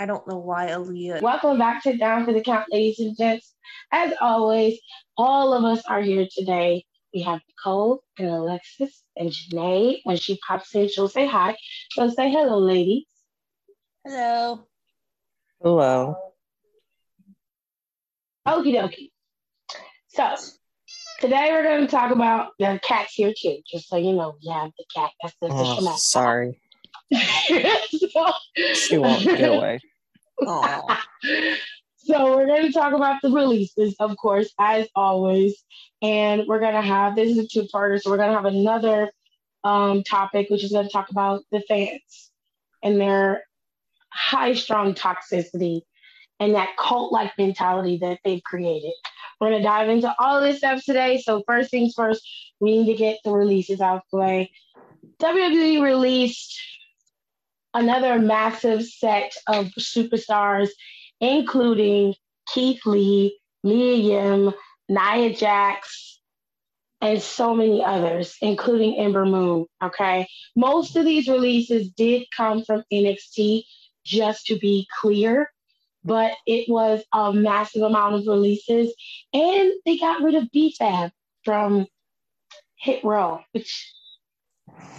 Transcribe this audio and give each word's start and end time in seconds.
I 0.00 0.06
don't 0.06 0.26
know 0.26 0.38
why 0.38 0.68
Aaliyah. 0.68 1.20
Welcome 1.20 1.58
back 1.58 1.82
to 1.82 1.94
Down 1.94 2.24
for 2.24 2.32
the 2.32 2.40
Count, 2.40 2.64
ladies 2.72 2.98
and 3.00 3.14
gents. 3.18 3.54
As 3.92 4.14
always, 4.18 4.80
all 5.18 5.52
of 5.52 5.62
us 5.64 5.84
are 5.86 6.00
here 6.00 6.26
today. 6.34 6.86
We 7.12 7.20
have 7.20 7.40
Nicole 7.50 8.02
and 8.18 8.28
Alexis 8.28 9.02
and 9.14 9.28
Janae. 9.28 9.98
When 10.04 10.16
she 10.16 10.38
pops 10.38 10.74
in, 10.74 10.88
she'll 10.88 11.08
say 11.10 11.26
hi. 11.26 11.54
So 11.92 12.08
say 12.08 12.30
hello, 12.30 12.58
ladies. 12.60 13.04
Hello. 14.06 14.64
Hello. 15.60 16.16
Okie 18.48 18.72
dokie. 18.74 19.10
So 20.08 20.34
today 21.20 21.48
we're 21.50 21.62
going 21.62 21.82
to 21.82 21.86
talk 21.90 22.10
about 22.10 22.52
the 22.58 22.80
cats 22.82 23.12
here 23.12 23.34
too. 23.38 23.58
Just 23.70 23.88
so 23.90 23.98
you 23.98 24.14
know, 24.14 24.34
we 24.42 24.50
have 24.50 24.70
the 24.78 24.84
cat. 24.96 25.10
That's 25.22 25.36
the 25.42 25.48
official 25.48 25.76
Oh, 25.80 25.84
mascot. 25.84 25.98
sorry. 26.00 26.60
so, 27.12 28.32
She 28.74 28.96
won't 28.96 29.24
get 29.24 29.42
away. 29.44 29.78
So 32.02 32.34
we're 32.34 32.46
going 32.46 32.62
to 32.62 32.72
talk 32.72 32.94
about 32.94 33.20
the 33.22 33.30
releases, 33.30 33.94
of 34.00 34.16
course, 34.16 34.52
as 34.58 34.88
always. 34.96 35.62
And 36.00 36.44
we're 36.48 36.58
going 36.58 36.74
to 36.74 36.80
have 36.80 37.14
this 37.14 37.30
is 37.30 37.38
a 37.38 37.46
two-parter, 37.46 38.00
so 38.00 38.10
we're 38.10 38.16
going 38.16 38.30
to 38.30 38.34
have 38.34 38.46
another 38.46 39.12
um, 39.64 40.02
topic, 40.02 40.48
which 40.48 40.64
is 40.64 40.72
going 40.72 40.86
to 40.86 40.92
talk 40.92 41.10
about 41.10 41.42
the 41.52 41.60
fans 41.68 42.30
and 42.82 43.00
their 43.00 43.44
high 44.08 44.54
strong 44.54 44.94
toxicity 44.94 45.82
and 46.40 46.54
that 46.54 46.76
cult-like 46.78 47.32
mentality 47.36 47.98
that 47.98 48.18
they've 48.24 48.42
created. 48.42 48.92
We're 49.38 49.50
going 49.50 49.62
to 49.62 49.68
dive 49.68 49.90
into 49.90 50.12
all 50.18 50.40
this 50.40 50.58
stuff 50.58 50.82
today. 50.82 51.20
So 51.20 51.44
first 51.46 51.70
things 51.70 51.92
first, 51.94 52.26
we 52.60 52.78
need 52.78 52.92
to 52.92 52.98
get 52.98 53.18
the 53.24 53.30
releases 53.30 53.80
out 53.80 53.96
of 53.96 54.02
the 54.10 54.18
way. 54.18 54.52
WWE 55.20 55.82
released 55.82 56.58
another 57.74 58.18
massive 58.18 58.84
set 58.84 59.32
of 59.46 59.66
superstars, 59.78 60.68
including 61.20 62.14
Keith 62.52 62.84
Lee, 62.86 63.38
Mia 63.62 63.94
Yim, 63.94 64.52
Nia 64.88 65.34
Jax, 65.34 66.20
and 67.00 67.20
so 67.20 67.54
many 67.54 67.82
others, 67.82 68.36
including 68.42 68.98
Ember 68.98 69.24
Moon. 69.24 69.66
Okay. 69.82 70.26
Most 70.56 70.96
of 70.96 71.04
these 71.04 71.28
releases 71.28 71.90
did 71.90 72.24
come 72.36 72.64
from 72.64 72.84
NXT, 72.92 73.64
just 74.04 74.46
to 74.46 74.58
be 74.58 74.86
clear, 75.00 75.50
but 76.04 76.32
it 76.46 76.68
was 76.68 77.02
a 77.12 77.32
massive 77.32 77.82
amount 77.82 78.16
of 78.16 78.26
releases. 78.26 78.94
And 79.32 79.72
they 79.84 79.98
got 79.98 80.22
rid 80.22 80.34
of 80.34 80.48
BFAB 80.54 81.10
from 81.44 81.86
Hit 82.76 83.04
Row, 83.04 83.40
which 83.52 83.92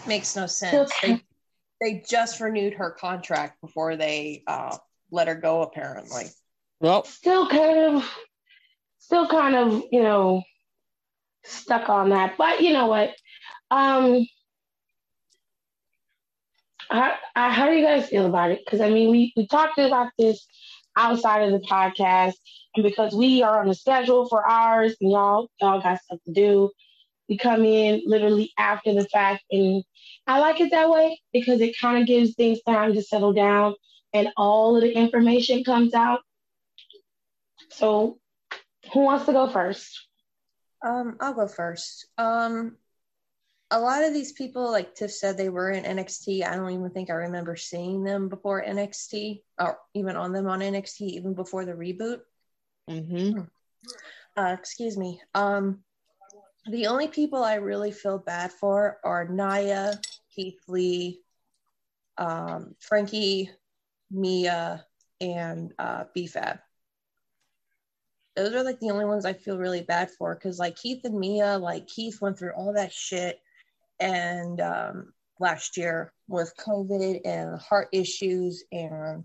Makes 0.08 0.36
no 0.36 0.48
sense. 0.48 0.92
They, 1.02 1.22
they 1.82 2.04
just 2.08 2.40
renewed 2.40 2.76
her 2.76 2.92
contract 2.92 3.60
before 3.60 3.98
they 3.98 4.44
uh, 4.48 4.78
let 5.12 5.28
her 5.28 5.36
go, 5.36 5.64
apparently. 5.64 6.26
Well, 6.80 7.04
still 7.04 7.50
kind 7.50 7.78
of 7.98 8.10
still 9.02 9.28
kind 9.28 9.56
of 9.56 9.84
you 9.92 10.02
know 10.02 10.44
stuck 11.44 11.90
on 11.90 12.09
that 12.12 12.38
but 12.38 12.62
you 12.62 12.72
know 12.72 12.88
what 12.88 13.09
um 13.72 14.26
how, 16.90 17.14
how 17.36 17.66
do 17.68 17.76
you 17.76 17.84
guys 17.84 18.08
feel 18.08 18.28
about 18.28 18.52
it 18.52 18.62
because 18.64 18.80
i 18.80 18.90
mean 18.90 19.09
we, 19.09 19.34
we 19.36 19.48
talked 19.48 19.78
about 19.80 20.12
this 20.20 20.46
outside 20.96 21.42
of 21.42 21.52
the 21.52 21.68
podcast 21.68 22.34
and 22.76 22.84
because 22.84 23.14
we 23.14 23.42
are 23.42 23.59
on 23.59 23.70
a 23.70 23.74
schedule 23.74 24.30
for 24.30 24.48
ours 24.48 24.96
and 25.02 25.12
y'all 25.12 25.50
y'all 25.59 25.82
got 25.82 26.00
stuff 26.02 26.20
to 26.26 26.32
do 26.32 26.70
we 27.32 27.38
come 27.38 27.64
in 27.64 28.04
literally 28.06 28.52
after 28.60 28.94
the 28.94 29.06
fact 29.06 29.44
and 29.52 29.84
i 30.28 30.40
like 30.40 30.60
it 30.60 30.70
that 30.70 30.90
way 30.90 31.20
because 31.34 31.62
it 31.62 31.80
kind 31.80 32.02
of 32.02 32.08
gives 32.08 32.36
things 32.36 32.62
time 32.68 32.94
to 32.94 33.02
settle 33.02 33.34
down 33.34 33.74
and 34.14 34.28
all 34.38 34.76
of 34.76 34.84
the 34.84 34.92
information 34.92 35.64
comes 35.64 35.94
out 35.94 36.20
so, 37.72 38.20
who 38.94 39.02
wants 39.02 39.26
to 39.26 39.34
go 39.34 39.50
first? 39.50 40.08
Um, 40.86 41.18
I'll 41.20 41.34
go 41.34 41.48
first. 41.48 42.08
Um, 42.18 42.78
a 43.69 43.80
lot 43.80 44.03
of 44.03 44.13
these 44.13 44.34
people, 44.34 44.69
like 44.69 44.96
Tiff 44.96 45.12
said, 45.12 45.38
they 45.38 45.50
were 45.50 45.72
in 45.72 45.84
NXT. 45.84 46.46
I 46.46 46.56
don't 46.56 46.72
even 46.72 46.90
think 46.90 47.09
I 47.09 47.13
remember 47.13 47.56
seeing 47.56 48.03
them 48.03 48.28
before 48.28 48.63
NXT, 48.63 49.42
or 49.59 49.78
even 49.94 50.18
on 50.18 50.34
them 50.34 50.48
on 50.48 50.59
NXT, 50.59 51.02
even 51.02 51.34
before 51.34 51.66
the 51.66 51.74
reboot. 51.74 52.19
hmm 52.90 53.40
Uh, 54.36 54.56
excuse 54.59 54.98
me. 54.98 55.22
Um, 55.34 55.84
the 56.70 56.88
only 56.88 57.08
people 57.08 57.44
I 57.44 57.56
really 57.56 57.92
feel 57.92 58.18
bad 58.20 58.52
for 58.52 59.00
are 59.04 59.28
Nia, 59.28 60.00
Keith 60.36 60.62
Lee, 60.68 61.22
um, 62.18 62.76
Franky, 62.80 63.50
Mia, 64.12 64.86
and 65.20 65.74
uh, 65.80 66.06
BFAB. 66.16 66.60
Those 68.36 68.54
are 68.54 68.64
like 68.64 68.80
the 68.80 68.92
only 68.92 69.06
ones 69.06 69.26
I 69.26 69.34
feel 69.34 69.58
really 69.58 69.82
bad 69.82 70.10
for 70.12 70.36
because 70.36 70.60
like 70.60 70.76
Keith 70.78 71.02
and 71.04 71.20
Mia, 71.20 71.58
like 71.58 71.88
Keith 71.88 72.22
went 72.22 72.38
through 72.38 72.54
all 72.54 72.74
that 72.74 72.94
shit 72.94 73.40
and 74.00 74.62
um, 74.62 75.14
last 75.40 75.78
year 75.78 76.14
with 76.28 76.54
COVID 76.58 77.22
and 77.26 77.60
heart 77.60 77.90
issues 77.92 78.64
and 78.72 79.24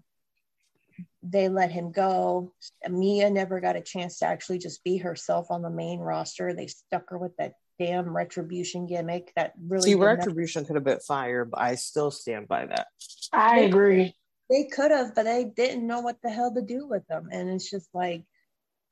they 1.29 1.49
let 1.49 1.71
him 1.71 1.93
go. 1.93 2.53
Mia 2.89 3.31
never 3.31 3.61
got 3.61 3.77
a 3.77 3.81
chance 3.81 4.19
to 4.19 4.27
actually 4.27 4.59
just 4.59 4.85
be 4.85 4.99
herself 4.99 5.51
on 5.51 5.63
the 5.63 5.71
main 5.71 5.99
roster. 5.99 6.55
They 6.55 6.69
stuck 6.69 7.11
her 7.11 7.19
with 7.19 7.37
that 7.39 7.55
damn 7.79 8.17
retribution 8.17 8.87
gimmick 8.87 9.33
that 9.37 9.53
really 9.69 9.91
see, 9.91 9.95
did 9.95 10.01
nothing. 10.01 10.19
retribution 10.19 10.65
could 10.65 10.77
have 10.77 10.85
been 10.85 11.01
fire, 11.01 11.45
but 11.45 11.61
I 11.61 11.75
still 11.75 12.11
stand 12.11 12.49
by 12.49 12.67
that. 12.67 12.87
I 13.33 13.61
agree. 13.61 14.15
they 14.49 14.65
could 14.65 14.91
have, 14.91 15.15
but 15.15 15.25
they 15.25 15.45
didn't 15.45 15.87
know 15.87 16.01
what 16.01 16.17
the 16.23 16.31
hell 16.31 16.55
to 16.55 16.63
do 16.63 16.87
with 16.87 17.07
them. 17.09 17.29
And 17.31 17.51
it's 17.51 17.71
just 17.71 17.89
like, 17.93 18.25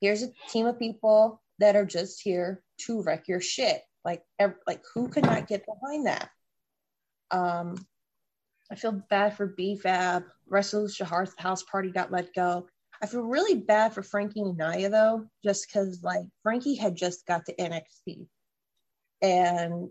here's 0.01 0.23
a 0.23 0.31
team 0.49 0.65
of 0.65 0.77
people 0.77 1.41
that 1.59 1.75
are 1.75 1.85
just 1.85 2.21
here 2.21 2.61
to 2.79 3.01
wreck 3.01 3.27
your 3.27 3.41
shit. 3.41 3.81
Like, 4.03 4.23
ev- 4.39 4.59
like 4.67 4.81
who 4.93 5.07
could 5.07 5.23
not 5.23 5.47
get 5.47 5.65
behind 5.65 6.05
that? 6.05 6.29
Um, 7.31 7.75
I 8.71 8.75
feel 8.75 9.03
bad 9.09 9.35
for 9.37 9.47
BFAB. 9.47 10.25
Resolution 10.47 11.05
House 11.05 11.33
House 11.37 11.63
Party 11.63 11.91
got 11.91 12.11
let 12.11 12.33
go. 12.33 12.67
I 13.01 13.07
feel 13.07 13.21
really 13.21 13.55
bad 13.59 13.93
for 13.93 14.03
Franky 14.03 14.41
and 14.41 14.57
Nia 14.57 14.89
though, 14.89 15.27
just 15.43 15.67
because 15.67 16.01
like 16.03 16.25
Franky 16.43 16.75
had 16.75 16.95
just 16.95 17.25
got 17.25 17.45
to 17.45 17.55
NXT, 17.55 18.27
and 19.21 19.89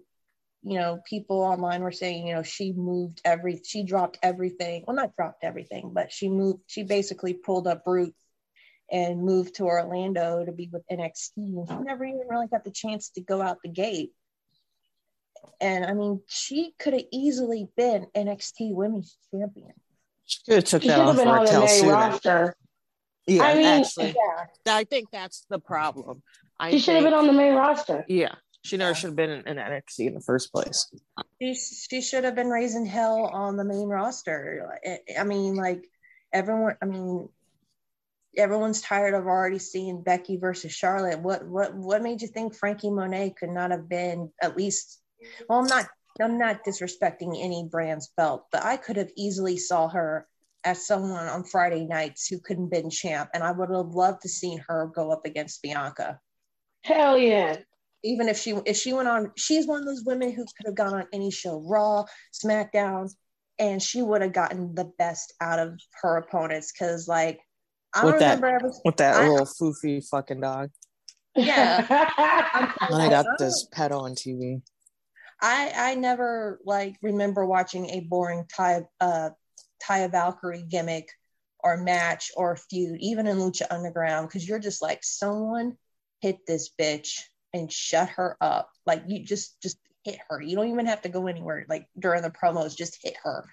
you 0.62 0.79
know 0.79 1.01
people 1.09 1.41
online 1.41 1.83
were 1.83 1.93
saying 1.93 2.27
you 2.27 2.35
know 2.35 2.43
she 2.43 2.73
moved 2.73 3.21
every 3.25 3.61
she 3.65 3.85
dropped 3.85 4.19
everything. 4.23 4.85
Well, 4.87 4.97
not 4.97 5.17
dropped 5.17 5.45
everything, 5.45 5.93
but 5.95 6.12
she 6.12 6.29
moved. 6.29 6.61
She 6.67 6.83
basically 6.83 7.35
pulled 7.35 7.67
up 7.67 7.83
roots 7.87 8.21
and 8.91 9.23
moved 9.23 9.56
to 9.56 9.65
Orlando 9.65 10.45
to 10.45 10.53
be 10.53 10.69
with 10.73 10.83
NXT. 10.91 11.37
And 11.37 11.69
She 11.69 11.75
never 11.77 12.05
even 12.05 12.27
really 12.29 12.49
got 12.49 12.65
the 12.65 12.71
chance 12.71 13.11
to 13.11 13.21
go 13.21 13.41
out 13.41 13.59
the 13.62 13.71
gate. 13.71 14.12
And 15.60 15.84
I 15.84 15.94
mean, 15.94 16.21
she 16.27 16.75
could 16.78 16.93
have 16.94 17.05
easily 17.12 17.69
been 17.77 18.06
NXT 18.15 18.75
Women's 18.75 19.16
Champion. 19.31 19.72
She 20.27 20.41
could 20.44 20.55
have 20.56 20.65
took 20.65 20.82
She 20.82 20.88
that 20.88 21.00
off 21.00 21.16
been 21.16 21.28
on 21.28 21.44
the 21.44 21.60
main 21.60 21.88
roster. 21.88 22.56
Yeah, 23.27 23.43
I 23.43 23.55
mean, 23.55 23.66
actually, 23.66 24.15
Yeah, 24.66 24.77
I 24.77 24.84
think 24.84 25.10
that's 25.10 25.47
the 25.49 25.59
problem. 25.59 26.22
I 26.60 26.71
She 26.71 26.78
should 26.78 26.94
have 26.94 27.05
been 27.05 27.15
on 27.15 27.27
the 27.27 27.32
main 27.32 27.55
roster. 27.55 28.05
Yeah, 28.09 28.34
she 28.62 28.77
never 28.77 28.94
should 28.94 29.09
have 29.09 29.16
been 29.16 29.31
in, 29.31 29.49
in 29.49 29.56
NXT 29.56 30.06
in 30.06 30.15
the 30.15 30.21
first 30.21 30.53
place. 30.53 30.91
she, 31.41 31.55
she 31.55 32.00
should 32.00 32.25
have 32.25 32.34
been 32.34 32.49
raising 32.49 32.87
hell 32.87 33.26
on 33.26 33.56
the 33.56 33.65
main 33.65 33.88
roster. 33.88 34.78
I, 34.87 35.21
I 35.21 35.25
mean, 35.25 35.55
like 35.55 35.88
everyone. 36.32 36.76
I 36.82 36.87
mean, 36.87 37.28
everyone's 38.37 38.82
tired 38.82 39.15
of 39.15 39.26
already 39.26 39.59
seeing 39.59 40.03
Becky 40.03 40.37
versus 40.37 40.72
Charlotte. 40.72 41.21
What 41.21 41.47
what 41.47 41.75
what 41.75 42.03
made 42.03 42.22
you 42.22 42.28
think 42.28 42.55
Franky 42.55 42.91
Monet 42.91 43.34
could 43.38 43.50
not 43.50 43.71
have 43.71 43.88
been 43.88 44.31
at 44.43 44.56
least? 44.56 45.00
Well, 45.49 45.61
I'm 45.61 45.67
not. 45.67 45.87
I'm 46.21 46.39
not 46.39 46.65
disrespecting 46.65 47.43
any 47.43 47.67
brand's 47.69 48.13
belt, 48.17 48.47
but 48.53 48.65
I 48.65 48.77
could 48.77 48.97
have 48.97 49.11
easily 49.17 49.57
saw 49.57 49.89
her 49.89 50.29
as 50.63 50.87
someone 50.87 51.27
on 51.27 51.45
Friday 51.45 51.85
nights 51.85 52.29
who 52.29 52.39
couldn't 52.39 52.71
been 52.71 52.88
champ, 52.88 53.31
and 53.35 53.43
I 53.43 53.50
would 53.50 53.69
have 53.71 53.88
loved 53.88 54.23
to 54.23 54.29
seen 54.29 54.62
her 54.69 54.91
go 54.94 55.11
up 55.11 55.27
against 55.27 55.61
Bianca. 55.61 56.21
Hell 56.83 57.19
yeah. 57.19 57.56
Even 58.03 58.29
if 58.29 58.38
she 58.38 58.50
if 58.65 58.77
she 58.77 58.93
went 58.93 59.09
on, 59.09 59.33
she's 59.37 59.67
one 59.67 59.81
of 59.81 59.87
those 59.87 60.05
women 60.05 60.31
who 60.31 60.44
could 60.44 60.67
have 60.67 60.75
gone 60.75 60.94
on 60.94 61.06
any 61.12 61.31
show, 61.31 61.61
Raw, 61.61 62.05
SmackDown, 62.33 63.11
and 63.59 63.83
she 63.83 64.03
would 64.03 64.23
have 64.23 64.33
gotten 64.33 64.75
the 64.75 64.91
best 64.99 65.33
out 65.41 65.59
of 65.59 65.79
her 66.03 66.19
opponents. 66.19 66.73
Because 66.73 67.09
like 67.09 67.41
I 67.94 68.05
With 68.05 68.19
that- 68.19 68.41
remember, 68.41 68.47
ever, 68.67 68.73
With 68.85 68.97
that 68.99 69.17
I- 69.17 69.29
little 69.29 69.47
foofy 69.47 70.06
fucking 70.09 70.41
dog. 70.41 70.71
Yeah. 71.35 71.81
And 72.81 73.03
I 73.03 73.09
got 73.09 73.27
this 73.38 73.67
oh. 73.67 73.75
pet 73.75 73.91
on 73.93 74.15
TV. 74.15 74.62
I 75.44 75.73
I 75.76 75.94
never 75.96 76.58
like 76.64 76.96
remember 77.02 77.44
watching 77.44 77.91
a 77.91 78.00
boring 78.00 78.46
Ty 78.49 78.85
uh 78.99 79.31
Taya 79.82 80.11
Valkyrie 80.11 80.64
gimmick 80.67 81.11
or 81.62 81.76
match 81.76 82.31
or 82.35 82.56
feud, 82.56 82.99
even 83.00 83.26
in 83.26 83.37
Lucha 83.37 83.67
Underground, 83.70 84.26
because 84.29 84.49
you're 84.49 84.58
just 84.58 84.81
like 84.81 85.05
someone 85.05 85.76
hit 86.23 86.46
this 86.46 86.70
bitch 86.81 87.20
and 87.52 87.70
shut 87.70 88.08
her 88.11 88.38
up. 88.41 88.70
Like 88.87 89.02
you 89.06 89.23
just 89.23 89.61
just 89.61 89.76
hit 90.02 90.19
her. 90.31 90.41
You 90.41 90.56
don't 90.56 90.70
even 90.70 90.87
have 90.87 91.02
to 91.02 91.11
go 91.11 91.26
anywhere. 91.26 91.67
Like 91.69 91.88
during 91.99 92.23
the 92.23 92.31
promos, 92.31 92.75
just 92.75 92.99
hit 93.02 93.17
her. 93.23 93.44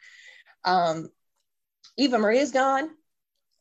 Um, 0.64 1.10
Eva 1.98 2.18
Marie's 2.18 2.52
gone. 2.52 2.90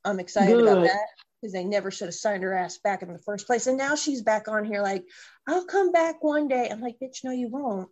I'm 0.05 0.21
excited 0.21 0.61
about 0.61 0.83
that 0.85 1.07
because 1.41 1.53
they 1.53 1.65
never 1.65 1.91
should 1.91 2.07
have 2.07 2.15
signed 2.15 2.45
her 2.45 2.55
ass 2.55 2.79
back 2.79 3.03
in 3.03 3.13
the 3.13 3.19
first 3.19 3.49
place. 3.49 3.67
And 3.67 3.77
now 3.77 3.97
she's 3.97 4.23
back 4.23 4.47
on 4.47 4.65
here 4.65 4.83
like, 4.83 5.05
I'll 5.49 5.65
come 5.65 5.91
back 5.91 6.23
one 6.23 6.47
day. 6.47 6.69
I'm 6.71 6.81
like, 6.81 6.99
bitch, 7.03 7.25
no, 7.25 7.33
you 7.33 7.49
won't. 7.49 7.89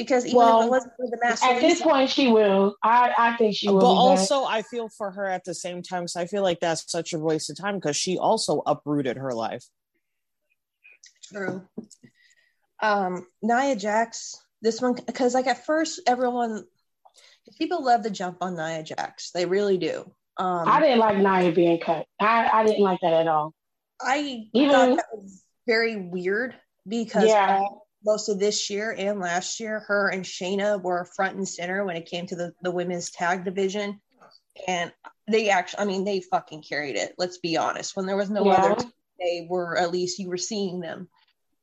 Because 0.00 0.24
even 0.24 0.30
if 0.30 0.36
Well, 0.38 0.62
it 0.62 0.70
wasn't 0.70 0.94
for 0.96 1.06
the 1.10 1.18
master 1.22 1.46
At 1.46 1.60
this 1.60 1.82
point, 1.82 2.08
she 2.08 2.32
will. 2.32 2.74
I, 2.82 3.12
I 3.18 3.36
think 3.36 3.54
she 3.54 3.68
will. 3.68 3.80
But 3.80 3.80
be 3.80 4.16
back. 4.16 4.18
also, 4.18 4.44
I 4.46 4.62
feel 4.62 4.88
for 4.88 5.10
her 5.10 5.26
at 5.26 5.44
the 5.44 5.52
same 5.52 5.82
time. 5.82 6.08
So 6.08 6.22
I 6.22 6.24
feel 6.24 6.42
like 6.42 6.58
that's 6.58 6.90
such 6.90 7.12
a 7.12 7.18
waste 7.18 7.50
of 7.50 7.58
time 7.58 7.74
because 7.74 7.98
she 7.98 8.16
also 8.16 8.62
uprooted 8.64 9.18
her 9.18 9.34
life. 9.34 9.62
True. 11.30 11.68
Um, 12.82 13.26
Nia 13.42 13.76
Jax, 13.76 14.42
this 14.62 14.80
one, 14.80 14.94
because 14.94 15.34
like 15.34 15.46
at 15.46 15.66
first, 15.66 16.00
everyone, 16.06 16.64
people 17.58 17.84
love 17.84 18.00
to 18.04 18.10
jump 18.10 18.38
on 18.40 18.56
Nia 18.56 18.82
Jax. 18.82 19.32
They 19.32 19.44
really 19.44 19.76
do. 19.76 20.10
Um, 20.38 20.66
I 20.66 20.80
didn't 20.80 21.00
like 21.00 21.18
Nia 21.18 21.52
being 21.52 21.78
cut. 21.78 22.06
I, 22.18 22.48
I 22.50 22.64
didn't 22.64 22.82
like 22.82 23.00
that 23.02 23.12
at 23.12 23.28
all. 23.28 23.52
I 24.00 24.48
Even- 24.54 24.70
thought 24.70 24.96
that 24.96 25.06
was 25.12 25.44
very 25.66 25.96
weird 25.96 26.54
because 26.88 27.26
Yeah. 27.28 27.60
Most 28.04 28.28
of 28.28 28.38
this 28.38 28.70
year 28.70 28.94
and 28.96 29.20
last 29.20 29.60
year, 29.60 29.80
her 29.80 30.08
and 30.08 30.24
Shayna 30.24 30.82
were 30.82 31.08
front 31.16 31.36
and 31.36 31.48
center 31.48 31.84
when 31.84 31.96
it 31.96 32.06
came 32.06 32.26
to 32.26 32.36
the, 32.36 32.52
the 32.62 32.70
women's 32.70 33.10
tag 33.10 33.44
division. 33.44 34.00
And 34.66 34.92
they 35.30 35.50
actually, 35.50 35.80
I 35.80 35.84
mean, 35.84 36.04
they 36.04 36.20
fucking 36.20 36.62
carried 36.62 36.96
it. 36.96 37.14
Let's 37.18 37.38
be 37.38 37.56
honest. 37.56 37.96
When 37.96 38.06
there 38.06 38.16
was 38.16 38.30
no 38.30 38.44
Yeah. 38.46 38.56
other, 38.56 38.76
they 39.18 39.46
were 39.48 39.76
at 39.76 39.92
least 39.92 40.18
you 40.18 40.28
were 40.28 40.36
seeing 40.36 40.80
them. 40.80 41.08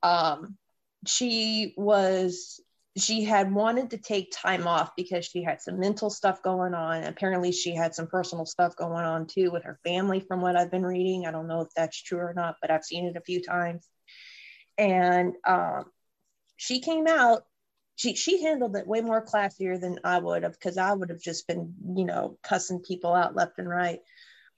Um, 0.03 0.57
she 1.05 1.73
was, 1.75 2.61
she 2.97 3.23
had 3.23 3.53
wanted 3.53 3.91
to 3.91 3.97
take 3.97 4.31
time 4.31 4.67
off 4.67 4.91
because 4.95 5.25
she 5.25 5.43
had 5.43 5.61
some 5.61 5.79
mental 5.79 6.09
stuff 6.09 6.41
going 6.41 6.73
on. 6.73 7.03
Apparently, 7.03 7.51
she 7.51 7.75
had 7.75 7.93
some 7.93 8.07
personal 8.07 8.45
stuff 8.45 8.75
going 8.75 9.05
on 9.05 9.27
too 9.27 9.51
with 9.51 9.63
her 9.63 9.79
family, 9.83 10.19
from 10.19 10.41
what 10.41 10.55
I've 10.55 10.71
been 10.71 10.85
reading. 10.85 11.25
I 11.25 11.31
don't 11.31 11.47
know 11.47 11.61
if 11.61 11.69
that's 11.75 12.01
true 12.01 12.19
or 12.19 12.33
not, 12.33 12.55
but 12.61 12.71
I've 12.71 12.83
seen 12.83 13.05
it 13.05 13.15
a 13.15 13.21
few 13.21 13.41
times. 13.43 13.87
And 14.79 15.33
um, 15.47 15.85
she 16.57 16.81
came 16.81 17.07
out 17.07 17.43
she 17.97 18.13
she 18.13 18.43
handled 18.43 18.75
it 18.75 18.87
way 18.87 19.01
more 19.01 19.25
classier 19.25 19.79
than 19.79 19.99
I 20.03 20.19
would 20.19 20.43
have 20.43 20.53
because 20.53 20.77
I 20.77 20.93
would 20.93 21.09
have 21.09 21.19
just 21.19 21.47
been 21.47 21.73
you 21.95 22.05
know 22.05 22.37
cussing 22.43 22.79
people 22.79 23.13
out 23.13 23.35
left 23.35 23.57
and 23.57 23.67
right. 23.67 23.99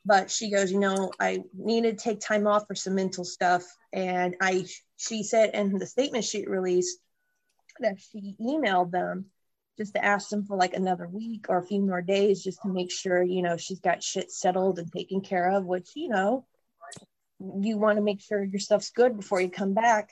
But 0.05 0.31
she 0.31 0.49
goes, 0.49 0.71
you 0.71 0.79
know, 0.79 1.11
I 1.19 1.43
needed 1.53 1.97
to 1.97 2.03
take 2.03 2.19
time 2.19 2.47
off 2.47 2.67
for 2.67 2.75
some 2.75 2.95
mental 2.95 3.23
stuff, 3.23 3.63
and 3.93 4.35
I 4.41 4.65
she 4.97 5.23
said 5.23 5.51
in 5.53 5.77
the 5.77 5.85
statement 5.85 6.25
she 6.25 6.45
released 6.45 6.99
that 7.79 7.97
she 7.99 8.35
emailed 8.41 8.91
them 8.91 9.25
just 9.77 9.93
to 9.93 10.03
ask 10.03 10.29
them 10.29 10.45
for 10.45 10.57
like 10.57 10.73
another 10.73 11.07
week 11.07 11.45
or 11.47 11.57
a 11.57 11.65
few 11.65 11.81
more 11.81 12.01
days 12.01 12.43
just 12.43 12.61
to 12.63 12.67
make 12.67 12.91
sure 12.91 13.23
you 13.23 13.41
know 13.41 13.55
she's 13.55 13.79
got 13.79 14.03
shit 14.03 14.29
settled 14.29 14.79
and 14.79 14.91
taken 14.91 15.21
care 15.21 15.51
of 15.51 15.65
which 15.65 15.91
you 15.95 16.09
know 16.09 16.45
you 17.61 17.77
want 17.77 17.97
to 17.97 18.03
make 18.03 18.19
sure 18.19 18.43
your 18.43 18.59
stuff's 18.59 18.89
good 18.89 19.15
before 19.15 19.39
you 19.39 19.49
come 19.49 19.73
back 19.73 20.09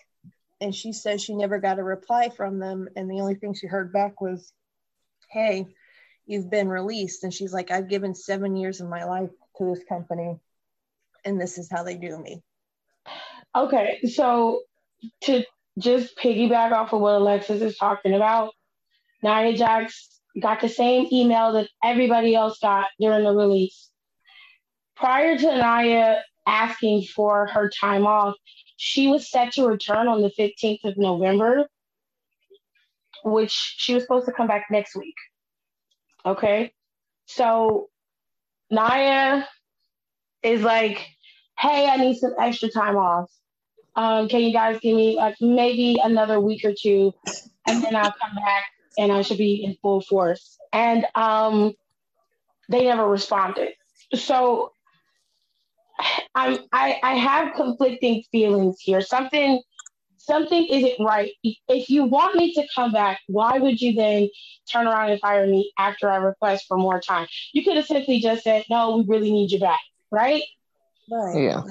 and 0.59 0.73
she 0.73 0.91
says 0.91 1.23
she 1.23 1.35
never 1.35 1.59
got 1.59 1.79
a 1.79 1.83
reply 1.83 2.29
from 2.29 2.59
them 2.59 2.87
and 2.95 3.09
the 3.09 3.19
only 3.19 3.35
thing 3.35 3.53
she 3.53 3.67
heard 3.67 3.93
back 3.93 4.21
was 4.21 4.51
hey 5.31 5.65
you've 6.25 6.49
been 6.49 6.67
released 6.67 7.23
and 7.23 7.33
she's 7.33 7.53
like 7.53 7.71
i've 7.71 7.89
given 7.89 8.13
seven 8.13 8.55
years 8.55 8.81
of 8.81 8.89
my 8.89 9.03
life 9.03 9.29
to 9.57 9.65
this 9.65 9.83
company 9.87 10.37
and 11.25 11.39
this 11.39 11.57
is 11.57 11.69
how 11.71 11.83
they 11.83 11.95
do 11.95 12.17
me 12.17 12.41
Okay, 13.57 13.99
so 14.13 14.61
to 15.21 15.43
just 15.79 16.15
piggyback 16.17 16.71
off 16.71 16.93
of 16.93 17.01
what 17.01 17.15
Alexis 17.15 17.61
is 17.61 17.77
talking 17.77 18.13
about, 18.13 18.53
Nia 19.23 19.57
Jax 19.57 20.19
got 20.39 20.61
the 20.61 20.69
same 20.69 21.07
email 21.11 21.53
that 21.53 21.67
everybody 21.83 22.35
else 22.35 22.59
got 22.59 22.87
during 22.99 23.23
the 23.23 23.31
release. 23.31 23.89
Prior 24.95 25.37
to 25.37 25.55
Nia 25.55 26.23
asking 26.45 27.05
for 27.15 27.47
her 27.47 27.69
time 27.69 28.05
off, 28.05 28.35
she 28.77 29.07
was 29.07 29.29
set 29.29 29.53
to 29.53 29.67
return 29.67 30.07
on 30.07 30.21
the 30.21 30.29
15th 30.29 30.85
of 30.85 30.97
November, 30.97 31.67
which 33.23 33.51
she 33.51 33.93
was 33.93 34.03
supposed 34.03 34.27
to 34.27 34.31
come 34.31 34.47
back 34.47 34.67
next 34.71 34.95
week. 34.95 35.15
Okay, 36.25 36.73
so 37.25 37.89
Nia 38.69 39.47
is 40.43 40.61
like, 40.61 41.05
hey, 41.57 41.89
I 41.89 41.97
need 41.97 42.17
some 42.17 42.35
extra 42.39 42.69
time 42.69 42.95
off. 42.95 43.31
Um, 43.95 44.29
can 44.29 44.41
you 44.41 44.53
guys 44.53 44.79
give 44.79 44.95
me 44.95 45.15
like 45.15 45.35
maybe 45.41 45.99
another 46.03 46.39
week 46.39 46.63
or 46.63 46.73
two, 46.79 47.13
and 47.67 47.83
then 47.83 47.95
I'll 47.95 48.13
come 48.13 48.35
back 48.35 48.65
and 48.97 49.11
I 49.11 49.21
should 49.21 49.37
be 49.37 49.63
in 49.63 49.75
full 49.81 50.01
force. 50.01 50.57
And 50.71 51.05
um, 51.15 51.73
they 52.69 52.83
never 52.83 53.07
responded. 53.07 53.73
So 54.13 54.71
I'm 56.35 56.59
I, 56.71 56.99
I 57.03 57.13
have 57.15 57.55
conflicting 57.55 58.23
feelings 58.31 58.77
here. 58.79 59.01
Something 59.01 59.61
something 60.17 60.65
isn't 60.67 61.03
right. 61.03 61.31
If 61.43 61.89
you 61.89 62.03
want 62.03 62.35
me 62.35 62.53
to 62.53 62.67
come 62.75 62.91
back, 62.91 63.19
why 63.27 63.59
would 63.59 63.81
you 63.81 63.93
then 63.93 64.29
turn 64.71 64.87
around 64.87 65.11
and 65.11 65.19
fire 65.19 65.47
me 65.47 65.71
after 65.79 66.09
I 66.09 66.17
request 66.17 66.65
for 66.67 66.77
more 66.77 66.99
time? 66.99 67.27
You 67.53 67.63
could 67.63 67.77
have 67.77 67.85
simply 67.85 68.19
just 68.19 68.43
said, 68.43 68.65
no, 68.69 68.97
we 68.97 69.05
really 69.07 69.31
need 69.31 69.51
you 69.51 69.59
back, 69.59 69.79
right? 70.11 70.43
right 71.09 71.41
Yeah. 71.41 71.63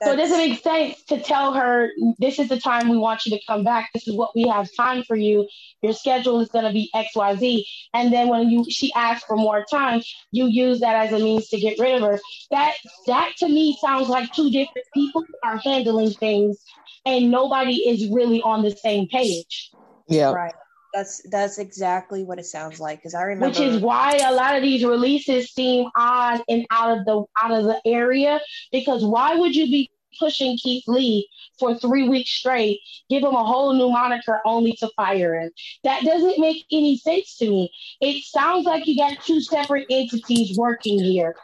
Like, 0.00 0.02
So 0.04 0.12
it 0.12 0.16
doesn't 0.16 0.38
make 0.38 0.62
sense 0.62 1.02
to 1.04 1.20
tell 1.20 1.52
her 1.54 1.90
this 2.18 2.38
is 2.38 2.48
the 2.48 2.58
time 2.58 2.88
we 2.88 2.96
want 2.96 3.24
you 3.26 3.36
to 3.36 3.44
come 3.46 3.64
back. 3.64 3.90
This 3.94 4.08
is 4.08 4.16
what 4.16 4.34
we 4.34 4.48
have 4.48 4.68
time 4.76 5.02
for 5.04 5.16
you. 5.16 5.48
Your 5.82 5.92
schedule 5.92 6.40
is 6.40 6.48
going 6.50 6.64
to 6.64 6.72
be 6.72 6.90
X, 6.94 7.14
Y, 7.14 7.36
Z. 7.36 7.66
And 7.94 8.12
then 8.12 8.28
when 8.28 8.48
you 8.50 8.64
she 8.68 8.92
asks 8.94 9.24
for 9.24 9.36
more 9.36 9.64
time, 9.70 10.02
you 10.30 10.46
use 10.46 10.80
that 10.80 11.06
as 11.06 11.12
a 11.12 11.22
means 11.22 11.48
to 11.48 11.58
get 11.60 11.78
rid 11.78 11.96
of 11.96 12.02
her. 12.02 12.20
That 12.50 12.74
that 13.06 13.32
to 13.38 13.48
me 13.48 13.76
sounds 13.80 14.08
like 14.08 14.32
two 14.32 14.50
different 14.50 14.86
people 14.94 15.24
are 15.44 15.58
handling 15.58 16.10
things, 16.12 16.58
and 17.04 17.30
nobody 17.30 17.76
is 17.88 18.08
really 18.10 18.42
on 18.42 18.62
the 18.62 18.70
same 18.70 19.08
page. 19.08 19.72
Yeah. 20.08 20.32
right 20.32 20.54
that's 20.92 21.22
that's 21.30 21.58
exactly 21.58 22.24
what 22.24 22.38
it 22.38 22.44
sounds 22.44 22.78
like 22.78 22.98
because 22.98 23.14
i 23.14 23.22
remember 23.22 23.46
Which 23.48 23.60
is 23.60 23.80
why 23.80 24.18
a 24.24 24.32
lot 24.32 24.56
of 24.56 24.62
these 24.62 24.84
releases 24.84 25.50
seem 25.50 25.88
odd 25.96 26.42
and 26.48 26.66
out 26.70 26.98
of 26.98 27.04
the 27.04 27.24
out 27.42 27.52
of 27.52 27.64
the 27.64 27.80
area. 27.84 28.40
Because 28.70 29.04
why 29.04 29.36
would 29.36 29.54
you 29.54 29.66
be 29.66 29.90
pushing 30.18 30.58
Keith 30.58 30.84
Lee 30.86 31.28
for 31.58 31.74
three 31.74 32.08
weeks 32.08 32.30
straight, 32.30 32.80
give 33.08 33.22
him 33.22 33.34
a 33.34 33.44
whole 33.44 33.72
new 33.72 33.90
moniker 33.90 34.40
only 34.44 34.72
to 34.74 34.88
fire 34.96 35.40
him? 35.40 35.50
That 35.84 36.04
doesn't 36.04 36.38
make 36.38 36.64
any 36.70 36.98
sense 36.98 37.36
to 37.38 37.48
me. 37.48 37.72
It 38.00 38.24
sounds 38.24 38.66
like 38.66 38.86
you 38.86 38.96
got 38.96 39.22
two 39.24 39.40
separate 39.40 39.86
entities 39.90 40.56
working 40.58 40.98
here. 40.98 41.34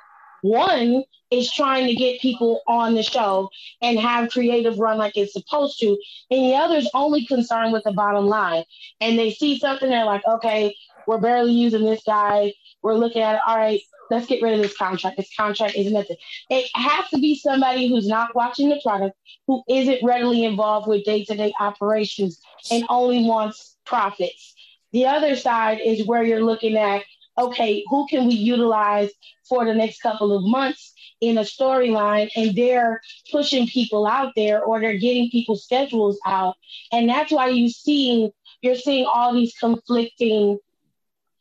One 0.42 1.04
is 1.30 1.52
trying 1.52 1.86
to 1.88 1.94
get 1.94 2.20
people 2.20 2.62
on 2.66 2.94
the 2.94 3.02
show 3.02 3.50
and 3.82 3.98
have 3.98 4.30
creative 4.30 4.78
run 4.78 4.98
like 4.98 5.16
it's 5.16 5.32
supposed 5.32 5.78
to, 5.80 5.98
and 6.30 6.44
the 6.44 6.54
other 6.54 6.76
is 6.76 6.90
only 6.94 7.26
concerned 7.26 7.72
with 7.72 7.84
the 7.84 7.92
bottom 7.92 8.26
line. 8.26 8.64
And 9.00 9.18
they 9.18 9.30
see 9.30 9.58
something, 9.58 9.90
they're 9.90 10.04
like, 10.04 10.26
okay, 10.26 10.74
we're 11.06 11.18
barely 11.18 11.52
using 11.52 11.84
this 11.84 12.02
guy. 12.06 12.54
We're 12.82 12.94
looking 12.94 13.22
at 13.22 13.36
it. 13.36 13.40
All 13.46 13.56
right, 13.56 13.80
let's 14.10 14.26
get 14.26 14.42
rid 14.42 14.54
of 14.54 14.62
this 14.62 14.76
contract. 14.76 15.16
This 15.16 15.34
contract 15.36 15.74
isn't 15.74 15.92
nothing. 15.92 16.16
It 16.50 16.70
has 16.74 17.08
to 17.10 17.18
be 17.18 17.34
somebody 17.34 17.88
who's 17.88 18.06
not 18.06 18.34
watching 18.34 18.68
the 18.68 18.80
product, 18.82 19.16
who 19.46 19.62
isn't 19.68 20.04
readily 20.04 20.44
involved 20.44 20.86
with 20.86 21.04
day 21.04 21.24
to 21.24 21.34
day 21.34 21.52
operations 21.60 22.40
and 22.70 22.84
only 22.88 23.24
wants 23.24 23.76
profits. 23.84 24.54
The 24.92 25.06
other 25.06 25.36
side 25.36 25.80
is 25.84 26.06
where 26.06 26.22
you're 26.22 26.44
looking 26.44 26.76
at, 26.76 27.02
okay, 27.38 27.84
who 27.88 28.06
can 28.08 28.26
we 28.26 28.34
utilize 28.34 29.10
for 29.48 29.64
the 29.64 29.74
next 29.74 30.00
couple 30.00 30.36
of 30.36 30.42
months 30.44 30.92
in 31.20 31.38
a 31.38 31.42
storyline? 31.42 32.28
And 32.36 32.54
they're 32.54 33.00
pushing 33.30 33.66
people 33.66 34.06
out 34.06 34.32
there 34.36 34.62
or 34.62 34.80
they're 34.80 34.98
getting 34.98 35.30
people's 35.30 35.64
schedules 35.64 36.18
out. 36.26 36.56
And 36.92 37.08
that's 37.08 37.32
why 37.32 37.48
you 37.48 37.68
see 37.70 38.30
you're 38.60 38.74
seeing 38.74 39.06
all 39.06 39.32
these 39.32 39.54
conflicting 39.58 40.58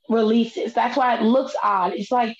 releases. 0.10 0.74
That's 0.74 0.96
why 0.96 1.16
it 1.16 1.24
looks 1.24 1.56
odd. 1.62 1.94
It's 1.94 2.12
like 2.12 2.38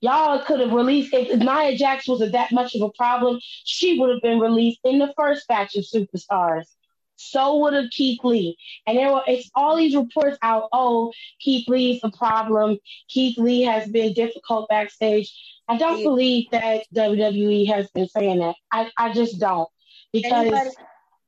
y'all 0.00 0.44
could 0.44 0.60
have 0.60 0.72
released 0.72 1.14
if 1.14 1.38
Nia 1.38 1.76
Jax 1.76 2.08
was 2.08 2.20
that 2.32 2.52
much 2.52 2.74
of 2.74 2.82
a 2.82 2.90
problem, 2.96 3.38
she 3.64 3.98
would 3.98 4.10
have 4.10 4.22
been 4.22 4.40
released 4.40 4.80
in 4.84 4.98
the 4.98 5.12
first 5.16 5.46
batch 5.48 5.76
of 5.76 5.84
superstars. 5.84 6.66
So 7.20 7.58
would 7.58 7.74
have 7.74 7.90
Keith 7.90 8.20
Lee. 8.24 8.56
And 8.86 8.96
there 8.96 9.12
were 9.12 9.22
it's 9.26 9.50
all 9.54 9.76
these 9.76 9.94
reports 9.94 10.38
out, 10.42 10.68
oh, 10.72 11.12
Keith 11.40 11.68
Lee's 11.68 12.00
a 12.02 12.10
problem. 12.10 12.78
Keith 13.08 13.36
Lee 13.36 13.62
has 13.62 13.88
been 13.88 14.14
difficult 14.14 14.68
backstage. 14.68 15.32
I 15.68 15.76
don't 15.76 15.98
Yeah. 15.98 16.04
believe 16.04 16.50
that 16.50 16.84
WWE 16.94 17.66
has 17.66 17.90
been 17.90 18.08
saying 18.08 18.38
that. 18.40 18.56
I, 18.72 18.90
I 18.96 19.12
just 19.12 19.38
don't. 19.38 19.68
Because 20.12 20.32
anybody, 20.32 20.70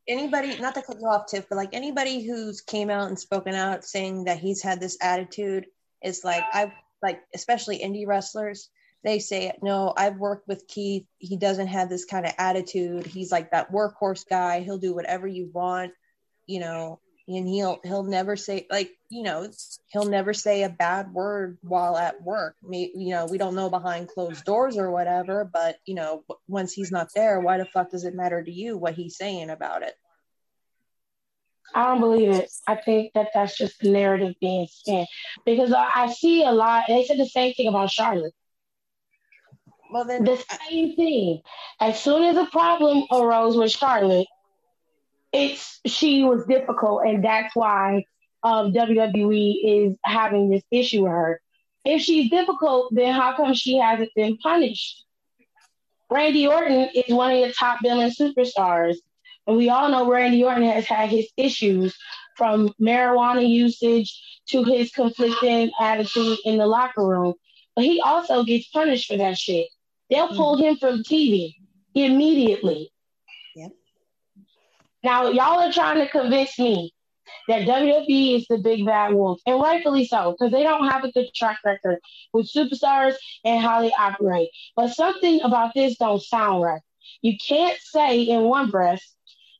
anybody, 0.08 0.58
not 0.60 0.74
to 0.74 0.82
cut 0.82 0.98
you 0.98 1.06
off, 1.06 1.26
Tiff, 1.26 1.48
but 1.48 1.56
like 1.56 1.74
anybody 1.74 2.22
who's 2.26 2.60
came 2.60 2.90
out 2.90 3.08
and 3.08 3.18
spoken 3.18 3.54
out 3.54 3.84
saying 3.84 4.24
that 4.24 4.38
he's 4.38 4.62
had 4.62 4.80
this 4.80 4.96
attitude 5.00 5.66
is 6.02 6.24
like 6.24 6.42
I 6.52 6.72
like, 7.02 7.20
especially 7.34 7.80
indie 7.80 8.06
wrestlers. 8.06 8.70
They 9.04 9.18
say, 9.18 9.52
no, 9.62 9.92
I've 9.96 10.16
worked 10.16 10.46
with 10.46 10.68
Keith. 10.68 11.06
He 11.18 11.36
doesn't 11.36 11.66
have 11.66 11.88
this 11.88 12.04
kind 12.04 12.24
of 12.24 12.32
attitude. 12.38 13.06
He's 13.06 13.32
like 13.32 13.50
that 13.50 13.72
workhorse 13.72 14.28
guy. 14.28 14.60
He'll 14.60 14.78
do 14.78 14.94
whatever 14.94 15.26
you 15.26 15.50
want. 15.52 15.92
You 16.46 16.60
know, 16.60 17.00
and 17.28 17.48
he'll 17.48 17.78
he'll 17.84 18.02
never 18.02 18.36
say 18.36 18.66
like 18.70 18.90
you 19.08 19.22
know 19.22 19.48
he'll 19.88 20.08
never 20.08 20.34
say 20.34 20.62
a 20.62 20.68
bad 20.68 21.12
word 21.12 21.58
while 21.62 21.96
at 21.96 22.22
work 22.22 22.56
you 22.68 23.10
know 23.10 23.26
we 23.26 23.38
don't 23.38 23.54
know 23.54 23.70
behind 23.70 24.08
closed 24.08 24.44
doors 24.44 24.76
or 24.76 24.90
whatever 24.90 25.48
but 25.50 25.76
you 25.86 25.94
know 25.94 26.24
once 26.48 26.72
he's 26.72 26.90
not 26.90 27.08
there 27.14 27.40
why 27.40 27.58
the 27.58 27.64
fuck 27.64 27.90
does 27.90 28.04
it 28.04 28.14
matter 28.14 28.42
to 28.42 28.50
you 28.50 28.76
what 28.76 28.94
he's 28.94 29.16
saying 29.16 29.50
about 29.50 29.82
it 29.82 29.94
I 31.74 31.86
don't 31.86 32.00
believe 32.00 32.28
it. 32.28 32.50
I 32.66 32.74
think 32.74 33.14
that 33.14 33.28
that's 33.32 33.56
just 33.56 33.80
the 33.80 33.90
narrative 33.90 34.34
being 34.42 34.66
spent 34.70 35.08
because 35.46 35.72
I 35.72 36.12
see 36.12 36.44
a 36.44 36.52
lot. 36.52 36.84
They 36.86 37.04
said 37.04 37.18
the 37.18 37.24
same 37.24 37.54
thing 37.54 37.68
about 37.68 37.90
Charlotte. 37.90 38.34
Well 39.92 40.04
then 40.04 40.24
The 40.24 40.42
same 40.68 40.96
thing. 40.96 41.42
As 41.78 42.00
soon 42.00 42.22
as 42.22 42.36
a 42.36 42.46
problem 42.46 43.04
arose 43.12 43.56
with 43.56 43.70
Charlotte, 43.70 44.26
it's 45.32 45.80
she 45.86 46.24
was 46.24 46.44
difficult, 46.46 47.04
and 47.06 47.24
that's 47.24 47.54
why 47.54 48.04
um, 48.42 48.72
WWE 48.72 49.54
is 49.64 49.96
having 50.04 50.50
this 50.50 50.62
issue 50.70 51.02
with 51.02 51.12
her. 51.12 51.40
If 51.84 52.02
she's 52.02 52.30
difficult, 52.30 52.94
then 52.94 53.14
how 53.14 53.36
come 53.36 53.54
she 53.54 53.76
hasn't 53.76 54.10
been 54.14 54.36
punished? 54.38 55.04
Randy 56.10 56.46
Orton 56.46 56.90
is 56.94 57.14
one 57.14 57.32
of 57.32 57.46
the 57.46 57.52
top 57.52 57.78
billing 57.82 58.10
superstars, 58.10 58.96
and 59.46 59.56
we 59.56 59.68
all 59.70 59.88
know 59.90 60.10
Randy 60.10 60.44
Orton 60.44 60.64
has 60.64 60.86
had 60.86 61.08
his 61.08 61.28
issues 61.36 61.96
from 62.36 62.72
marijuana 62.80 63.46
usage 63.48 64.20
to 64.48 64.64
his 64.64 64.90
conflicting 64.90 65.70
attitude 65.80 66.38
in 66.44 66.58
the 66.58 66.66
locker 66.66 67.06
room. 67.06 67.34
But 67.74 67.84
he 67.84 68.00
also 68.00 68.44
gets 68.44 68.68
punished 68.68 69.08
for 69.08 69.16
that 69.16 69.38
shit. 69.38 69.68
They'll 70.12 70.28
mm. 70.28 70.36
pull 70.36 70.58
him 70.58 70.76
from 70.76 71.02
TV 71.02 71.54
immediately. 71.94 72.92
Yep. 73.56 73.72
Now, 75.02 75.30
y'all 75.30 75.60
are 75.60 75.72
trying 75.72 76.04
to 76.04 76.08
convince 76.08 76.58
me 76.58 76.92
that 77.48 77.62
WWE 77.62 78.36
is 78.36 78.46
the 78.46 78.58
big 78.58 78.84
bad 78.84 79.14
wolf, 79.14 79.40
and 79.46 79.58
rightfully 79.58 80.04
so, 80.04 80.32
because 80.32 80.52
they 80.52 80.62
don't 80.62 80.86
have 80.86 81.02
a 81.04 81.12
good 81.12 81.28
track 81.34 81.60
record 81.64 81.98
with 82.34 82.52
superstars 82.52 83.14
and 83.42 83.62
how 83.62 83.80
they 83.80 83.90
operate. 83.98 84.50
But 84.76 84.92
something 84.92 85.40
about 85.40 85.72
this 85.74 85.96
don't 85.96 86.22
sound 86.22 86.62
right. 86.62 86.82
You 87.22 87.38
can't 87.38 87.78
say 87.80 88.20
in 88.20 88.42
one 88.42 88.70
breath 88.70 89.02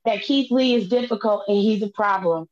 that 0.04 0.20
Keith 0.20 0.50
Lee 0.50 0.74
is 0.74 0.86
difficult 0.88 1.44
and 1.48 1.56
he's 1.56 1.82
a 1.82 1.88
problem, 1.88 2.46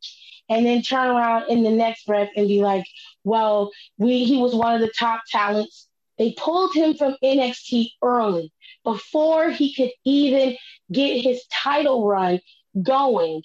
and 0.48 0.64
then 0.64 0.80
turn 0.80 1.08
around 1.08 1.50
in 1.50 1.64
the 1.64 1.70
next 1.70 2.06
breath 2.06 2.30
and 2.34 2.48
be 2.48 2.62
like, 2.62 2.86
"Well, 3.24 3.72
we 3.98 4.24
he 4.24 4.38
was 4.38 4.54
one 4.54 4.74
of 4.74 4.80
the 4.80 4.92
top 4.98 5.20
talents." 5.30 5.89
They 6.20 6.34
pulled 6.34 6.74
him 6.74 6.96
from 6.96 7.16
NXT 7.24 7.92
early 8.02 8.52
before 8.84 9.50
he 9.50 9.74
could 9.74 9.92
even 10.04 10.58
get 10.92 11.22
his 11.24 11.42
title 11.52 12.06
run 12.06 12.40
going. 12.82 13.42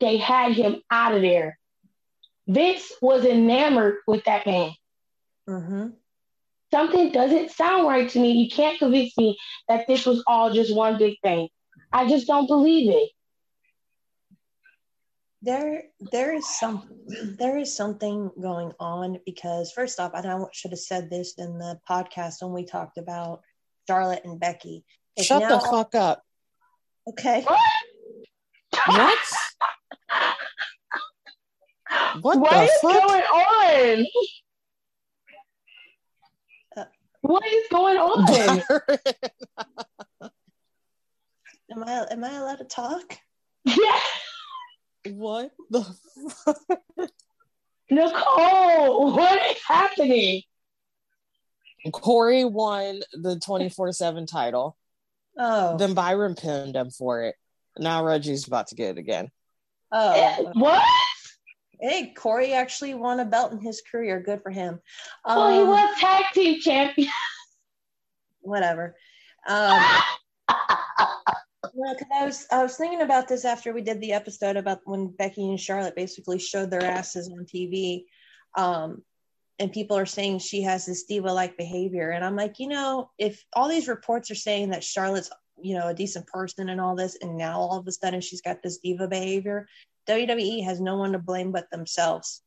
They 0.00 0.18
had 0.18 0.52
him 0.52 0.82
out 0.90 1.16
of 1.16 1.22
there. 1.22 1.58
Vince 2.48 2.92
was 3.02 3.26
enamored 3.26 3.96
with 4.06 4.24
that 4.26 4.46
man. 4.46 4.72
hmm 5.48 5.88
Something 6.72 7.12
doesn't 7.12 7.50
sound 7.50 7.88
right 7.88 8.08
to 8.10 8.20
me. 8.20 8.32
You 8.32 8.50
can't 8.50 8.78
convince 8.78 9.18
me 9.18 9.38
that 9.68 9.86
this 9.88 10.06
was 10.06 10.24
all 10.26 10.52
just 10.54 10.74
one 10.74 10.98
big 10.98 11.16
thing. 11.22 11.48
I 11.92 12.08
just 12.08 12.28
don't 12.28 12.48
believe 12.48 12.90
it. 12.90 13.10
There 15.42 15.82
there 16.12 16.32
is 16.34 16.46
some 16.58 16.88
there 17.38 17.58
is 17.58 17.74
something 17.76 18.30
going 18.40 18.72
on 18.78 19.18
because 19.26 19.72
first 19.72 19.98
off 20.00 20.12
and 20.14 20.26
i 20.26 20.38
should 20.52 20.70
have 20.70 20.78
said 20.78 21.10
this 21.10 21.34
in 21.38 21.58
the 21.58 21.78
podcast 21.88 22.36
when 22.40 22.52
we 22.52 22.64
talked 22.64 22.96
about 22.98 23.40
charlotte 23.88 24.22
and 24.24 24.38
becky 24.40 24.84
It's 25.16 25.26
Shut 25.26 25.42
the 25.48 25.58
fuck 25.60 25.94
up. 25.94 26.22
okay 27.08 27.44
What? 28.86 29.18
What 32.22 32.38
What 32.40 32.50
the 32.50 32.62
is 32.62 32.70
fuck? 32.80 32.92
going 33.02 33.22
on? 33.22 34.06
Uh, 36.76 36.84
what 37.20 37.44
is 37.46 37.64
going 37.70 37.96
on? 37.98 38.62
am 41.70 41.84
i 41.84 42.06
am 42.10 42.24
i 42.24 42.34
allowed 42.36 42.56
to 42.58 42.64
talk 42.64 43.18
yeah. 43.64 43.98
What 45.10 45.50
the 45.70 45.84
fuck? 46.44 46.58
Nicole, 47.90 49.14
what 49.14 49.50
is 49.50 49.62
happening? 49.66 50.42
Corey 51.92 52.44
won 52.44 53.00
the 53.12 53.38
24 53.40 53.92
7 53.92 54.26
title. 54.26 54.76
oh 55.36 55.76
Then 55.76 55.94
Byron 55.94 56.34
pinned 56.34 56.76
him 56.76 56.90
for 56.90 57.22
it. 57.24 57.34
Now 57.78 58.04
Reggie's 58.04 58.46
about 58.46 58.68
to 58.68 58.74
get 58.76 58.90
it 58.90 58.98
again. 58.98 59.30
oh 59.90 60.50
What? 60.54 60.82
hey 61.80 62.14
corey 62.16 62.52
actually 62.52 62.94
won 62.94 63.18
a 63.18 63.24
belt 63.24 63.50
in 63.50 63.58
his 63.58 63.82
career 63.90 64.20
good 64.20 64.40
for 64.40 64.50
him 64.50 64.78
Well, 65.26 65.50
he 65.52 65.58
Um, 65.62 65.68
was 65.68 65.98
tag 65.98 66.26
team 66.32 66.60
champion. 66.60 67.08
whatever 68.40 68.94
um 69.48 69.82
Well, 71.74 71.94
'cause 71.94 72.08
I 72.14 72.24
was 72.24 72.46
I 72.50 72.62
was 72.62 72.76
thinking 72.76 73.00
about 73.02 73.28
this 73.28 73.44
after 73.44 73.72
we 73.72 73.82
did 73.82 74.00
the 74.00 74.12
episode 74.12 74.56
about 74.56 74.80
when 74.84 75.08
Becky 75.08 75.48
and 75.48 75.58
Charlotte 75.60 75.96
basically 75.96 76.38
showed 76.38 76.70
their 76.70 76.84
asses 76.84 77.28
on 77.28 77.46
TV, 77.46 78.04
um, 78.56 79.02
and 79.58 79.72
people 79.72 79.96
are 79.96 80.06
saying 80.06 80.38
she 80.40 80.62
has 80.62 80.84
this 80.86 81.04
diva-like 81.04 81.56
behavior, 81.56 82.10
and 82.10 82.24
I'm 82.24 82.36
like, 82.36 82.58
you 82.58 82.68
know, 82.68 83.10
if 83.18 83.42
all 83.54 83.68
these 83.68 83.88
reports 83.88 84.30
are 84.30 84.34
saying 84.36 84.70
that 84.70 84.84
Charlotte's 84.84 85.30
you 85.60 85.74
know 85.74 85.88
a 85.88 85.94
decent 85.94 86.26
person 86.26 86.68
and 86.68 86.80
all 86.80 86.94
this, 86.96 87.16
and 87.22 87.36
now 87.36 87.58
all 87.60 87.78
of 87.78 87.86
a 87.86 87.92
sudden 87.92 88.20
she's 88.20 88.42
got 88.42 88.62
this 88.62 88.78
diva 88.78 89.08
behavior, 89.08 89.66
WWE 90.06 90.64
has 90.64 90.80
no 90.80 90.96
one 90.96 91.12
to 91.12 91.18
blame 91.18 91.52
but 91.52 91.70
themselves. 91.70 92.42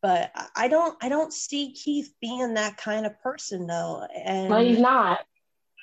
But 0.00 0.30
I- 0.54 0.68
don't 0.68 0.96
I 1.02 1.08
don't 1.08 1.32
see 1.32 1.72
Keith 1.72 2.14
being 2.20 2.54
that 2.54 2.76
kind 2.76 3.06
of 3.06 3.18
person 3.20 3.66
though, 3.66 4.06
and 4.14 4.50
No, 4.50 4.58
he's 4.64 4.78
not. 4.78 5.20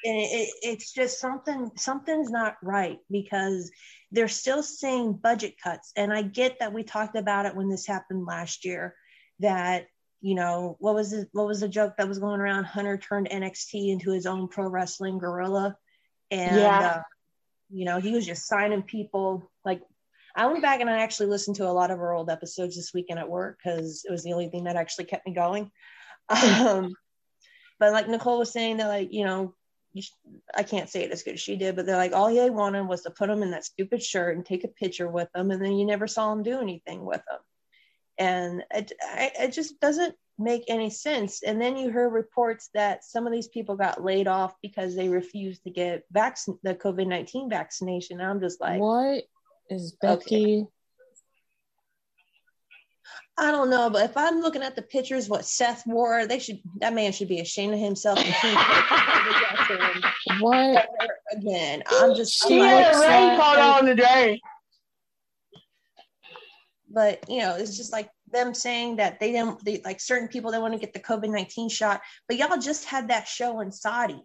And 0.04 0.16
it, 0.18 0.30
it, 0.32 0.50
it's 0.62 0.92
just 0.94 1.20
something 1.20 1.72
something's 1.78 2.30
not 2.30 2.56
right 2.62 3.00
because 3.10 3.72
they're 4.12 4.28
still 4.28 4.62
saying 4.62 5.14
budget 5.14 5.56
cuts. 5.62 5.92
And 5.96 6.14
i 6.14 6.22
get 6.22 6.60
that 6.60 6.74
we 6.74 6.84
talked 6.84 7.16
about 7.16 7.46
it 7.46 7.56
when 7.56 7.70
this 7.70 7.88
happened 7.88 8.26
last 8.26 8.66
year 8.66 8.96
that 9.40 9.88
you 10.22 10.36
know 10.36 10.76
what 10.80 10.96
was 10.96 11.14
it 11.14 11.30
what 11.34 11.48
was 11.48 11.60
the 11.60 11.68
joke 11.68 11.94
that 11.98 12.08
was 12.08 12.20
going 12.20 12.40
around? 12.40 12.66
Hunter 12.66 12.98
turned 12.98 13.30
nxt 13.30 13.74
into 13.92 14.12
his 14.12 14.26
own 14.26 14.48
pro 14.48 14.68
wrestling 14.68 15.18
Guerrilla. 15.18 15.76
And 16.32 16.56
Yeah. 16.56 16.80
uh, 16.82 17.02
you 17.70 17.86
know 17.86 18.00
he 18.00 18.12
was 18.12 18.26
just 18.26 18.48
signing 18.48 18.84
people. 18.84 19.50
Like 19.64 19.82
i 20.36 20.46
went 20.48 20.62
back 20.62 20.82
and 20.82 20.90
i 20.90 21.00
actually 21.02 21.28
listened 21.28 21.56
to 21.56 21.68
a 21.68 21.72
lot 21.72 21.92
of 21.92 22.00
our 22.00 22.14
old 22.14 22.30
episodes 22.30 22.76
this 22.76 22.94
weekend 22.94 23.20
at 23.20 23.30
work 23.30 23.58
because 23.64 24.04
it 24.08 24.12
was 24.12 24.24
the 24.24 24.34
only 24.34 24.50
thing 24.50 24.66
that 24.66 24.76
actually 24.76 25.06
kept 25.06 25.26
me 25.26 25.34
going. 25.34 25.72
Um 26.30 26.94
but 27.80 27.92
like 27.92 28.08
nicole 28.08 28.40
was 28.40 28.52
saying 28.52 28.78
that 28.78 28.88
like 28.88 29.10
you 29.12 29.26
know 29.26 29.54
I 30.56 30.64
can't 30.64 30.90
say 30.90 31.04
it 31.04 31.12
as 31.12 31.24
good 31.24 31.36
as 31.36 31.42
she 31.42 31.56
did, 31.56 31.76
but 31.76 31.86
they're 31.86 31.96
like, 31.98 32.14
all 32.14 32.34
they 32.34 32.50
wanted 32.50 32.88
was 32.88 33.04
to 33.04 33.12
put 33.12 33.30
him 33.30 33.44
in 33.44 33.52
that 33.52 33.66
stupid 33.66 34.04
shirt 34.04 34.36
and 34.36 34.46
take 34.46 34.64
a 34.64 34.70
picture 34.70 35.08
with 35.08 35.32
them, 35.34 35.52
and 35.52 35.64
then 35.64 35.74
you 35.74 35.86
never 35.86 36.08
saw 36.08 36.32
him 36.32 36.44
do 36.44 36.60
anything 36.60 37.06
with 37.06 37.22
them. 37.30 37.40
And 38.18 38.64
it, 38.74 38.92
I, 39.02 39.32
it 39.40 39.52
just 39.52 39.80
doesn't 39.80 40.16
make 40.38 40.64
any 40.68 40.90
sense. 40.90 41.44
And 41.44 41.62
then 41.62 41.78
you 41.78 41.92
hear 41.92 42.10
reports 42.10 42.70
that 42.74 43.04
some 43.04 43.26
of 43.26 43.34
these 43.34 43.48
people 43.48 43.76
got 43.76 44.04
laid 44.04 44.28
off 44.28 44.56
because 44.62 44.96
they 44.96 45.10
refused 45.10 45.64
to 45.64 45.70
get 45.70 46.04
vac- 46.12 46.38
the 46.64 46.76
COVID 46.76 47.08
19 47.08 47.50
vaccination. 47.50 48.20
And 48.20 48.30
I'm 48.30 48.40
just 48.40 48.62
like, 48.62 48.80
what 48.80 49.24
is 49.70 49.96
Becky? 50.02 50.66
I 53.38 53.52
don't 53.52 53.70
know, 53.70 53.90
but 53.90 54.10
if 54.10 54.16
I'm 54.16 54.40
looking 54.40 54.64
at 54.64 54.78
the 54.78 54.82
pictures, 54.82 55.28
what 55.28 55.44
Seth 55.46 55.86
wore, 55.86 56.26
they 56.26 56.40
should 56.40 56.60
that 56.80 56.94
man 56.94 57.12
should 57.12 57.28
be 57.28 57.42
ashamed 57.42 57.74
of 57.74 57.80
himself. 57.80 58.18
And 58.18 58.28
he- 60.28 60.34
What? 60.40 60.88
again, 61.34 61.84
I'm 61.90 62.16
just 62.16 62.44
I'm 62.46 62.50
She 62.52 62.60
like, 62.60 62.74
a 62.74 62.88
looks 62.92 63.00
raincoat 63.06 63.58
like- 63.58 63.76
on 63.78 63.86
today. 63.86 64.42
but 66.90 67.28
you 67.30 67.40
know 67.40 67.56
it's 67.56 67.76
just 67.76 67.92
like 67.92 68.10
them 68.32 68.54
saying 68.54 68.96
that 68.98 69.20
they 69.20 69.32
didn't 69.32 69.64
they, 69.66 69.82
like 69.84 70.00
certain 70.00 70.28
people 70.30 70.52
they 70.52 70.60
want 70.60 70.74
to 70.74 70.80
get 70.80 70.94
the 70.94 71.00
covid-19 71.00 71.70
shot 71.72 72.02
but 72.28 72.38
y'all 72.38 72.58
just 72.58 72.86
had 72.86 73.08
that 73.10 73.28
show 73.28 73.60
in 73.62 73.72
saudi 73.72 74.22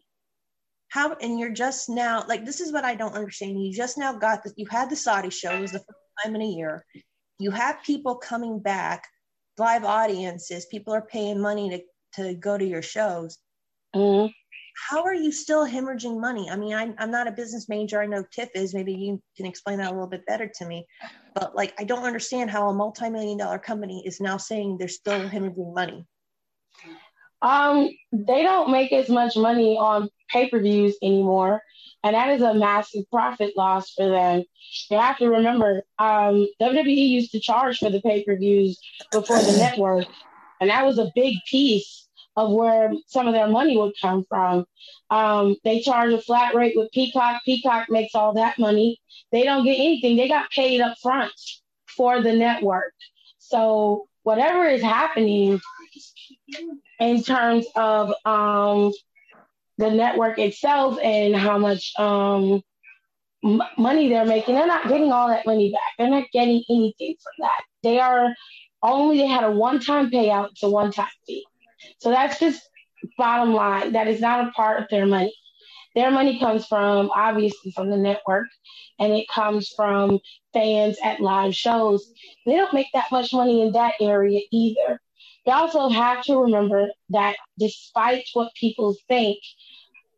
how 0.89 1.15
and 1.21 1.39
you're 1.39 1.51
just 1.53 1.89
now 1.89 2.25
like 2.29 2.45
this 2.45 2.61
is 2.61 2.73
what 2.73 2.85
i 2.85 2.95
don't 2.95 3.15
understand 3.15 3.61
you 3.61 3.73
just 3.73 3.97
now 3.99 4.13
got 4.13 4.45
that 4.45 4.53
you 4.57 4.67
had 4.71 4.89
the 4.91 4.97
saudi 4.97 5.31
show 5.31 5.53
it 5.53 5.61
was 5.61 5.73
the 5.73 5.79
first 5.79 5.99
time 6.25 6.35
in 6.37 6.43
a 6.43 6.47
year 6.47 6.85
you 7.41 7.51
have 7.51 7.83
people 7.83 8.15
coming 8.15 8.61
back 8.61 9.09
live 9.59 9.85
audiences 9.85 10.67
people 10.67 10.95
are 10.95 11.03
paying 11.03 11.41
money 11.41 11.71
to 11.71 11.81
to 12.23 12.35
go 12.35 12.57
to 12.57 12.65
your 12.65 12.83
shows 12.83 13.39
Mhm. 13.95 14.33
how 14.89 15.03
are 15.05 15.15
you 15.15 15.33
still 15.33 15.67
hemorrhaging 15.67 16.21
money? 16.21 16.49
I 16.49 16.57
mean, 16.57 16.75
I'm, 16.75 16.95
I'm 16.99 17.11
not 17.11 17.27
a 17.27 17.33
business 17.33 17.69
major. 17.69 18.01
I 18.01 18.07
know 18.07 18.25
Tiff 18.33 18.51
is. 18.55 18.73
Maybe 18.75 18.95
you 18.95 19.21
can 19.37 19.47
explain 19.47 19.79
that 19.79 19.91
a 19.91 19.95
little 19.95 20.07
bit 20.07 20.25
better 20.27 20.51
to 20.59 20.65
me. 20.67 20.87
But 21.35 21.55
like, 21.55 21.75
I 21.79 21.85
don't 21.85 22.05
understand 22.05 22.51
how 22.51 22.69
a 22.69 22.75
multi-million 22.75 23.39
dollar 23.39 23.59
company 23.59 24.03
is 24.07 24.21
now 24.21 24.37
saying 24.37 24.79
they're 24.79 24.89
still 24.89 25.29
hemorrhaging 25.29 25.75
money. 25.75 26.07
Um, 27.43 27.89
they 28.13 28.43
don't 28.43 28.71
make 28.71 28.93
as 28.93 29.09
much 29.09 29.37
money 29.37 29.77
on 29.77 30.09
pay 30.31 30.49
per 30.49 30.61
views 30.61 30.97
anymore. 31.03 31.63
And 32.03 32.15
that 32.15 32.31
is 32.31 32.43
a 32.43 32.55
massive 32.55 33.05
profit 33.11 33.57
loss 33.57 33.93
for 33.93 34.09
them. 34.09 34.45
You 34.91 34.99
have 34.99 35.19
to 35.19 35.29
remember, 35.29 35.83
um, 35.99 36.49
WWE 36.61 37.09
used 37.09 37.33
to 37.33 37.41
charge 37.41 37.79
for 37.79 37.91
the 37.91 38.01
pay 38.01 38.25
per 38.25 38.37
views 38.37 38.81
before 39.13 39.39
the 39.39 39.57
network. 39.59 40.07
And 40.61 40.71
that 40.71 40.87
was 40.87 40.99
a 40.99 41.11
big 41.15 41.37
piece 41.51 42.09
of 42.37 42.53
where 42.53 42.93
some 43.07 43.27
of 43.27 43.35
their 43.35 43.49
money 43.49 43.77
would 43.77 43.93
come 44.01 44.25
from. 44.29 44.65
Um, 45.11 45.57
they 45.65 45.81
charge 45.81 46.13
a 46.13 46.21
flat 46.21 46.55
rate 46.55 46.75
with 46.77 46.91
Peacock. 46.93 47.43
Peacock 47.45 47.89
makes 47.91 48.15
all 48.15 48.35
that 48.35 48.59
money. 48.59 48.99
They 49.33 49.43
don't 49.43 49.65
get 49.65 49.75
anything. 49.75 50.17
They 50.17 50.29
got 50.29 50.51
paid 50.51 50.81
up 50.81 50.97
front 51.03 51.33
for 51.97 52.23
the 52.23 52.33
network. 52.33 52.95
So 53.39 54.07
whatever 54.23 54.67
is 54.67 54.83
happening 54.83 55.61
in 56.99 57.23
terms 57.23 57.67
of 57.75 58.13
um, 58.25 58.93
the 59.81 59.91
network 59.91 60.39
itself 60.39 60.99
and 61.03 61.35
how 61.35 61.59
much 61.59 61.93
um, 61.99 62.63
m- 63.45 63.63
money 63.79 64.09
they're 64.09 64.27
making, 64.27 64.55
they're 64.55 64.67
not 64.67 64.89
getting 64.89 65.11
all 65.11 65.29
that 65.29 65.47
money 65.47 65.73
back. 65.73 65.81
They're 65.99 66.11
not 66.11 66.27
getting 66.33 66.63
anything 66.69 67.17
from 67.23 67.33
that. 67.41 67.63
They 67.83 67.99
are 67.99 68.35
only 68.83 69.19
they 69.19 69.27
had 69.27 69.45
a 69.45 69.51
one-time 69.51 70.11
payout. 70.11 70.51
It's 70.53 70.63
a 70.63 70.71
one-time 70.71 71.09
fee. 71.27 71.45
So 71.99 72.11
that's 72.11 72.39
just 72.39 72.63
bottom 73.17 73.55
line. 73.55 73.93
That 73.93 74.07
is 74.07 74.21
not 74.21 74.47
a 74.47 74.51
part 74.53 74.83
of 74.83 74.89
their 74.91 75.07
money. 75.07 75.35
Their 75.95 76.11
money 76.11 76.39
comes 76.39 76.67
from 76.67 77.11
obviously 77.11 77.73
from 77.73 77.91
the 77.91 77.97
network 77.97 78.47
and 78.99 79.13
it 79.13 79.27
comes 79.29 79.73
from 79.75 80.21
fans 80.53 80.97
at 81.03 81.21
live 81.21 81.55
shows. 81.55 82.13
They 82.47 82.55
don't 82.55 82.75
make 82.75 82.87
that 82.95 83.11
much 83.11 83.33
money 83.33 83.63
in 83.63 83.73
that 83.73 83.95
area 84.01 84.41
either. 84.53 85.01
You 85.47 85.53
also 85.53 85.89
have 85.89 86.23
to 86.25 86.37
remember 86.37 86.89
that 87.09 87.37
despite 87.59 88.25
what 88.35 88.55
people 88.55 88.95
think, 89.09 89.39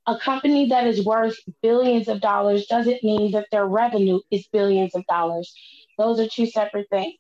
a 0.07 0.19
company 0.19 0.69
that 0.69 0.87
is 0.87 1.05
worth 1.05 1.37
billions 1.63 2.09
of 2.09 2.21
dollars 2.21 2.67
doesn't 2.67 3.05
mean 3.05 3.33
that 3.33 3.47
their 3.53 3.67
revenue 3.67 4.21
is 4.31 4.47
billions 4.49 4.95
of 4.95 5.05
dollars. 5.07 5.55
Those 5.99 6.19
are 6.19 6.27
two 6.27 6.47
separate 6.47 6.89
things. 6.91 7.19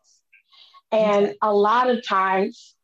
And 0.90 1.34
a 1.40 1.52
lot 1.52 1.88
of 1.90 2.06
times, 2.06 2.74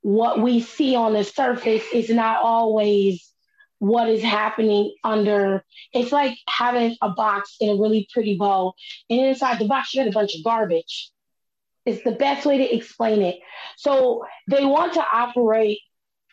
what 0.00 0.40
we 0.40 0.60
see 0.60 0.96
on 0.96 1.12
the 1.12 1.24
surface 1.24 1.84
is 1.92 2.08
not 2.08 2.42
always 2.42 3.32
what 3.78 4.08
is 4.08 4.22
happening 4.22 4.94
under. 5.04 5.64
It's 5.92 6.10
like 6.10 6.36
having 6.48 6.96
a 7.02 7.10
box 7.10 7.56
in 7.60 7.68
a 7.70 7.80
really 7.80 8.08
pretty 8.12 8.36
bowl, 8.36 8.74
and 9.10 9.20
inside 9.20 9.58
the 9.58 9.68
box, 9.68 9.94
you 9.94 10.02
got 10.02 10.08
a 10.08 10.12
bunch 10.12 10.34
of 10.34 10.44
garbage. 10.44 11.10
It's 11.84 12.02
the 12.02 12.12
best 12.12 12.44
way 12.44 12.58
to 12.58 12.74
explain 12.74 13.22
it. 13.22 13.36
So 13.76 14.24
they 14.48 14.64
want 14.64 14.94
to 14.94 15.04
operate 15.12 15.78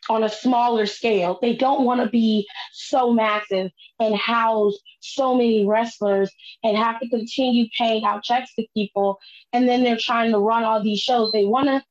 on 0.09 0.23
a 0.23 0.29
smaller 0.29 0.85
scale. 0.85 1.39
They 1.41 1.55
don't 1.55 1.85
want 1.85 2.01
to 2.01 2.09
be 2.09 2.47
so 2.73 3.11
massive 3.13 3.71
and 3.99 4.15
house 4.15 4.75
so 5.05 5.35
many 5.35 5.65
wrestlers 5.65 6.31
and 6.63 6.77
have 6.77 6.99
to 6.99 7.09
continue 7.09 7.67
paying 7.77 8.03
out 8.03 8.23
checks 8.23 8.53
to 8.55 8.65
people. 8.73 9.19
And 9.53 9.67
then 9.67 9.83
they're 9.83 9.97
trying 9.97 10.31
to 10.31 10.39
run 10.39 10.63
all 10.63 10.81
these 10.81 10.99
shows. 10.99 11.31
They 11.31 11.45
want 11.45 11.67
to 11.67 11.83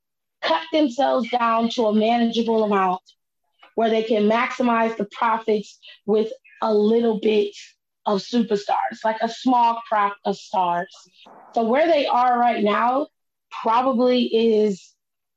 cut 0.42 0.62
themselves 0.72 1.28
down 1.30 1.70
to 1.70 1.86
a 1.86 1.94
manageable 1.94 2.64
amount 2.64 3.00
where 3.76 3.90
they 3.90 4.02
can 4.02 4.24
maximize 4.24 4.96
the 4.96 5.06
profits 5.06 5.78
with 6.06 6.32
a 6.62 6.72
little 6.72 7.18
bit 7.20 7.54
of 8.06 8.20
superstars, 8.20 9.02
like 9.04 9.16
a 9.22 9.28
small 9.28 9.80
crop 9.88 10.16
of 10.24 10.36
stars. 10.36 10.94
So 11.54 11.64
where 11.64 11.86
they 11.88 12.06
are 12.06 12.38
right 12.38 12.62
now 12.62 13.08
probably 13.62 14.24
is 14.24 14.93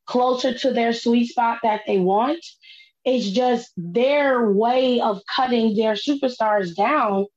closer 0.07 0.57
to 0.57 0.71
their 0.71 0.93
sweet 0.93 1.27
spot 1.27 1.59
that 1.63 1.81
they 1.85 1.99
want. 1.99 2.43
It's 3.05 3.29
just 3.29 3.71
their 3.77 4.51
way 4.51 4.99
of 4.99 5.21
cutting 5.33 5.75
their 5.75 5.93
superstars 5.93 6.75
down 6.75 7.27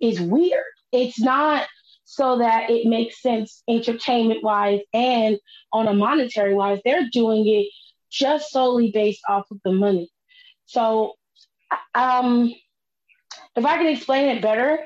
is 0.00 0.20
weird. 0.20 0.64
It's 0.92 1.20
not 1.20 1.66
so 2.04 2.38
that 2.38 2.70
it 2.70 2.86
makes 2.86 3.22
sense 3.22 3.62
entertainment 3.68 4.42
wise 4.42 4.80
and 4.92 5.38
on 5.72 5.88
a 5.88 5.94
monetary 5.94 6.54
wise. 6.54 6.80
They're 6.84 7.08
doing 7.10 7.46
it 7.46 7.68
just 8.10 8.50
solely 8.50 8.90
based 8.90 9.22
off 9.28 9.50
of 9.50 9.58
the 9.64 9.72
money. 9.72 10.10
So, 10.66 11.14
um, 11.94 12.52
if 13.56 13.64
I 13.64 13.76
can 13.76 13.88
explain 13.88 14.28
it 14.28 14.42
better, 14.42 14.78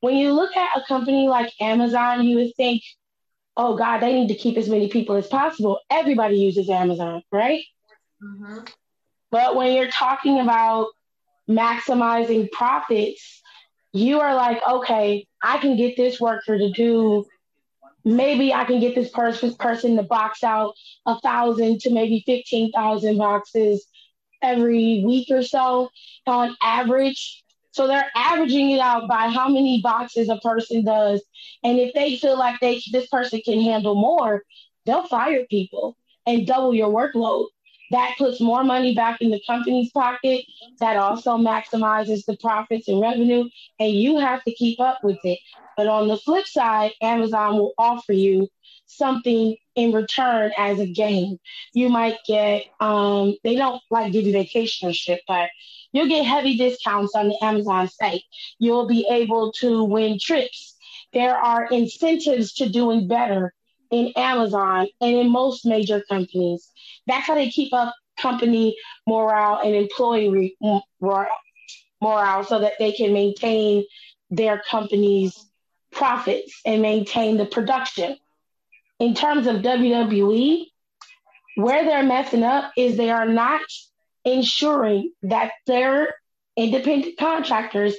when 0.00 0.16
you 0.16 0.32
look 0.32 0.56
at 0.56 0.76
a 0.76 0.84
company 0.86 1.28
like 1.28 1.52
Amazon, 1.60 2.24
you 2.24 2.36
would 2.36 2.54
think, 2.56 2.82
oh 3.56 3.76
God, 3.76 4.00
they 4.00 4.12
need 4.12 4.28
to 4.28 4.34
keep 4.34 4.56
as 4.56 4.68
many 4.68 4.88
people 4.88 5.16
as 5.16 5.26
possible. 5.26 5.78
Everybody 5.90 6.36
uses 6.36 6.68
Amazon, 6.68 7.22
right? 7.32 7.62
Mm-hmm. 8.22 8.64
But 9.30 9.56
when 9.56 9.72
you're 9.72 9.90
talking 9.90 10.40
about 10.40 10.88
maximizing 11.48 12.50
profits, 12.50 13.42
you 13.92 14.20
are 14.20 14.34
like, 14.34 14.60
okay, 14.68 15.26
I 15.42 15.58
can 15.58 15.76
get 15.76 15.96
this 15.96 16.20
worker 16.20 16.58
to 16.58 16.70
do 16.70 17.24
maybe 18.06 18.54
I 18.54 18.64
can 18.64 18.78
get 18.78 18.94
this 18.94 19.10
person 19.10 19.54
person 19.56 19.96
to 19.96 20.02
box 20.04 20.44
out 20.44 20.74
a 21.06 21.18
thousand 21.20 21.80
to 21.80 21.90
maybe 21.90 22.22
fifteen 22.24 22.70
thousand 22.70 23.18
boxes 23.18 23.84
every 24.40 25.02
week 25.04 25.28
or 25.30 25.42
so 25.42 25.90
on 26.26 26.56
average. 26.62 27.42
So 27.76 27.86
they're 27.86 28.10
averaging 28.16 28.70
it 28.70 28.80
out 28.80 29.06
by 29.06 29.28
how 29.28 29.50
many 29.50 29.82
boxes 29.82 30.30
a 30.30 30.38
person 30.38 30.82
does. 30.82 31.22
And 31.62 31.78
if 31.78 31.92
they 31.92 32.16
feel 32.16 32.38
like 32.38 32.58
they 32.60 32.80
this 32.90 33.06
person 33.08 33.42
can 33.44 33.60
handle 33.60 33.94
more, 33.94 34.42
they'll 34.86 35.06
fire 35.06 35.44
people 35.50 35.94
and 36.26 36.46
double 36.46 36.74
your 36.74 36.88
workload. 36.88 37.48
That 37.90 38.14
puts 38.16 38.40
more 38.40 38.64
money 38.64 38.94
back 38.94 39.20
in 39.20 39.30
the 39.30 39.42
company's 39.46 39.92
pocket. 39.92 40.46
That 40.80 40.96
also 40.96 41.36
maximizes 41.36 42.24
the 42.24 42.38
profits 42.38 42.88
and 42.88 42.98
revenue. 42.98 43.44
And 43.78 43.92
you 43.92 44.20
have 44.20 44.42
to 44.44 44.54
keep 44.54 44.80
up 44.80 45.04
with 45.04 45.18
it. 45.24 45.38
But 45.76 45.86
on 45.86 46.08
the 46.08 46.16
flip 46.16 46.46
side, 46.46 46.92
Amazon 47.02 47.58
will 47.58 47.74
offer 47.76 48.14
you 48.14 48.48
something 48.86 49.56
in 49.74 49.92
return 49.92 50.52
as 50.56 50.78
a 50.78 50.86
gain. 50.86 51.38
You 51.72 51.88
might 51.88 52.16
get, 52.26 52.64
um, 52.80 53.36
they 53.44 53.56
don't 53.56 53.82
like 53.90 54.12
give 54.12 54.24
you 54.24 54.32
vacation 54.32 54.88
or 54.88 54.92
shit, 54.92 55.20
but 55.28 55.50
you'll 55.92 56.08
get 56.08 56.24
heavy 56.24 56.56
discounts 56.56 57.14
on 57.14 57.28
the 57.28 57.44
Amazon 57.44 57.88
site. 57.88 58.22
You'll 58.58 58.86
be 58.86 59.06
able 59.10 59.52
to 59.60 59.84
win 59.84 60.18
trips. 60.20 60.76
There 61.12 61.36
are 61.36 61.66
incentives 61.66 62.54
to 62.54 62.68
doing 62.68 63.06
better 63.08 63.52
in 63.90 64.12
Amazon 64.16 64.88
and 65.00 65.16
in 65.16 65.30
most 65.30 65.64
major 65.64 66.02
companies. 66.08 66.70
That's 67.06 67.26
how 67.26 67.34
they 67.34 67.50
keep 67.50 67.72
up 67.72 67.94
company 68.18 68.76
morale 69.06 69.60
and 69.62 69.74
employee 69.74 70.56
morale 72.00 72.44
so 72.44 72.60
that 72.60 72.72
they 72.78 72.92
can 72.92 73.12
maintain 73.12 73.84
their 74.30 74.62
company's 74.68 75.46
profits 75.92 76.60
and 76.64 76.82
maintain 76.82 77.36
the 77.36 77.46
production 77.46 78.16
in 78.98 79.14
terms 79.14 79.46
of 79.46 79.56
WWE, 79.56 80.66
where 81.56 81.84
they're 81.84 82.02
messing 82.02 82.42
up 82.42 82.72
is 82.76 82.96
they 82.96 83.10
are 83.10 83.28
not 83.28 83.62
ensuring 84.24 85.12
that 85.22 85.52
their 85.66 86.14
independent 86.56 87.16
contractors 87.18 87.94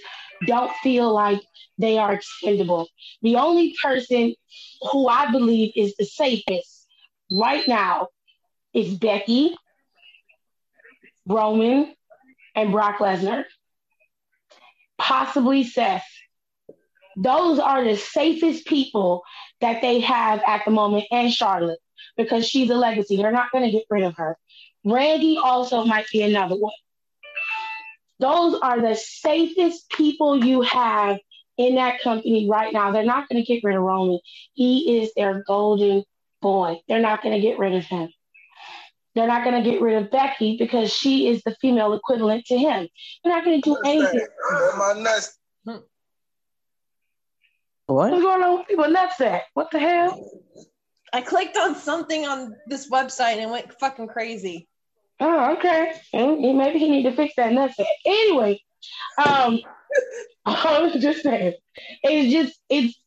don't 0.45 0.71
feel 0.83 1.13
like 1.13 1.41
they 1.77 1.97
are 1.97 2.13
expendable. 2.13 2.87
The 3.21 3.35
only 3.37 3.75
person 3.81 4.35
who 4.91 5.07
I 5.07 5.31
believe 5.31 5.73
is 5.75 5.95
the 5.97 6.05
safest 6.05 6.87
right 7.31 7.67
now 7.67 8.09
is 8.73 8.93
Becky, 8.93 9.55
Roman, 11.25 11.93
and 12.55 12.71
Brock 12.71 12.97
Lesnar, 12.99 13.45
possibly 14.97 15.63
Seth. 15.63 16.05
Those 17.19 17.57
are 17.57 17.83
the 17.83 17.97
safest 17.97 18.67
people 18.67 19.23
that 19.59 19.81
they 19.81 19.99
have 20.01 20.41
at 20.45 20.63
the 20.65 20.71
moment, 20.71 21.05
and 21.11 21.33
Charlotte, 21.33 21.79
because 22.15 22.47
she's 22.47 22.69
a 22.69 22.75
legacy. 22.75 23.17
They're 23.17 23.31
not 23.31 23.51
going 23.51 23.65
to 23.65 23.71
get 23.71 23.85
rid 23.89 24.03
of 24.03 24.15
her. 24.17 24.37
Randy 24.85 25.39
also 25.43 25.83
might 25.83 26.05
be 26.11 26.21
another 26.21 26.55
one. 26.55 26.73
Those 28.19 28.59
are 28.61 28.79
the 28.79 28.95
safest 28.95 29.89
people 29.89 30.45
you 30.45 30.61
have 30.61 31.17
in 31.57 31.75
that 31.75 32.01
company 32.01 32.47
right 32.49 32.71
now. 32.71 32.91
They're 32.91 33.03
not 33.03 33.27
going 33.27 33.43
to 33.43 33.47
get 33.47 33.63
rid 33.63 33.75
of 33.75 33.81
Roman. 33.81 34.19
He 34.53 35.01
is 35.01 35.11
their 35.15 35.43
golden 35.47 36.03
boy. 36.41 36.79
They're 36.87 36.99
not 36.99 37.23
going 37.23 37.33
to 37.33 37.41
get 37.41 37.57
rid 37.57 37.73
of 37.73 37.83
him. 37.83 38.09
They're 39.15 39.27
not 39.27 39.43
going 39.43 39.63
to 39.63 39.67
get 39.67 39.81
rid 39.81 39.95
of 40.01 40.11
Becky 40.11 40.57
because 40.57 40.93
she 40.93 41.27
is 41.27 41.41
the 41.41 41.55
female 41.59 41.93
equivalent 41.93 42.45
to 42.45 42.57
him. 42.57 42.87
They're 43.23 43.33
not 43.33 43.43
going 43.43 43.59
to 43.59 43.69
do 43.69 43.77
anything. 43.83 44.27
What? 47.87 48.11
What's 48.11 48.23
going 48.23 48.43
on 48.43 48.57
with 48.59 48.67
people 48.67 48.89
nuts 48.89 49.19
at? 49.21 49.43
What 49.53 49.71
the 49.71 49.79
hell? 49.79 50.29
I 51.13 51.21
clicked 51.21 51.57
on 51.57 51.75
something 51.75 52.25
on 52.25 52.53
this 52.67 52.89
website 52.89 53.37
and 53.37 53.49
went 53.49 53.79
fucking 53.79 54.07
crazy. 54.07 54.67
Oh, 55.19 55.53
okay. 55.53 55.93
maybe 56.13 56.79
he 56.79 56.89
need 56.89 57.03
to 57.03 57.13
fix 57.13 57.33
that 57.37 57.53
nutsack. 57.53 57.85
Anyway, 58.05 58.61
um, 59.17 59.59
I 60.45 60.81
was 60.81 61.01
just 61.01 61.23
saying, 61.23 61.53
it's 62.03 62.31
just 62.31 62.59
it's 62.69 62.99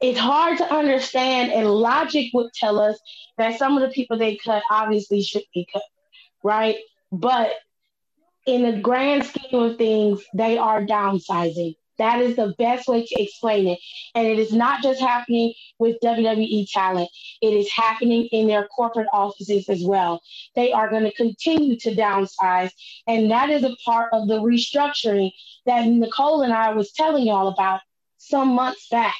it's 0.00 0.18
hard 0.18 0.58
to 0.58 0.72
understand, 0.72 1.52
and 1.52 1.68
logic 1.68 2.30
would 2.34 2.52
tell 2.54 2.78
us 2.78 2.98
that 3.36 3.58
some 3.58 3.76
of 3.76 3.82
the 3.82 3.92
people 3.92 4.16
they 4.16 4.36
cut 4.36 4.62
obviously 4.70 5.22
should 5.22 5.44
be 5.52 5.66
cut, 5.72 5.82
right? 6.44 6.76
But 7.10 7.52
in 8.46 8.62
the 8.62 8.80
grand 8.80 9.24
scheme 9.24 9.60
of 9.60 9.76
things, 9.76 10.22
they 10.34 10.56
are 10.56 10.82
downsizing 10.82 11.74
That 11.98 12.20
is 12.20 12.36
the 12.36 12.54
best 12.58 12.88
way 12.88 13.04
to 13.04 13.22
explain 13.22 13.66
it. 13.68 13.78
And 14.14 14.26
it 14.26 14.38
is 14.38 14.52
not 14.52 14.82
just 14.82 15.00
happening 15.00 15.54
with 15.78 15.96
WWE 16.02 16.70
talent, 16.70 17.10
it 17.42 17.52
is 17.52 17.70
happening 17.70 18.28
in 18.32 18.46
their 18.46 18.66
corporate 18.68 19.08
offices 19.12 19.68
as 19.68 19.82
well. 19.84 20.22
They 20.54 20.72
are 20.72 20.90
going 20.90 21.04
to 21.04 21.14
continue 21.14 21.76
to 21.80 21.94
downsize. 21.94 22.70
And 23.06 23.30
that 23.30 23.50
is 23.50 23.62
a 23.64 23.76
part 23.84 24.12
of 24.12 24.28
the 24.28 24.40
restructuring 24.40 25.32
that 25.66 25.86
Nicole 25.86 26.42
and 26.42 26.52
I 26.52 26.72
was 26.74 26.92
telling 26.92 27.26
y'all 27.26 27.48
about 27.48 27.80
some 28.18 28.54
months 28.54 28.88
back. 28.90 29.16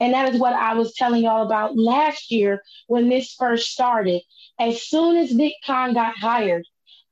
And 0.00 0.14
that 0.14 0.32
is 0.32 0.40
what 0.40 0.52
I 0.52 0.74
was 0.74 0.94
telling 0.94 1.24
y'all 1.24 1.44
about 1.44 1.76
last 1.76 2.30
year 2.30 2.62
when 2.86 3.08
this 3.08 3.34
first 3.34 3.70
started. 3.70 4.22
As 4.60 4.82
soon 4.82 5.16
as 5.16 5.34
Nick 5.34 5.54
Khan 5.66 5.94
got 5.94 6.16
hired, 6.16 6.64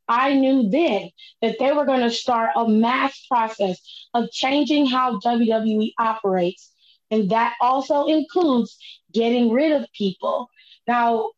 I 0.09 0.35
knew 0.35 0.69
then 0.71 1.11
that 1.42 1.59
they 1.59 1.73
were 1.73 1.85
going 1.85 2.01
to 2.01 2.11
start 2.11 2.51
a 2.57 2.69
mass 2.69 3.27
process 3.29 3.81
of 4.14 4.31
changing 4.31 4.87
how 4.87 5.19
WWE 5.21 5.92
operates. 5.99 6.73
And 7.11 7.31
that 7.31 7.55
also 7.61 8.07
includes 8.07 8.77
getting 9.12 9.51
rid 9.51 9.73
of 9.73 9.87
people. 9.97 10.49
Now, 10.87 11.31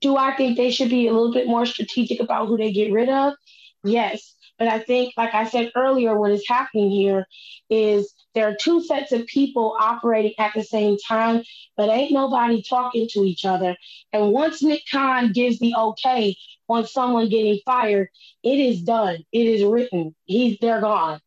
do 0.00 0.16
I 0.16 0.36
think 0.36 0.56
they 0.56 0.70
should 0.70 0.90
be 0.90 1.06
a 1.06 1.12
little 1.12 1.32
bit 1.32 1.46
more 1.46 1.66
strategic 1.66 2.20
about 2.20 2.48
who 2.48 2.56
they 2.56 2.72
get 2.72 2.92
rid 2.92 3.08
of? 3.08 3.34
Yes. 3.82 4.34
But 4.58 4.68
I 4.68 4.78
think, 4.78 5.14
like 5.16 5.34
I 5.34 5.48
said 5.48 5.72
earlier, 5.74 6.18
what 6.18 6.30
is 6.30 6.44
happening 6.46 6.90
here 6.90 7.26
is 7.68 8.12
there 8.34 8.48
are 8.48 8.56
two 8.58 8.82
sets 8.82 9.12
of 9.12 9.26
people 9.26 9.76
operating 9.78 10.34
at 10.38 10.54
the 10.54 10.62
same 10.62 10.96
time, 10.98 11.42
but 11.76 11.88
ain't 11.88 12.12
nobody 12.12 12.62
talking 12.62 13.08
to 13.12 13.20
each 13.20 13.44
other. 13.44 13.76
And 14.12 14.32
once 14.32 14.62
Nick 14.62 14.82
Khan 14.90 15.32
gives 15.32 15.58
the 15.58 15.74
okay 15.76 16.36
on 16.68 16.86
someone 16.86 17.28
getting 17.28 17.60
fired, 17.64 18.08
it 18.42 18.60
is 18.60 18.82
done. 18.82 19.24
It 19.32 19.46
is 19.46 19.64
written. 19.64 20.14
He's 20.24 20.58
they're 20.60 20.80
gone. 20.80 21.20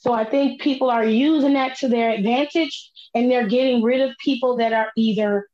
So 0.00 0.12
I 0.12 0.24
think 0.24 0.60
people 0.60 0.90
are 0.90 1.04
using 1.04 1.54
that 1.54 1.76
to 1.78 1.88
their 1.88 2.10
advantage 2.10 2.90
and 3.14 3.30
they're 3.30 3.48
getting 3.48 3.82
rid 3.82 4.00
of 4.00 4.16
people 4.22 4.56
that 4.56 4.72
are 4.72 4.90
either 4.96 5.48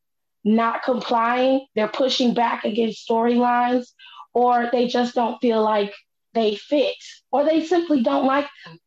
not 0.44 0.82
complying, 0.82 1.66
they're 1.74 1.88
pushing 1.88 2.34
back 2.34 2.64
against 2.64 3.06
storylines, 3.08 3.86
or 4.32 4.68
they 4.72 4.86
just 4.86 5.14
don't 5.14 5.38
feel 5.40 5.62
like 5.62 5.92
they 6.34 6.56
fix, 6.56 7.22
or 7.30 7.44
they 7.44 7.64
simply 7.64 8.02
don't 8.02 8.26
like 8.26 8.48
them. 8.64 8.78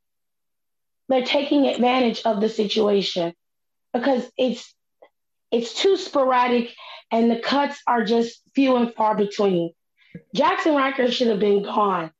They're 1.09 1.25
taking 1.25 1.65
advantage 1.67 2.21
of 2.23 2.39
the 2.39 2.49
situation 2.49 3.33
because 3.93 4.29
it's 4.37 4.73
it's 5.51 5.73
too 5.73 5.97
sporadic 5.97 6.73
and 7.11 7.29
the 7.29 7.39
cuts 7.39 7.81
are 7.85 8.05
just 8.05 8.41
few 8.55 8.77
and 8.77 8.93
far 8.93 9.15
between. 9.15 9.73
Jaxson 10.35 10.75
Ryker 10.75 11.11
should 11.11 11.27
have 11.27 11.39
been 11.39 11.63
gone. 11.63 12.11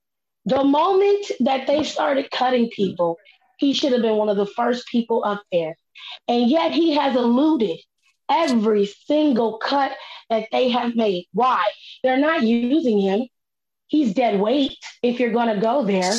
The 0.45 0.63
moment 0.63 1.31
that 1.41 1.67
they 1.67 1.84
started 1.84 2.29
cutting 2.31 2.69
people, 2.69 3.17
he 3.57 3.73
should 3.73 3.93
have 3.93 4.01
been 4.01 4.17
one 4.17 4.29
of 4.29 4.38
the 4.38 4.45
first 4.45 4.88
people 4.88 5.23
up 5.23 5.41
there. 5.51 5.75
And 6.27 6.49
yet 6.49 6.71
he 6.71 6.95
has 6.95 7.15
eluded 7.15 7.79
every 8.29 8.86
single 8.86 9.60
cut 9.60 9.91
that 10.29 10.47
they 10.51 10.69
have 10.69 10.95
made. 10.95 11.27
Why? 11.34 11.63
They're 12.03 12.17
not 12.17 12.43
using 12.43 12.99
him. 12.99 13.27
He's 13.91 14.13
dead 14.13 14.39
weight 14.39 14.77
if 15.04 15.19
you're 15.19 15.34
going 15.34 15.54
to 15.54 15.62
go 15.62 15.84
there. 15.84 16.13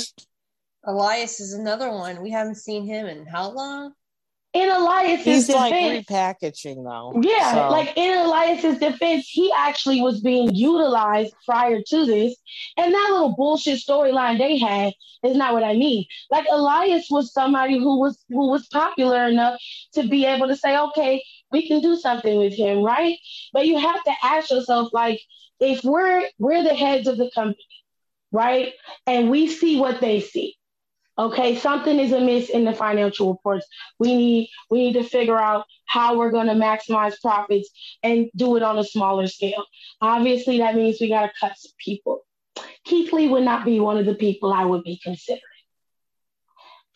Elias 0.85 1.41
is 1.41 1.55
another 1.55 1.91
one. 1.91 2.21
We 2.21 2.31
haven't 2.31 2.57
seen 2.57 2.85
him 2.85 3.07
in 3.07 3.25
how 3.25 3.51
long? 3.51 3.95
in 4.55 4.69
Elias's 4.69 5.25
He's 5.25 5.47
defense, 5.47 5.71
like 5.71 6.07
repackaging 6.07 6.85
though. 6.85 7.19
yeah, 7.23 7.55
So, 7.55 7.71
like 7.71 7.97
in 7.97 8.19
Elias's 8.19 8.79
defense, 8.79 9.27
he 9.27 9.51
actually 9.57 10.03
was 10.03 10.21
being 10.21 10.55
utilized 10.55 11.33
prior 11.47 11.81
to 11.81 12.05
this, 12.05 12.37
and 12.77 12.93
that 12.93 13.09
little 13.11 13.35
bullshit 13.35 13.79
storyline 13.79 14.37
they 14.37 14.59
had 14.59 14.93
is 15.25 15.37
not 15.37 15.55
what 15.55 15.65
I 15.65 15.73
mean. 15.73 16.05
Like 16.31 16.47
Elias 16.51 17.07
was 17.11 17.33
somebody 17.33 17.79
who 17.79 17.99
was 17.99 18.23
who 18.29 18.51
was 18.51 18.67
popular 18.69 19.27
enough 19.27 19.59
to 19.95 20.07
be 20.07 20.27
able 20.27 20.49
to 20.49 20.57
say, 20.57 20.77
okay, 20.77 21.25
we 21.53 21.67
can 21.69 21.81
do 21.81 21.97
something 21.97 22.39
with 22.39 22.55
him, 22.55 22.83
right? 22.83 23.19
But 23.53 23.67
you 23.67 23.79
have 23.79 24.03
to 24.05 24.13
ask 24.23 24.51
yourself, 24.51 24.93
like, 24.93 25.21
if 25.61 25.85
we're 25.85 26.29
we're 26.39 26.65
the 26.65 26.75
heads 26.75 27.07
of 27.07 27.19
the 27.19 27.31
company, 27.35 27.67
right, 28.33 28.73
and 29.07 29.31
we 29.31 29.47
see 29.47 29.79
what 29.79 30.01
they 30.01 30.21
see 30.21 30.57
okay? 31.19 31.57
Something 31.57 31.99
is 31.99 32.13
amiss 32.13 32.51
in 32.51 32.65
the 32.65 32.73
financial 32.73 33.33
reports. 33.33 33.67
We 33.99 34.15
need 34.15 34.51
we 34.71 34.79
need 34.79 34.95
to 34.95 35.05
figure 35.05 35.39
out 35.39 35.67
how 35.87 36.19
we're 36.19 36.31
going 36.31 36.47
to 36.47 36.55
maximize 36.55 37.21
profits 37.21 37.71
and 38.03 38.31
do 38.37 38.57
it 38.57 38.63
on 38.63 38.79
a 38.79 38.85
smaller 38.85 39.27
scale. 39.27 39.65
Obviously 40.01 40.59
that 40.59 40.75
means 40.75 40.99
we 41.01 41.09
got 41.09 41.27
to 41.27 41.33
cut 41.39 41.53
some 41.57 41.73
people. 41.79 42.21
Keith 42.85 43.13
lee 43.13 43.29
would 43.29 43.45
not 43.45 43.65
be 43.65 43.81
one 43.81 43.99
of 43.99 44.07
the 44.07 44.15
people 44.15 44.53
i 44.53 44.65
would 44.65 44.85
be 44.85 45.01
considering. 45.03 45.41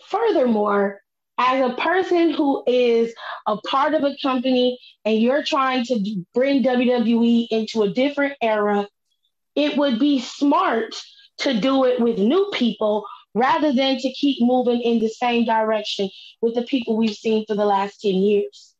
Furthermore 0.08 1.00
as 1.38 1.70
a 1.70 1.74
person 1.74 2.30
who 2.30 2.62
is 2.66 3.12
a 3.46 3.56
part 3.58 3.94
of 3.94 4.02
a 4.04 4.16
company 4.22 4.78
and 5.04 5.20
you're 5.20 5.42
trying 5.42 5.84
to 5.84 6.24
bring 6.34 6.62
wwe 6.62 7.46
into 7.50 7.82
a 7.82 7.90
different 7.90 8.34
era 8.40 8.86
it 9.56 9.76
would 9.76 9.98
be 9.98 10.20
smart 10.20 10.94
to 11.38 11.58
do 11.58 11.84
it 11.84 12.00
with 12.00 12.18
new 12.18 12.50
people 12.52 13.04
rather 13.34 13.72
than 13.72 13.98
to 13.98 14.12
keep 14.12 14.36
moving 14.40 14.80
in 14.80 14.98
the 14.98 15.08
same 15.08 15.44
direction 15.44 16.08
with 16.40 16.54
the 16.54 16.62
people 16.62 16.96
we've 16.96 17.14
seen 17.14 17.44
for 17.46 17.54
the 17.54 17.64
last 17.64 18.00
10 18.00 18.14
years. 18.14 18.74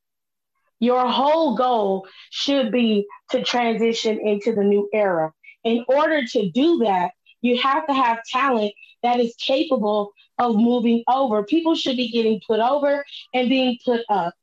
Your 0.78 1.06
whole 1.06 1.56
goal 1.56 2.06
should 2.30 2.70
be 2.70 3.06
to 3.30 3.42
transition 3.42 4.20
into 4.20 4.54
the 4.54 4.62
new 4.62 4.88
era. 4.92 5.32
In 5.64 5.84
order 5.88 6.24
to 6.24 6.50
do 6.50 6.78
that, 6.78 7.12
you 7.40 7.58
have 7.58 7.86
to 7.86 7.94
have 7.94 8.18
talent 8.30 8.72
that 9.06 9.20
is 9.20 9.34
capable 9.36 10.12
of 10.38 10.56
moving 10.56 11.02
over. 11.08 11.44
People 11.44 11.74
should 11.74 11.96
be 11.96 12.10
getting 12.10 12.40
put 12.46 12.60
over 12.60 13.04
and 13.32 13.48
being 13.48 13.78
put 13.84 14.02
up. 14.08 14.34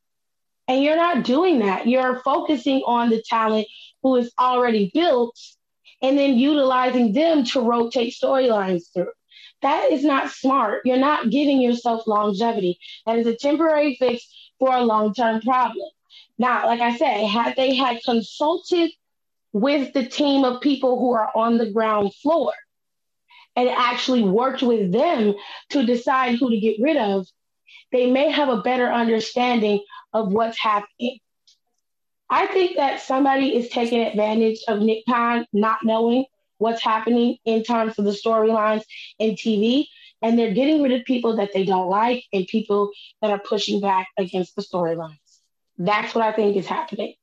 And 0.67 0.83
you're 0.83 0.95
not 0.95 1.23
doing 1.23 1.59
that. 1.59 1.87
You're 1.87 2.21
focusing 2.21 2.81
on 2.85 3.09
the 3.09 3.21
talent 3.21 3.67
who 4.01 4.15
is 4.15 4.31
already 4.39 4.89
built 4.93 5.37
and 6.01 6.17
then 6.17 6.37
utilizing 6.37 7.13
them 7.13 7.43
to 7.45 7.61
rotate 7.61 8.13
storylines 8.13 8.83
through. 8.93 9.11
That 9.61 9.91
is 9.91 10.03
not 10.03 10.31
smart. 10.31 10.81
You're 10.85 10.97
not 10.97 11.29
giving 11.29 11.61
yourself 11.61 12.07
longevity. 12.07 12.79
That 13.05 13.19
is 13.19 13.27
a 13.27 13.35
temporary 13.35 13.95
fix 13.95 14.23
for 14.59 14.73
a 14.73 14.83
long 14.83 15.13
term 15.13 15.41
problem. 15.41 15.87
Now, 16.37 16.65
like 16.65 16.81
I 16.81 16.97
said, 16.97 17.27
had 17.27 17.55
they 17.55 17.75
had 17.75 18.01
consulted 18.03 18.91
with 19.53 19.93
the 19.93 20.05
team 20.05 20.43
of 20.43 20.61
people 20.61 20.99
who 20.99 21.13
are 21.13 21.31
on 21.35 21.57
the 21.57 21.71
ground 21.71 22.13
floor 22.15 22.53
and 23.55 23.69
actually 23.69 24.23
worked 24.23 24.63
with 24.63 24.91
them 24.91 25.33
to 25.69 25.85
decide 25.85 26.37
who 26.37 26.49
to 26.49 26.59
get 26.59 26.77
rid 26.81 26.97
of, 26.97 27.27
they 27.91 28.09
may 28.09 28.31
have 28.31 28.49
a 28.49 28.61
better 28.61 28.91
understanding 28.91 29.83
of 30.13 30.31
what's 30.31 30.59
happening. 30.59 31.19
I 32.29 32.47
think 32.47 32.77
that 32.77 33.01
somebody 33.01 33.55
is 33.55 33.69
taking 33.69 34.01
advantage 34.01 34.59
of 34.67 34.79
Nick 34.79 35.05
Khan 35.07 35.45
not 35.53 35.79
knowing 35.83 36.25
what's 36.57 36.81
happening 36.81 37.37
in 37.45 37.63
terms 37.63 37.99
of 37.99 38.05
the 38.05 38.11
storylines 38.11 38.83
in 39.19 39.35
TV. 39.35 39.85
And 40.21 40.39
they're 40.39 40.53
getting 40.53 40.81
rid 40.81 40.93
of 40.93 41.03
people 41.05 41.35
that 41.35 41.51
they 41.53 41.65
don't 41.65 41.89
like 41.89 42.23
and 42.31 42.47
people 42.47 42.91
that 43.21 43.29
are 43.29 43.39
pushing 43.39 43.81
back 43.81 44.07
against 44.17 44.55
the 44.55 44.61
storylines. 44.61 45.17
That's 45.77 46.15
what 46.15 46.23
I 46.23 46.31
think 46.31 46.55
is 46.55 46.65
happening. 46.65 47.15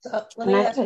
So 0.00 0.26
let 0.36 0.48
me 0.48 0.54
ask, 0.54 0.78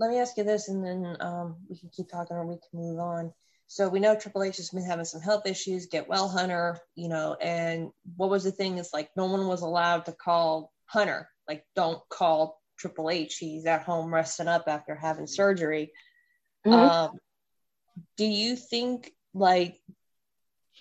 let 0.00 0.10
me 0.10 0.18
ask 0.18 0.36
you 0.36 0.44
this, 0.44 0.68
and 0.68 0.84
then 0.84 1.16
um, 1.20 1.56
we 1.68 1.78
can 1.78 1.90
keep 1.90 2.08
talking, 2.08 2.36
or 2.36 2.46
we 2.46 2.54
can 2.54 2.80
move 2.80 2.98
on. 2.98 3.32
So 3.66 3.88
we 3.88 4.00
know 4.00 4.16
Triple 4.16 4.42
H 4.42 4.56
has 4.56 4.70
been 4.70 4.84
having 4.84 5.04
some 5.04 5.20
health 5.20 5.46
issues. 5.46 5.86
Get 5.86 6.08
well, 6.08 6.28
Hunter. 6.28 6.78
You 6.96 7.08
know, 7.08 7.36
and 7.40 7.90
what 8.16 8.30
was 8.30 8.42
the 8.42 8.50
thing? 8.50 8.78
Is 8.78 8.90
like 8.92 9.10
no 9.16 9.26
one 9.26 9.46
was 9.46 9.62
allowed 9.62 10.06
to 10.06 10.12
call 10.12 10.72
Hunter. 10.86 11.28
Like, 11.46 11.64
don't 11.76 12.00
call 12.08 12.60
Triple 12.78 13.10
H. 13.10 13.36
He's 13.36 13.66
at 13.66 13.82
home 13.82 14.12
resting 14.12 14.48
up 14.48 14.64
after 14.66 14.94
having 14.94 15.26
surgery. 15.26 15.92
Mm-hmm. 16.66 16.72
Um, 16.72 17.18
do 18.16 18.24
you 18.24 18.56
think 18.56 19.12
like 19.34 19.78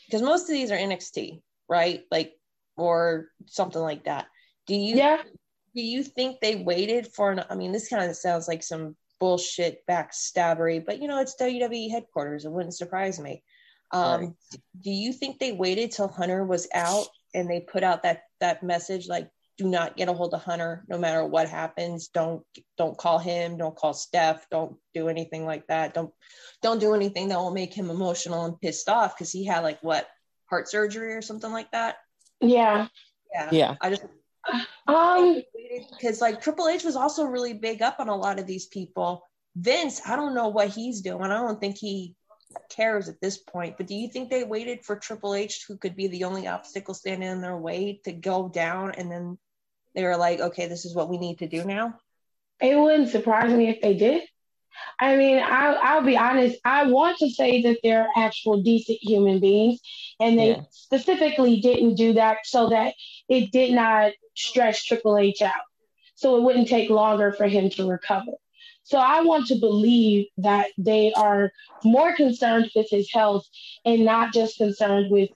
because 0.05 0.21
most 0.21 0.43
of 0.43 0.49
these 0.49 0.71
are 0.71 0.77
NXT, 0.77 1.41
right? 1.67 2.03
Like 2.09 2.33
or 2.77 3.27
something 3.47 3.81
like 3.81 4.05
that. 4.05 4.27
Do 4.65 4.75
you 4.75 4.95
yeah. 4.95 5.21
do 5.75 5.81
you 5.81 6.03
think 6.03 6.39
they 6.39 6.55
waited 6.55 7.07
for 7.13 7.31
an 7.31 7.43
I 7.49 7.55
mean 7.55 7.71
this 7.71 7.89
kind 7.89 8.09
of 8.09 8.15
sounds 8.15 8.47
like 8.47 8.63
some 8.63 8.95
bullshit 9.19 9.81
backstabbery, 9.89 10.83
but 10.85 11.01
you 11.01 11.07
know 11.07 11.19
it's 11.19 11.35
WWE 11.39 11.91
headquarters. 11.91 12.45
It 12.45 12.51
wouldn't 12.51 12.75
surprise 12.75 13.19
me. 13.19 13.43
Um, 13.91 14.21
right. 14.21 14.33
do 14.81 14.91
you 14.91 15.11
think 15.11 15.39
they 15.39 15.51
waited 15.51 15.91
till 15.91 16.07
Hunter 16.07 16.45
was 16.45 16.67
out 16.75 17.07
and 17.33 17.49
they 17.49 17.61
put 17.61 17.83
out 17.83 18.03
that 18.03 18.23
that 18.39 18.61
message 18.61 19.07
like 19.07 19.29
do 19.59 19.67
not 19.67 19.97
get 19.97 20.07
a 20.07 20.13
hold 20.13 20.33
of 20.33 20.41
Hunter 20.41 20.85
no 20.87 20.97
matter 20.97 21.25
what 21.25 21.49
happens. 21.49 22.07
Don't 22.07 22.43
don't 22.77 22.97
call 22.97 23.19
him, 23.19 23.57
don't 23.57 23.75
call 23.75 23.93
Steph, 23.93 24.49
don't 24.49 24.77
do 24.93 25.09
anything 25.09 25.45
like 25.45 25.67
that. 25.67 25.93
Don't 25.93 26.13
don't 26.61 26.79
do 26.79 26.93
anything 26.93 27.27
that 27.27 27.37
will 27.37 27.51
make 27.51 27.73
him 27.73 27.89
emotional 27.89 28.45
and 28.45 28.59
pissed 28.61 28.87
off 28.87 29.15
because 29.15 29.31
he 29.33 29.43
had 29.43 29.59
like 29.59 29.79
what 29.81 30.07
heart 30.49 30.69
surgery 30.69 31.13
or 31.13 31.21
something 31.21 31.51
like 31.51 31.69
that. 31.71 31.97
Yeah. 32.39 32.87
Yeah. 33.33 33.49
Yeah. 33.51 33.75
I 33.81 33.89
just 33.89 34.03
um 34.87 35.41
because 35.69 36.21
like 36.21 36.41
Triple 36.41 36.67
H 36.67 36.83
was 36.83 36.95
also 36.95 37.23
really 37.23 37.53
big 37.53 37.81
up 37.81 37.97
on 37.99 38.09
a 38.09 38.15
lot 38.15 38.39
of 38.39 38.47
these 38.47 38.65
people. 38.67 39.23
Vince, 39.55 40.01
I 40.05 40.15
don't 40.15 40.33
know 40.33 40.47
what 40.49 40.69
he's 40.69 41.01
doing. 41.01 41.23
I 41.23 41.27
don't 41.41 41.59
think 41.59 41.77
he 41.77 42.15
cares 42.69 43.09
at 43.09 43.21
this 43.21 43.37
point. 43.37 43.77
But 43.77 43.87
do 43.87 43.95
you 43.95 44.09
think 44.09 44.29
they 44.29 44.43
waited 44.43 44.83
for 44.83 44.95
Triple 44.95 45.35
H, 45.35 45.65
who 45.67 45.77
could 45.77 45.95
be 45.95 46.07
the 46.07 46.23
only 46.23 46.47
obstacle 46.47 46.93
standing 46.93 47.29
in 47.29 47.41
their 47.41 47.57
way, 47.57 48.01
to 48.05 48.11
go 48.11 48.49
down, 48.49 48.91
and 48.91 49.11
then 49.11 49.37
they 49.95 50.03
were 50.03 50.17
like, 50.17 50.39
"Okay, 50.39 50.67
this 50.67 50.85
is 50.85 50.95
what 50.95 51.09
we 51.09 51.17
need 51.17 51.39
to 51.39 51.47
do 51.47 51.63
now." 51.63 51.99
It 52.61 52.77
wouldn't 52.77 53.09
surprise 53.09 53.53
me 53.53 53.69
if 53.69 53.81
they 53.81 53.95
did. 53.95 54.23
I 54.99 55.15
mean, 55.15 55.39
I, 55.39 55.73
I'll 55.73 56.03
be 56.03 56.17
honest. 56.17 56.57
I 56.65 56.87
want 56.87 57.17
to 57.19 57.29
say 57.29 57.61
that 57.63 57.79
they're 57.83 58.07
actual 58.15 58.61
decent 58.61 58.99
human 59.01 59.39
beings, 59.39 59.79
and 60.19 60.37
they 60.37 60.49
yeah. 60.51 60.61
specifically 60.71 61.59
didn't 61.59 61.95
do 61.95 62.13
that 62.13 62.39
so 62.43 62.69
that 62.69 62.93
it 63.27 63.51
did 63.51 63.73
not 63.73 64.11
stress 64.35 64.83
Triple 64.83 65.17
H 65.17 65.41
out, 65.41 65.53
so 66.15 66.37
it 66.37 66.43
wouldn't 66.43 66.67
take 66.67 66.89
longer 66.89 67.31
for 67.31 67.47
him 67.47 67.69
to 67.71 67.89
recover. 67.89 68.31
So 68.83 68.97
I 68.97 69.21
want 69.21 69.47
to 69.47 69.55
believe 69.55 70.27
that 70.37 70.67
they 70.77 71.13
are 71.13 71.51
more 71.83 72.15
concerned 72.15 72.71
with 72.75 72.87
his 72.89 73.11
health 73.13 73.45
and 73.85 74.03
not 74.03 74.33
just 74.33 74.57
concerned 74.57 75.11
with 75.11 75.29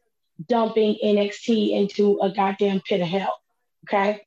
dumping 0.47 0.97
NXT 1.03 1.71
into 1.71 2.19
a 2.19 2.31
goddamn 2.31 2.81
pit 2.81 3.01
of 3.01 3.07
hell. 3.07 3.39
Okay. 3.85 4.21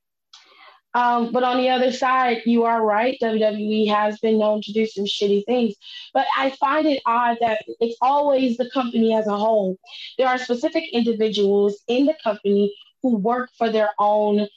Um, 0.96 1.30
but 1.30 1.42
on 1.42 1.59
the 1.59 1.68
other 1.68 1.92
side, 1.92 2.40
you 2.46 2.64
are 2.64 2.82
right. 2.82 3.18
WWE 3.22 3.87
has 3.90 4.18
been 4.18 4.38
known 4.38 4.62
to 4.62 4.72
do 4.72 4.87
some 4.87 5.04
shitty 5.04 5.44
things. 5.44 5.74
But 6.14 6.26
I 6.35 6.48
find 6.59 6.87
it 6.87 7.02
odd 7.04 7.37
that 7.42 7.66
it's 7.80 7.98
always 8.00 8.56
the 8.56 8.70
company 8.70 9.14
as 9.14 9.26
a 9.26 9.37
whole. 9.37 9.76
There 10.16 10.26
are 10.26 10.38
specific 10.38 10.85
individuals 10.94 11.76
in 11.87 12.06
the 12.06 12.16
company 12.24 12.74
who 13.02 13.18
work 13.18 13.50
for 13.59 13.70
their 13.70 13.90
own 13.98 14.48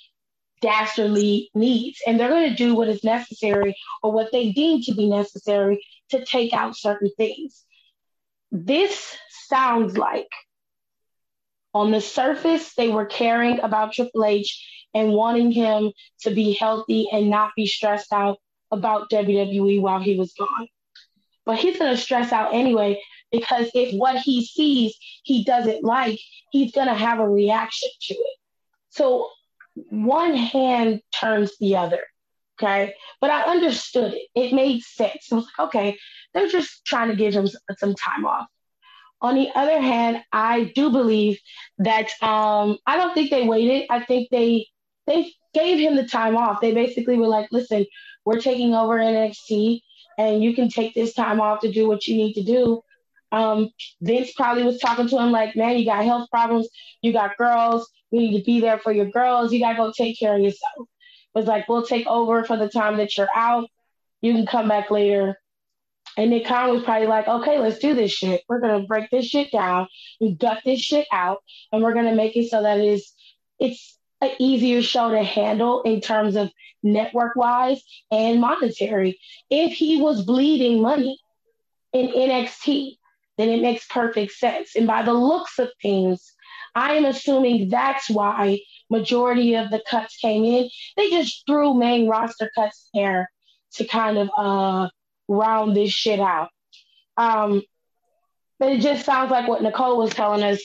dastardly 0.62 1.50
needs, 1.56 2.00
and 2.08 2.18
they're 2.18 2.30
going 2.30 2.50
to 2.50 2.56
do 2.56 2.74
what 2.74 2.88
is 2.88 3.04
necessary 3.04 3.76
or 4.02 4.14
what 4.14 4.32
they 4.32 4.54
deem 4.54 4.82
to 4.84 4.96
be 4.96 5.10
necessary 5.10 5.86
to 6.12 6.24
take 6.24 6.54
out 6.54 6.78
certain 6.78 7.12
things. 7.18 7.66
This 8.50 9.14
sounds 9.50 9.98
like 9.98 10.32
on 11.74 11.92
the 11.92 12.02
surface, 12.02 12.74
they 12.76 12.88
were 12.90 13.06
caring 13.06 13.60
about 13.60 13.92
Triple 13.94 14.24
H 14.24 14.79
and 14.94 15.14
wanting 15.14 15.52
him 15.52 15.92
to 16.22 16.32
be 16.32 16.54
healthy 16.54 17.10
and 17.12 17.30
not 17.30 17.52
be 17.56 17.68
stressed 17.68 18.12
out 18.12 18.38
about 18.72 19.10
WWE 19.10 19.82
while 19.82 20.00
he 20.00 20.18
was 20.18 20.34
gone. 20.34 20.68
But 21.46 21.58
he's 21.58 21.78
going 21.78 21.96
to 21.96 22.02
stress 22.02 22.32
out 22.32 22.54
anyway 22.54 23.02
because 23.32 23.70
if 23.74 23.96
what 23.96 24.18
he 24.18 24.46
sees 24.46 24.96
he 25.24 25.44
doesn't 25.44 25.84
like, 25.84 26.20
he's 26.52 26.72
going 26.72 26.88
to 26.88 26.94
have 26.94 27.20
a 27.20 27.30
reaction 27.30 27.90
to 28.02 28.14
it. 28.14 28.38
So 28.90 29.30
one 29.90 30.36
hand 30.36 31.02
turns 31.14 31.58
the 31.60 31.78
other. 31.78 32.02
Okay. 32.62 32.94
But 33.22 33.32
I 33.32 33.44
understood 33.44 34.14
it. 34.14 34.28
It 34.36 34.54
made 34.54 34.82
sense. 34.84 35.32
It 35.32 35.36
was 35.36 35.48
like, 35.58 35.68
okay, 35.68 35.98
they're 36.34 36.50
just 36.50 36.86
trying 36.86 37.10
to 37.10 37.16
give 37.16 37.34
him 37.34 37.48
some 37.78 37.96
time 37.96 38.26
off. 38.26 38.48
On 39.22 39.36
the 39.36 39.50
other 39.54 39.80
hand, 39.82 40.24
I 40.32 40.72
do 40.76 40.92
believe 40.92 41.40
that 41.80 42.10
um, 42.22 42.78
I 42.86 42.98
don't 42.98 43.14
think 43.14 43.30
they 43.30 43.48
waited. 43.48 43.86
I 43.90 44.04
think 44.04 44.30
they 44.30 44.68
they 45.10 45.34
gave 45.54 45.80
him 45.80 45.96
the 45.96 46.08
time 46.08 46.38
off. 46.38 46.62
They 46.62 46.74
basically 46.74 47.18
were 47.18 47.28
like, 47.28 47.50
listen, 47.52 47.86
we're 48.24 48.40
taking 48.40 48.74
over 48.74 48.98
NXT 48.98 49.82
and 50.18 50.44
you 50.44 50.54
can 50.54 50.70
take 50.70 50.94
this 50.94 51.14
time 51.14 51.42
off 51.42 51.62
to 51.62 51.72
do 51.72 51.88
what 51.88 52.08
you 52.08 52.16
need 52.16 52.34
to 52.34 52.44
do. 52.44 52.82
Um, 53.32 53.70
Vince 54.02 54.32
probably 54.34 54.64
was 54.64 54.80
talking 54.80 55.08
to 55.08 55.18
him 55.18 55.32
like, 55.32 55.56
man, 55.56 55.78
you 55.78 55.86
got 55.86 56.06
health 56.06 56.30
problems, 56.30 56.68
you 57.02 57.12
got 57.12 57.38
girls, 57.38 57.90
you 58.12 58.20
need 58.20 58.38
to 58.38 58.44
be 58.44 58.60
there 58.60 58.80
for 58.80 58.92
your 58.92 59.10
girls, 59.10 59.52
you 59.52 59.60
gotta 59.60 59.78
go 59.78 59.92
take 59.96 60.20
care 60.20 60.36
of 60.36 60.42
yourself. 60.42 60.88
Was 61.34 61.46
like, 61.46 61.68
we'll 61.68 61.86
take 61.86 62.08
over 62.08 62.44
for 62.44 62.58
the 62.58 62.70
time 62.70 62.98
that 62.98 63.18
you're 63.18 63.30
out. 63.36 63.70
You 64.22 64.34
can 64.34 64.46
come 64.46 64.68
back 64.68 64.90
later. 64.90 65.38
And 66.18 66.32
Nick 66.32 66.48
Khan 66.48 66.72
was 66.72 66.84
probably 66.84 67.08
like, 67.08 67.28
okay, 67.28 67.60
let's 67.60 67.80
do 67.80 67.94
this 67.94 68.12
shit. 68.12 68.42
We're 68.50 68.62
gonna 68.62 68.86
break 68.86 69.10
this 69.10 69.26
shit 69.26 69.52
down, 69.52 69.88
we 70.20 70.34
gut 70.34 70.62
this 70.66 70.80
shit 70.80 71.08
out, 71.12 71.40
and 71.72 71.82
we're 71.84 71.94
gonna 71.94 72.16
make 72.16 72.36
it 72.36 72.50
so 72.50 72.64
that 72.64 72.80
it 72.80 72.86
is 72.86 73.14
it's 73.60 73.99
an 74.22 74.32
easier 74.40 74.82
show 74.82 75.12
to 75.12 75.24
handle 75.24 75.82
in 75.84 76.02
terms 76.02 76.36
of 76.36 76.52
network 76.84 77.36
wise 77.36 77.82
and 78.12 78.42
monetary. 78.42 79.20
If 79.50 79.74
he 79.74 80.02
was 80.02 80.24
bleeding 80.24 80.82
money 80.82 81.20
in 81.94 82.08
NXT, 82.08 82.98
then 83.38 83.50
it 83.50 83.62
makes 83.62 83.88
perfect 83.88 84.34
sense. 84.34 84.76
And 84.76 84.86
by 84.86 85.04
the 85.04 85.14
looks 85.14 85.60
of 85.60 85.70
things, 85.82 86.34
I 86.76 86.96
am 86.96 87.06
assuming 87.06 87.70
that's 87.70 88.10
why 88.10 88.60
majority 88.90 89.56
of 89.56 89.70
the 89.70 89.82
cuts 89.90 90.18
came 90.18 90.44
in. 90.44 90.70
They 90.98 91.10
just 91.10 91.44
threw 91.48 91.74
main 91.74 92.08
roster 92.08 92.52
cuts 92.54 92.90
there 92.94 93.30
to 93.74 93.86
kind 93.86 94.18
of 94.18 94.30
uh, 94.36 94.90
round 95.28 95.76
this 95.76 95.92
shit 95.92 96.20
out. 96.20 96.50
Um, 97.18 97.62
but 98.60 98.74
it 98.74 98.82
just 98.82 99.06
sounds 99.06 99.32
like 99.32 99.48
what 99.48 99.64
Nicole 99.64 99.98
was 99.98 100.12
telling 100.12 100.44
us 100.44 100.62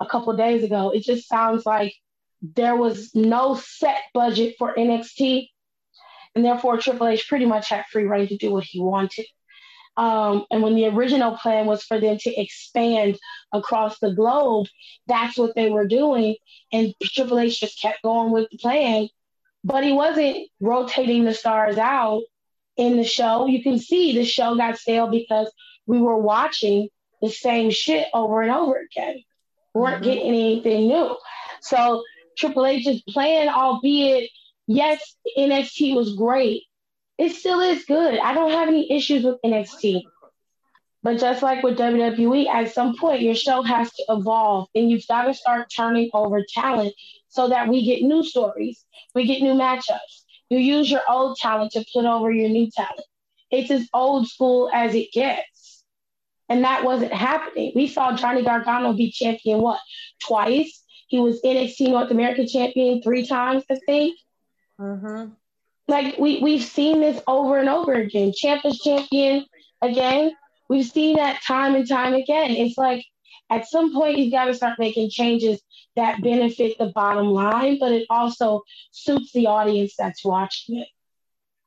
a 0.00 0.06
couple 0.06 0.36
days 0.36 0.64
ago. 0.64 0.90
It 0.90 1.04
just 1.04 1.28
sounds 1.28 1.64
like 1.64 1.94
there 2.42 2.76
was 2.76 3.14
no 3.14 3.56
set 3.56 4.02
budget 4.14 4.56
for 4.58 4.74
NXT, 4.74 5.48
and 6.34 6.44
therefore 6.44 6.78
Triple 6.78 7.08
H 7.08 7.28
pretty 7.28 7.46
much 7.46 7.68
had 7.68 7.86
free 7.86 8.04
reign 8.04 8.28
to 8.28 8.36
do 8.36 8.52
what 8.52 8.64
he 8.64 8.80
wanted. 8.80 9.26
Um, 9.96 10.46
and 10.52 10.62
when 10.62 10.76
the 10.76 10.86
original 10.86 11.36
plan 11.36 11.66
was 11.66 11.82
for 11.82 11.98
them 11.98 12.18
to 12.18 12.40
expand 12.40 13.18
across 13.52 13.98
the 13.98 14.12
globe, 14.12 14.68
that's 15.08 15.36
what 15.36 15.56
they 15.56 15.70
were 15.70 15.88
doing. 15.88 16.36
And 16.72 16.94
Triple 17.02 17.40
H 17.40 17.58
just 17.58 17.82
kept 17.82 18.02
going 18.02 18.30
with 18.30 18.48
the 18.50 18.58
plan, 18.58 19.08
but 19.64 19.82
he 19.82 19.92
wasn't 19.92 20.48
rotating 20.60 21.24
the 21.24 21.34
stars 21.34 21.78
out 21.78 22.22
in 22.76 22.96
the 22.96 23.04
show. 23.04 23.46
You 23.46 23.60
can 23.60 23.80
see 23.80 24.16
the 24.16 24.24
show 24.24 24.54
got 24.54 24.78
stale 24.78 25.08
because 25.08 25.50
we 25.86 25.98
were 25.98 26.16
watching 26.18 26.88
the 27.20 27.30
same 27.30 27.70
shit 27.70 28.06
over 28.14 28.42
and 28.42 28.52
over 28.52 28.76
again. 28.76 29.24
We 29.74 29.80
weren't 29.80 29.96
mm-hmm. 29.96 30.04
getting 30.04 30.28
anything 30.28 30.86
new. 30.86 31.16
So 31.60 32.04
Triple 32.38 32.66
H's 32.66 33.02
plan, 33.02 33.48
albeit 33.48 34.30
yes, 34.66 35.16
NXT 35.36 35.94
was 35.96 36.14
great. 36.14 36.62
It 37.18 37.32
still 37.32 37.60
is 37.60 37.84
good. 37.84 38.18
I 38.18 38.32
don't 38.32 38.52
have 38.52 38.68
any 38.68 38.90
issues 38.92 39.24
with 39.24 39.42
NXT. 39.44 40.02
But 41.02 41.18
just 41.18 41.42
like 41.42 41.62
with 41.62 41.78
WWE, 41.78 42.46
at 42.48 42.72
some 42.72 42.96
point 42.96 43.22
your 43.22 43.34
show 43.34 43.62
has 43.62 43.92
to 43.94 44.04
evolve 44.08 44.68
and 44.74 44.90
you've 44.90 45.06
got 45.06 45.22
to 45.24 45.34
start 45.34 45.72
turning 45.74 46.10
over 46.12 46.44
talent 46.54 46.94
so 47.28 47.48
that 47.48 47.68
we 47.68 47.84
get 47.84 48.02
new 48.02 48.24
stories, 48.24 48.84
we 49.14 49.26
get 49.26 49.42
new 49.42 49.54
matchups. 49.54 50.24
You 50.50 50.58
use 50.58 50.90
your 50.90 51.02
old 51.08 51.36
talent 51.36 51.72
to 51.72 51.84
put 51.92 52.04
over 52.04 52.32
your 52.32 52.48
new 52.48 52.70
talent. 52.70 53.06
It's 53.50 53.70
as 53.70 53.88
old 53.94 54.28
school 54.28 54.70
as 54.72 54.94
it 54.94 55.12
gets. 55.12 55.84
And 56.48 56.64
that 56.64 56.84
wasn't 56.84 57.12
happening. 57.12 57.72
We 57.74 57.88
saw 57.88 58.16
Johnny 58.16 58.42
Gargano 58.42 58.92
be 58.94 59.10
champion 59.10 59.60
what? 59.60 59.80
Twice. 60.20 60.82
He 61.08 61.18
was 61.18 61.40
NXT 61.42 61.90
North 61.90 62.10
American 62.10 62.46
champion 62.46 63.02
three 63.02 63.26
times, 63.26 63.64
I 63.70 63.78
think. 63.86 64.18
Mm-hmm. 64.80 65.30
Like 65.88 66.18
we 66.18 66.40
we've 66.40 66.62
seen 66.62 67.00
this 67.00 67.20
over 67.26 67.58
and 67.58 67.68
over 67.68 67.94
again. 67.94 68.32
Champ 68.36 68.64
is 68.64 68.78
champion 68.78 69.46
again. 69.82 70.32
We've 70.68 70.86
seen 70.86 71.16
that 71.16 71.42
time 71.42 71.74
and 71.74 71.88
time 71.88 72.14
again. 72.14 72.50
It's 72.50 72.76
like 72.76 73.04
at 73.50 73.66
some 73.66 73.94
point 73.94 74.18
you've 74.18 74.32
got 74.32 74.44
to 74.46 74.54
start 74.54 74.78
making 74.78 75.10
changes 75.10 75.60
that 75.96 76.22
benefit 76.22 76.76
the 76.78 76.92
bottom 76.94 77.28
line, 77.28 77.78
but 77.80 77.92
it 77.92 78.06
also 78.10 78.62
suits 78.90 79.32
the 79.32 79.46
audience 79.46 79.94
that's 79.98 80.24
watching 80.24 80.80
it. 80.80 80.88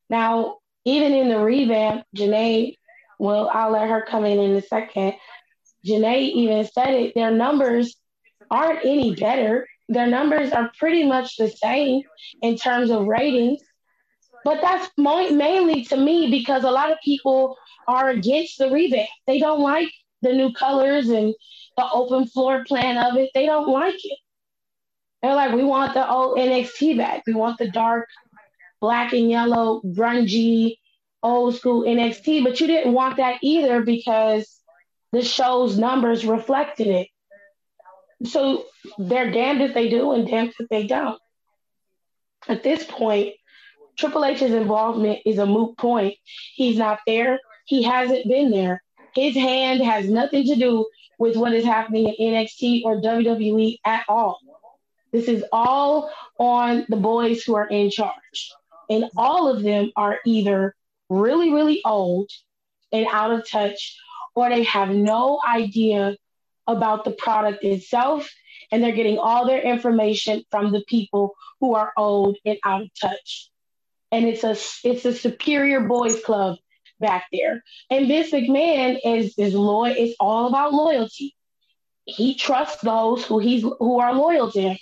Now, 0.10 0.58
even 0.86 1.14
in 1.14 1.30
the 1.30 1.40
revamp, 1.40 2.06
Janae, 2.16 2.76
well, 3.18 3.50
I'll 3.52 3.72
let 3.72 3.90
her 3.90 4.06
come 4.08 4.26
in 4.26 4.40
in 4.40 4.56
a 4.56 4.62
second. 4.62 5.14
Janae 5.86 6.30
even 6.32 6.66
said 6.66 6.94
it. 6.94 7.16
Their 7.16 7.32
numbers 7.32 7.96
aren't 8.52 8.86
any 8.86 9.16
better. 9.16 9.68
Their 9.90 10.08
numbers 10.08 10.52
are 10.52 10.72
pretty 10.78 11.06
much 11.06 11.38
the 11.38 11.50
same 11.50 12.04
in 12.42 12.58
terms 12.58 12.92
of 12.92 13.08
ratings. 13.08 13.62
But 14.44 14.60
that's 14.62 14.90
mainly 14.98 15.86
to 15.86 15.98
me 15.98 16.30
because 16.30 16.64
a 16.64 16.72
lot 16.72 16.92
of 16.92 16.98
people 17.04 17.58
are 17.88 18.10
against 18.10 18.58
the 18.58 18.70
revamp. 18.70 19.10
They 19.28 19.40
don't 19.40 19.62
like 19.62 19.92
the 20.22 20.34
new 20.34 20.52
colors 20.54 21.10
and 21.10 21.34
the 21.78 21.90
open 21.92 22.28
floor 22.28 22.64
plan 22.66 22.98
of 22.98 23.18
it. 23.18 23.32
They 23.34 23.46
don't 23.46 23.70
like 23.70 23.96
it. 24.04 24.20
They're 25.22 25.36
like, 25.36 25.54
we 25.54 25.64
want 25.64 25.94
the 25.94 26.10
old 26.10 26.38
NXT 26.38 26.98
back. 26.98 27.24
We 27.28 27.34
want 27.34 27.60
the 27.60 27.70
dark 27.70 28.08
black 28.80 29.14
and 29.14 29.30
yellow, 29.30 29.82
grungy, 29.86 30.78
old 31.22 31.56
school 31.56 31.84
NXT. 31.84 32.44
But 32.44 32.60
you 32.60 32.68
didn't 32.68 32.94
want 32.94 33.18
that 33.18 33.38
either 33.44 33.84
because 33.84 34.60
the 35.12 35.24
show's 35.24 35.78
numbers 35.78 36.26
reflected 36.26 36.88
it. 36.88 37.08
So 38.26 38.66
they're 38.98 39.32
damned 39.32 39.62
if 39.62 39.74
they 39.74 39.90
do 39.90 40.12
and 40.12 40.28
damned 40.28 40.54
if 40.60 40.70
they 40.70 40.88
don't. 40.88 41.20
At 42.48 42.64
this 42.64 42.84
point, 42.84 43.34
Triple 43.98 44.26
H's 44.26 44.52
involvement 44.52 45.20
is 45.26 45.38
a 45.38 45.46
moot 45.46 45.78
point. 45.78 46.16
He's 46.56 46.78
not 46.78 47.00
there. 47.06 47.40
He 47.66 47.84
hasn't 47.84 48.28
been 48.28 48.52
there. 48.52 48.84
His 49.14 49.36
hand 49.36 49.82
has 49.82 50.10
nothing 50.10 50.46
to 50.48 50.56
do 50.56 50.88
with 51.20 51.36
what 51.36 51.54
is 51.54 51.66
happening 51.66 52.08
in 52.08 52.34
NXT 52.34 52.84
or 52.84 53.02
WWE 53.02 53.78
at 53.86 54.06
all. 54.08 54.40
This 55.12 55.28
is 55.28 55.44
all 55.52 56.12
on 56.40 56.86
the 56.90 56.96
boys 56.96 57.44
who 57.44 57.56
are 57.56 57.68
in 57.68 57.92
charge. 57.92 58.54
And 58.90 59.06
all 59.16 59.50
of 59.50 59.62
them 59.62 59.92
are 59.96 60.20
either 60.26 60.76
really, 61.10 61.52
really 61.54 61.82
old 61.86 62.30
and 62.92 63.06
out 63.12 63.32
of 63.32 63.48
touch, 63.50 63.98
or 64.36 64.50
they 64.50 64.64
have 64.64 64.90
no 64.90 65.40
idea 65.48 66.18
about 66.68 67.04
the 67.04 67.12
product 67.12 67.64
itself 67.64 68.30
and 68.72 68.84
they're 68.84 68.96
getting 68.96 69.18
all 69.18 69.46
their 69.46 69.62
information 69.62 70.44
from 70.50 70.72
the 70.72 70.84
people 70.88 71.36
who 71.60 71.76
are 71.76 71.92
old 71.98 72.38
and 72.46 72.58
out 72.64 72.84
of 72.84 72.90
touch. 73.00 73.50
And 74.12 74.26
it's 74.26 74.44
a 74.44 74.58
it's 74.88 75.06
a 75.06 75.14
superior 75.14 75.82
boys 75.82 76.22
club 76.24 76.58
back 77.00 77.26
there. 77.32 77.64
And 77.90 78.08
Vince 78.08 78.32
McMahon 78.32 79.00
is 79.04 79.38
is 79.38 79.54
loyal. 79.54 79.96
It's 79.98 80.16
all 80.20 80.48
about 80.48 80.74
loyalty. 80.74 81.36
He 82.06 82.36
trusts 82.36 82.82
those 82.82 83.26
who 83.26 83.40
he's 83.40 83.62
who 83.62 84.00
are 84.00 84.14
loyal 84.14 84.52
to 84.52 84.62
him. 84.62 84.78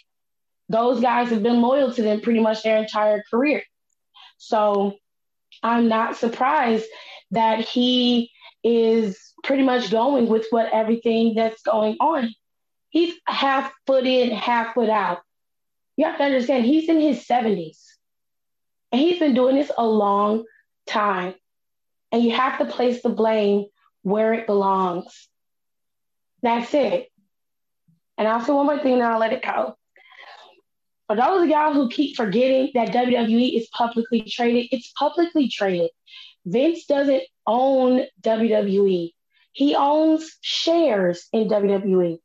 Those 0.67 0.99
guys 0.99 1.29
have 1.29 1.43
been 1.43 1.61
loyal 1.61 1.91
to 1.93 2.01
them 2.01 2.21
pretty 2.21 2.39
much 2.39 2.63
their 2.63 2.77
entire 2.77 3.23
career. 3.29 3.63
So 4.37 4.97
I'm 5.63 5.87
not 5.87 6.15
surprised 6.15 6.85
that 7.31 7.59
he 7.59 8.31
is 8.63 9.33
pretty 9.43 9.63
much 9.63 9.91
going 9.91 10.27
with 10.27 10.47
what 10.49 10.71
everything 10.71 11.35
that's 11.35 11.61
going 11.61 11.97
on. 11.99 12.33
He's 12.89 13.15
half 13.25 13.71
foot 13.85 14.05
in, 14.05 14.31
half 14.31 14.73
foot 14.73 14.89
out. 14.89 15.19
You 15.95 16.05
have 16.05 16.17
to 16.17 16.23
understand, 16.23 16.65
he's 16.65 16.89
in 16.89 16.99
his 16.99 17.25
70s. 17.25 17.77
And 18.91 18.99
he's 18.99 19.19
been 19.19 19.33
doing 19.33 19.55
this 19.55 19.71
a 19.77 19.85
long 19.85 20.45
time. 20.87 21.35
And 22.11 22.23
you 22.23 22.31
have 22.31 22.57
to 22.59 22.65
place 22.65 23.03
the 23.03 23.09
blame 23.09 23.65
where 24.01 24.33
it 24.33 24.47
belongs. 24.47 25.27
That's 26.41 26.73
it. 26.73 27.09
And 28.17 28.27
I'll 28.27 28.41
say 28.41 28.51
one 28.51 28.65
more 28.65 28.79
thing, 28.79 28.93
and 28.93 29.03
I'll 29.03 29.19
let 29.19 29.33
it 29.33 29.43
go. 29.43 29.75
For 31.07 31.15
those 31.15 31.43
of 31.43 31.49
y'all 31.49 31.73
who 31.73 31.89
keep 31.89 32.15
forgetting 32.15 32.71
that 32.75 32.89
WWE 32.89 33.57
is 33.57 33.67
publicly 33.73 34.21
traded, 34.29 34.67
it's 34.71 34.91
publicly 34.91 35.49
traded. 35.49 35.89
Vince 36.49 36.85
doesn't 36.85 37.23
own 37.45 38.05
WWE. 38.21 39.11
He 39.51 39.75
owns 39.75 40.37
shares 40.41 41.27
in 41.31 41.47
WWE. 41.47 42.19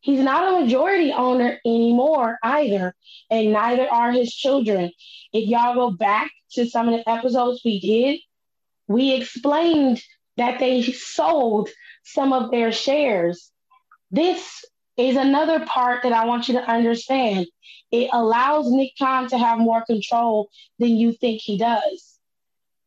He's 0.00 0.20
not 0.20 0.52
a 0.52 0.60
majority 0.60 1.12
owner 1.12 1.58
anymore 1.64 2.38
either, 2.42 2.94
and 3.30 3.52
neither 3.52 3.90
are 3.90 4.12
his 4.12 4.32
children. 4.32 4.92
If 5.32 5.48
y'all 5.48 5.74
go 5.74 5.90
back 5.90 6.30
to 6.52 6.66
some 6.66 6.88
of 6.88 6.94
the 6.94 7.08
episodes 7.08 7.62
we 7.64 7.80
did, 7.80 8.20
we 8.86 9.14
explained 9.14 10.02
that 10.36 10.58
they 10.58 10.82
sold 10.82 11.70
some 12.04 12.32
of 12.32 12.50
their 12.50 12.70
shares. 12.70 13.50
This 14.10 14.64
is 14.96 15.16
another 15.16 15.64
part 15.64 16.02
that 16.02 16.12
I 16.12 16.26
want 16.26 16.48
you 16.48 16.54
to 16.54 16.70
understand. 16.70 17.46
It 17.90 18.10
allows 18.12 18.70
Nick 18.70 18.92
Khan 18.98 19.28
to 19.28 19.38
have 19.38 19.58
more 19.58 19.84
control 19.84 20.50
than 20.78 20.90
you 20.90 21.12
think 21.12 21.40
he 21.40 21.58
does. 21.58 22.13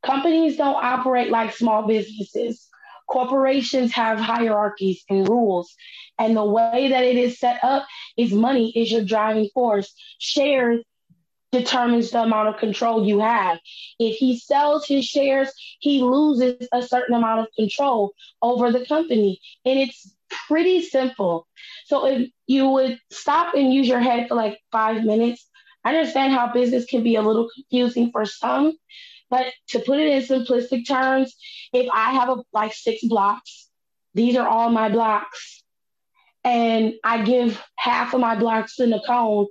Companies 0.08 0.56
don't 0.56 0.84
operate 0.84 1.30
like 1.30 1.54
small 1.54 1.86
businesses. 1.86 2.68
Corporations 3.08 3.92
have 3.94 4.20
hierarchies 4.20 5.04
and 5.10 5.28
rules. 5.28 5.76
And 6.18 6.36
the 6.36 6.46
way 6.46 6.88
that 6.90 7.04
it 7.04 7.18
is 7.18 7.40
set 7.40 7.64
up 7.64 7.86
is 8.18 8.32
money 8.32 8.72
is 8.76 8.92
your 8.92 9.04
driving 9.04 9.50
force. 9.54 9.94
Shares 10.18 10.84
determines 11.52 12.12
the 12.12 12.22
amount 12.22 12.50
of 12.50 12.58
control 12.58 13.06
you 13.06 13.20
have. 13.20 13.60
If 14.00 14.16
he 14.16 14.40
sells 14.40 14.88
his 14.88 15.06
shares, 15.06 15.52
he 15.80 16.02
loses 16.02 16.68
a 16.72 16.82
certain 16.82 17.16
amount 17.16 17.42
of 17.42 17.48
control 17.56 18.14
over 18.42 18.72
the 18.72 18.86
company. 18.86 19.42
And 19.66 19.78
it's 19.80 20.16
pretty 20.48 20.82
simple. 20.84 21.48
So 21.86 22.06
if 22.06 22.30
you 22.48 22.70
would 22.70 23.00
stop 23.12 23.56
and 23.56 23.74
use 23.74 23.88
your 23.88 24.02
head 24.02 24.28
for 24.28 24.36
like 24.36 24.60
five 24.72 25.04
minutes, 25.04 25.46
I 25.84 25.96
understand 25.96 26.34
how 26.34 26.52
business 26.52 26.86
can 26.86 27.04
be 27.04 27.16
a 27.16 27.22
little 27.22 27.50
confusing 27.54 28.12
for 28.12 28.26
some, 28.26 28.78
but 29.30 29.46
to 29.70 29.80
put 29.80 30.00
it 30.00 30.08
in 30.08 30.22
simplistic 30.22 30.88
terms, 30.88 31.36
if 31.74 31.90
I 31.94 32.14
have 32.14 32.30
a, 32.30 32.44
like 32.54 32.74
six 32.74 33.04
blocks, 33.04 33.70
these 34.14 34.36
are 34.36 34.48
all 34.48 34.70
my 34.70 34.90
blocks, 34.90 35.64
and 36.44 36.94
I 37.04 37.24
give 37.24 37.62
half 37.76 38.14
of 38.14 38.22
my 38.22 38.36
blocks 38.36 38.76
to 38.78 38.88
Nicole, 38.88 39.50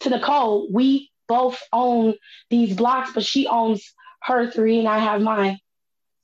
to 0.00 0.10
Nicole, 0.10 0.68
we 0.72 1.10
both 1.28 1.62
own 1.72 2.14
these 2.50 2.76
blocks, 2.76 3.12
but 3.12 3.24
she 3.24 3.46
owns 3.46 3.92
her 4.22 4.50
three 4.50 4.78
and 4.78 4.88
I 4.88 4.98
have 4.98 5.20
mine. 5.20 5.58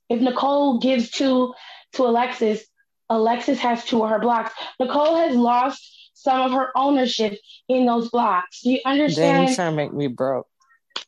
If 0.08 0.20
Nicole 0.20 0.78
gives 0.78 1.10
two 1.10 1.54
to 1.92 2.02
Alexis, 2.04 2.64
Alexis 3.08 3.58
has 3.60 3.84
two 3.84 4.02
of 4.02 4.10
her 4.10 4.18
blocks. 4.18 4.52
Nicole 4.78 5.16
has 5.16 5.36
lost 5.36 6.10
some 6.14 6.40
of 6.42 6.52
her 6.52 6.70
ownership 6.76 7.38
in 7.68 7.86
those 7.86 8.10
blocks. 8.10 8.62
Do 8.62 8.70
you 8.70 8.80
understand? 8.84 9.48
They 9.48 9.54
trying 9.54 9.72
to 9.72 9.76
make 9.76 9.92
me 9.92 10.06
broke. 10.06 10.46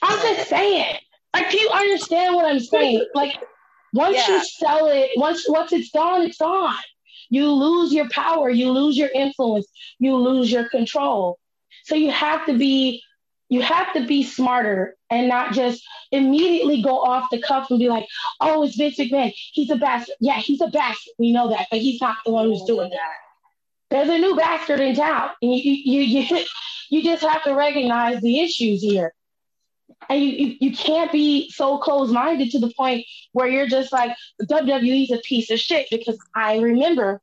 I'm 0.00 0.18
just 0.18 0.48
saying. 0.48 0.96
Like, 1.34 1.50
do 1.50 1.58
you 1.58 1.70
understand 1.70 2.34
what 2.34 2.44
I'm 2.44 2.60
saying? 2.60 3.06
Like, 3.14 3.36
once 3.92 4.16
yeah. 4.16 4.36
you 4.36 4.44
sell 4.44 4.86
it, 4.86 5.10
once 5.16 5.48
once 5.48 5.72
it's 5.72 5.90
gone, 5.90 6.22
it's 6.22 6.38
gone. 6.38 6.74
You 7.30 7.50
lose 7.50 7.92
your 7.92 8.08
power, 8.10 8.50
you 8.50 8.70
lose 8.70 8.96
your 8.96 9.08
influence, 9.14 9.66
you 9.98 10.16
lose 10.16 10.50
your 10.50 10.68
control. 10.68 11.38
So 11.84 11.94
you 11.94 12.10
have 12.10 12.46
to 12.46 12.56
be 12.56 13.02
you 13.52 13.60
have 13.60 13.92
to 13.92 14.06
be 14.06 14.22
smarter 14.22 14.96
and 15.10 15.28
not 15.28 15.52
just 15.52 15.82
immediately 16.10 16.80
go 16.80 16.98
off 16.98 17.28
the 17.30 17.40
cuff 17.40 17.66
and 17.68 17.78
be 17.78 17.88
like, 17.88 18.06
oh, 18.40 18.62
it's 18.62 18.76
Vince 18.76 18.98
McMahon. 18.98 19.30
He's 19.52 19.68
a 19.68 19.76
bastard. 19.76 20.14
Yeah, 20.20 20.38
he's 20.38 20.62
a 20.62 20.68
bastard. 20.68 21.12
We 21.18 21.32
know 21.32 21.50
that, 21.50 21.66
but 21.70 21.80
he's 21.80 22.00
not 22.00 22.16
the 22.24 22.32
one 22.32 22.46
who's 22.46 22.64
doing 22.64 22.88
that. 22.88 22.98
There's 23.90 24.08
a 24.08 24.18
new 24.18 24.34
bastard 24.36 24.80
in 24.80 24.96
town. 24.96 25.30
And 25.42 25.54
you, 25.54 25.72
you, 25.84 26.00
you, 26.00 26.44
you 26.88 27.02
just 27.02 27.22
have 27.22 27.44
to 27.44 27.54
recognize 27.54 28.22
the 28.22 28.40
issues 28.40 28.80
here. 28.80 29.12
And 30.08 30.22
you, 30.22 30.30
you, 30.30 30.56
you 30.60 30.76
can't 30.76 31.12
be 31.12 31.50
so 31.50 31.78
close 31.78 32.10
minded 32.10 32.50
to 32.50 32.58
the 32.58 32.72
point 32.76 33.06
where 33.32 33.48
you're 33.48 33.66
just 33.66 33.92
like, 33.92 34.14
WWE 34.42 35.04
is 35.04 35.12
a 35.12 35.18
piece 35.18 35.50
of 35.50 35.58
shit. 35.58 35.88
Because 35.90 36.18
I 36.34 36.58
remember, 36.58 37.20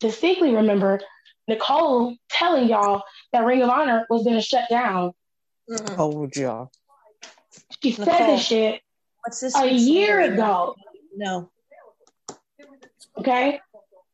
distinctly 0.00 0.54
remember, 0.54 1.00
Nicole 1.48 2.16
telling 2.30 2.68
y'all 2.68 3.02
that 3.32 3.44
Ring 3.44 3.62
of 3.62 3.70
Honor 3.70 4.06
was 4.10 4.24
going 4.24 4.36
to 4.36 4.42
shut 4.42 4.68
down 4.68 5.12
Mm-hmm. 5.70 5.96
Told 5.96 6.36
y'all. 6.36 6.70
She 7.82 7.90
Nicole, 7.90 8.04
said 8.06 8.28
this 8.28 8.46
shit 8.46 8.80
what's 9.22 9.40
this 9.40 9.54
a 9.54 9.70
year 9.70 10.20
ago. 10.20 10.74
No. 11.14 11.50
Okay. 13.18 13.60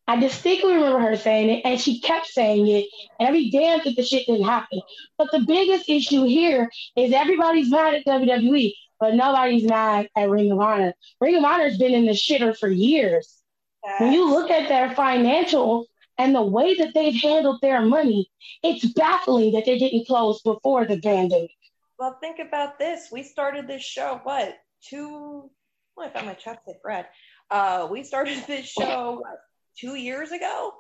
I 0.07 0.21
distinctly 0.21 0.75
remember 0.75 1.01
her 1.01 1.17
saying 1.17 1.49
it, 1.49 1.63
and 1.65 1.81
she 1.81 2.01
kept 2.01 2.27
saying 2.27 2.67
it, 2.69 2.87
and 3.19 3.29
every 3.29 3.51
damn 3.51 3.81
that 3.85 3.97
the 3.97 4.03
shit 4.03 4.27
didn't 4.27 4.45
happen. 4.45 4.83
But 5.17 5.31
the 5.33 5.41
biggest 5.41 5.89
issue 5.89 6.25
here 6.25 6.71
is 6.97 7.13
everybody's 7.13 7.71
mad 7.71 7.95
at 7.95 8.05
WWE, 8.05 8.75
but 9.01 9.15
nobody's 9.15 9.65
mad 9.65 10.09
at 10.15 10.29
Ring 10.29 10.53
of 10.53 10.61
Honor. 10.61 10.93
Ring 11.21 11.37
of 11.37 11.45
Honor's 11.45 11.79
been 11.79 11.95
in 11.95 12.05
the 12.05 12.13
shitter 12.13 12.57
for 12.57 12.69
years. 12.69 13.43
Yes. 13.85 14.01
When 14.01 14.13
you 14.13 14.29
look 14.29 14.51
at 14.51 14.69
their 14.69 14.95
financial 14.95 15.87
and 16.19 16.35
the 16.35 16.43
way 16.43 16.75
that 16.75 16.93
they've 16.95 17.21
handled 17.21 17.61
their 17.63 17.81
money, 17.83 18.31
it's 18.63 18.85
baffling 18.93 19.53
that 19.53 19.65
they 19.65 19.79
didn't 19.79 20.07
close 20.07 20.43
before 20.43 20.85
the 20.85 21.01
pandemic. 21.01 21.51
Well, 21.99 22.19
think 22.21 22.39
about 22.41 22.79
this. 22.79 23.09
We 23.11 23.23
started 23.23 23.67
this 23.67 23.83
show, 23.83 24.21
what, 24.23 24.57
two, 24.83 25.51
well, 25.97 26.09
I 26.09 26.11
found 26.11 26.27
my 26.27 26.35
chapstick 26.35 26.77
red. 26.85 27.07
Uh, 27.51 27.89
we 27.91 28.03
started 28.03 28.45
this 28.47 28.67
show, 28.67 29.21
what, 29.23 29.39
two 29.79 29.95
years 29.95 30.33
ago? 30.33 30.73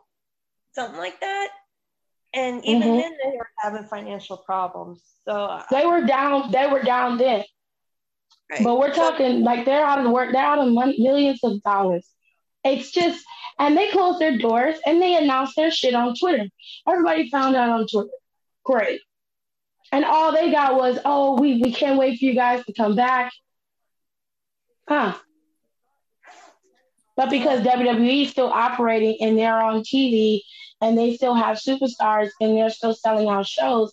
Something 0.75 0.99
like 0.99 1.21
that. 1.21 1.49
And 2.35 2.65
even 2.65 2.83
mm-hmm. 2.83 2.99
then, 2.99 3.13
they 3.23 3.37
were 3.37 3.49
having 3.59 3.85
financial 3.85 4.39
problems. 4.39 5.03
So 5.25 5.33
uh, 5.33 5.63
they 5.71 5.87
were 5.87 6.05
down. 6.05 6.51
They 6.51 6.67
were 6.67 6.83
down 6.83 7.17
then. 7.17 7.45
Right. 8.51 8.65
But 8.65 8.79
we're 8.79 8.93
talking 8.93 9.43
like 9.43 9.65
they're 9.65 9.85
out 9.85 10.05
of 10.05 10.11
work. 10.11 10.33
They're 10.33 10.45
out 10.45 10.59
of 10.59 10.73
money, 10.73 10.97
millions 10.99 11.41
of 11.45 11.63
dollars. 11.63 12.07
It's 12.65 12.91
just 12.91 13.25
and 13.59 13.77
they 13.77 13.91
closed 13.91 14.21
their 14.21 14.37
doors 14.39 14.77
and 14.85 15.01
they 15.01 15.17
announced 15.17 15.55
their 15.57 15.71
shit 15.71 15.95
on 15.95 16.15
Twitter. 16.17 16.49
Everybody 16.89 17.31
found 17.31 17.55
out 17.57 17.71
on 17.71 17.87
Twitter. 17.87 18.11
Great. 18.65 19.01
And 19.93 20.05
all 20.05 20.33
they 20.33 20.51
got 20.51 20.75
was, 20.75 20.99
oh, 21.05 21.41
we, 21.41 21.63
we 21.63 21.73
can't 21.73 21.99
wait 21.99 22.19
for 22.19 22.25
you 22.25 22.35
guys 22.35 22.65
to 22.65 22.73
come 22.73 22.97
back. 22.97 23.33
Huh. 24.89 25.15
But 27.17 27.31
because 27.31 27.61
WWE 27.61 28.25
is 28.25 28.31
still 28.31 28.51
operating 28.53 29.19
and 29.21 29.39
they're 29.39 29.61
on 29.61 29.83
TV 29.83 30.41
and 30.81 30.99
they 30.99 31.17
still 31.17 31.35
have 31.35 31.59
superstars 31.59 32.31
and 32.41 32.57
they're 32.57 32.71
still 32.71 32.95
selling 32.95 33.29
out 33.29 33.47
shows, 33.47 33.93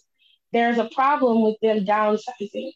there's 0.53 0.77
a 0.77 0.89
problem 0.93 1.43
with 1.43 1.55
them 1.61 1.85
downsizing. 1.85 2.71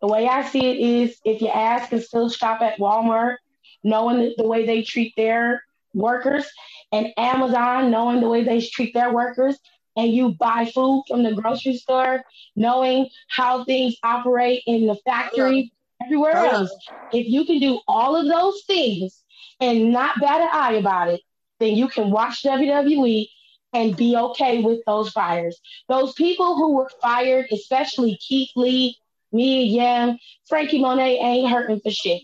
The 0.00 0.08
way 0.08 0.28
I 0.28 0.46
see 0.46 0.66
it 0.66 0.76
is 0.78 1.18
if 1.24 1.40
you 1.40 1.48
ask 1.48 1.92
and 1.92 2.02
still 2.02 2.28
shop 2.28 2.60
at 2.60 2.78
Walmart, 2.78 3.36
knowing 3.82 4.34
the 4.36 4.46
way 4.46 4.66
they 4.66 4.82
treat 4.82 5.14
their 5.16 5.62
workers 5.94 6.46
and 6.92 7.12
Amazon 7.16 7.90
knowing 7.90 8.20
the 8.20 8.28
way 8.28 8.44
they 8.44 8.60
treat 8.60 8.92
their 8.94 9.12
workers 9.12 9.58
and 9.96 10.12
you 10.12 10.34
buy 10.34 10.64
food 10.74 11.04
from 11.08 11.22
the 11.22 11.32
grocery 11.32 11.76
store 11.76 12.22
knowing 12.56 13.08
how 13.28 13.64
things 13.64 13.96
operate 14.02 14.62
in 14.66 14.86
the 14.86 14.96
factory 15.06 15.72
everywhere 16.04 16.32
else. 16.32 16.74
if 17.12 17.28
you 17.28 17.44
can 17.44 17.60
do 17.60 17.80
all 17.86 18.16
of 18.16 18.26
those 18.26 18.62
things 18.66 19.23
and 19.64 19.92
not 19.92 20.20
bat 20.20 20.40
an 20.40 20.48
eye 20.52 20.74
about 20.74 21.08
it 21.08 21.20
then 21.60 21.74
you 21.74 21.88
can 21.88 22.10
watch 22.10 22.42
WWE 22.42 23.26
and 23.72 23.96
be 23.96 24.16
okay 24.16 24.62
with 24.62 24.80
those 24.86 25.10
fires. 25.10 25.60
Those 25.88 26.12
people 26.12 26.56
who 26.56 26.74
were 26.76 26.90
fired, 27.00 27.46
especially 27.52 28.16
Keith 28.16 28.50
Lee, 28.56 28.96
Mia 29.32 29.62
Yim, 29.62 30.18
Franky 30.48 30.80
Monet 30.80 31.18
ain't 31.18 31.50
hurting 31.50 31.80
for 31.80 31.90
shit. 31.90 32.22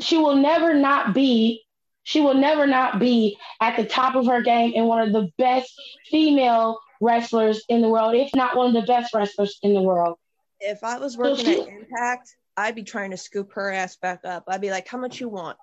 she 0.00 0.16
will 0.16 0.36
never 0.36 0.74
not 0.74 1.14
be 1.14 1.62
she 2.06 2.20
will 2.20 2.34
never 2.34 2.66
not 2.66 2.98
be 2.98 3.38
at 3.60 3.76
the 3.76 3.84
top 3.84 4.14
of 4.14 4.26
her 4.26 4.42
game 4.42 4.72
and 4.76 4.86
one 4.86 5.00
of 5.00 5.12
the 5.12 5.30
best 5.38 5.72
female 6.10 6.78
wrestlers 7.00 7.64
in 7.70 7.80
the 7.80 7.88
world, 7.88 8.14
if 8.14 8.30
not 8.34 8.56
one 8.56 8.68
of 8.68 8.74
the 8.74 8.86
best 8.86 9.14
wrestlers 9.14 9.58
in 9.62 9.72
the 9.72 9.80
world. 9.80 10.18
If 10.60 10.84
I 10.84 10.98
was 10.98 11.16
working 11.16 11.62
at 11.62 11.68
Impact, 11.68 12.36
I'd 12.56 12.74
be 12.74 12.82
trying 12.82 13.10
to 13.10 13.16
scoop 13.16 13.52
her 13.54 13.70
ass 13.70 13.96
back 13.96 14.20
up. 14.24 14.44
I'd 14.48 14.60
be 14.60 14.70
like, 14.70 14.88
"How 14.88 14.98
much 14.98 15.20
you 15.20 15.28
want?" 15.28 15.58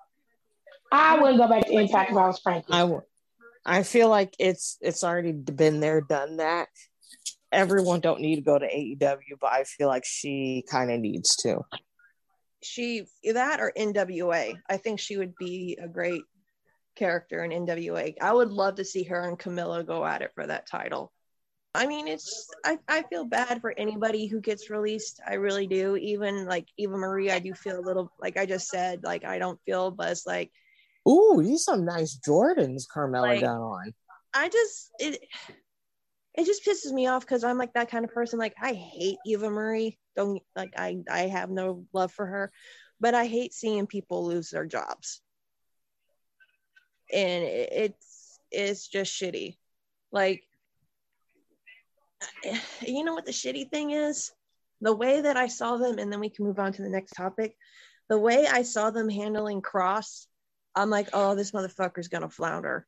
I 0.90 1.18
wouldn't 1.18 1.38
go 1.38 1.48
back 1.48 1.66
to 1.66 1.72
Impact 1.72 2.10
if 2.10 2.16
I 2.16 2.26
was 2.26 2.38
Franky. 2.38 2.72
I 2.72 2.84
would. 2.84 3.02
I 3.64 3.82
feel 3.82 4.08
like 4.08 4.34
it's 4.38 4.76
it's 4.80 5.04
already 5.04 5.32
been 5.32 5.80
there, 5.80 6.00
done 6.00 6.38
that. 6.38 6.68
Everyone 7.50 8.00
don't 8.00 8.20
need 8.20 8.36
to 8.36 8.42
go 8.42 8.58
to 8.58 8.66
AEW, 8.66 9.38
but 9.40 9.52
I 9.52 9.64
feel 9.64 9.88
like 9.88 10.04
she 10.04 10.64
kind 10.70 10.90
of 10.90 11.00
needs 11.00 11.36
to. 11.36 11.60
She 12.62 13.06
that 13.32 13.60
or 13.60 13.72
NWA. 13.76 14.54
I 14.68 14.76
think 14.76 15.00
she 15.00 15.16
would 15.16 15.34
be 15.36 15.78
a 15.80 15.88
great 15.88 16.22
character 16.94 17.44
in 17.44 17.50
NWA. 17.50 18.14
I 18.20 18.32
would 18.32 18.50
love 18.50 18.76
to 18.76 18.84
see 18.84 19.04
her 19.04 19.28
and 19.28 19.38
Camilla 19.38 19.82
go 19.82 20.04
at 20.04 20.22
it 20.22 20.32
for 20.34 20.46
that 20.46 20.66
title. 20.66 21.12
I 21.74 21.86
mean, 21.86 22.06
it's 22.06 22.48
I, 22.64 22.78
I 22.86 23.02
feel 23.02 23.24
bad 23.24 23.60
for 23.60 23.72
anybody 23.78 24.26
who 24.26 24.40
gets 24.40 24.68
released. 24.68 25.20
I 25.26 25.34
really 25.34 25.66
do. 25.66 25.96
Even 25.96 26.46
like 26.46 26.66
Eva 26.76 26.96
Marie, 26.96 27.30
I 27.30 27.38
do 27.38 27.54
feel 27.54 27.78
a 27.78 27.80
little 27.80 28.12
like 28.20 28.36
I 28.36 28.44
just 28.44 28.68
said, 28.68 29.02
like 29.04 29.24
I 29.24 29.38
don't 29.38 29.58
feel 29.64 29.90
but 29.90 30.10
it's 30.10 30.26
like 30.26 30.50
Ooh, 31.08 31.42
these 31.42 31.64
some 31.64 31.84
nice 31.84 32.18
Jordans 32.26 32.84
Carmella 32.94 33.22
Like- 33.22 33.40
got 33.40 33.60
on. 33.60 33.92
I 34.34 34.48
just 34.48 34.90
it 34.98 35.22
it 36.34 36.46
just 36.46 36.64
pisses 36.64 36.92
me 36.92 37.06
off 37.06 37.22
because 37.22 37.44
I'm 37.44 37.58
like 37.58 37.74
that 37.74 37.90
kind 37.90 38.04
of 38.04 38.12
person. 38.12 38.38
Like 38.38 38.54
I 38.60 38.72
hate 38.72 39.18
Eva 39.26 39.50
Marie. 39.50 39.98
Don't 40.16 40.42
like 40.56 40.72
I 40.76 40.98
I 41.10 41.20
have 41.22 41.50
no 41.50 41.86
love 41.92 42.12
for 42.12 42.26
her, 42.26 42.52
but 43.00 43.14
I 43.14 43.26
hate 43.26 43.52
seeing 43.52 43.86
people 43.86 44.26
lose 44.26 44.50
their 44.50 44.66
jobs. 44.66 45.20
And 47.12 47.44
it, 47.44 47.68
it's 47.72 48.38
it's 48.50 48.88
just 48.88 49.12
shitty. 49.12 49.56
Like 50.10 50.44
you 52.86 53.04
know 53.04 53.14
what 53.14 53.26
the 53.26 53.32
shitty 53.32 53.70
thing 53.70 53.90
is? 53.90 54.32
The 54.80 54.94
way 54.94 55.20
that 55.20 55.36
I 55.36 55.46
saw 55.46 55.76
them, 55.76 55.98
and 55.98 56.12
then 56.12 56.20
we 56.20 56.30
can 56.30 56.44
move 56.44 56.58
on 56.58 56.72
to 56.72 56.82
the 56.82 56.88
next 56.88 57.12
topic. 57.12 57.56
The 58.08 58.18
way 58.18 58.46
I 58.46 58.62
saw 58.62 58.90
them 58.90 59.08
handling 59.08 59.62
Kross, 59.62 60.26
I'm 60.74 60.90
like, 60.90 61.10
oh, 61.12 61.34
this 61.34 61.52
motherfucker's 61.52 62.08
gonna 62.08 62.28
flounder 62.28 62.86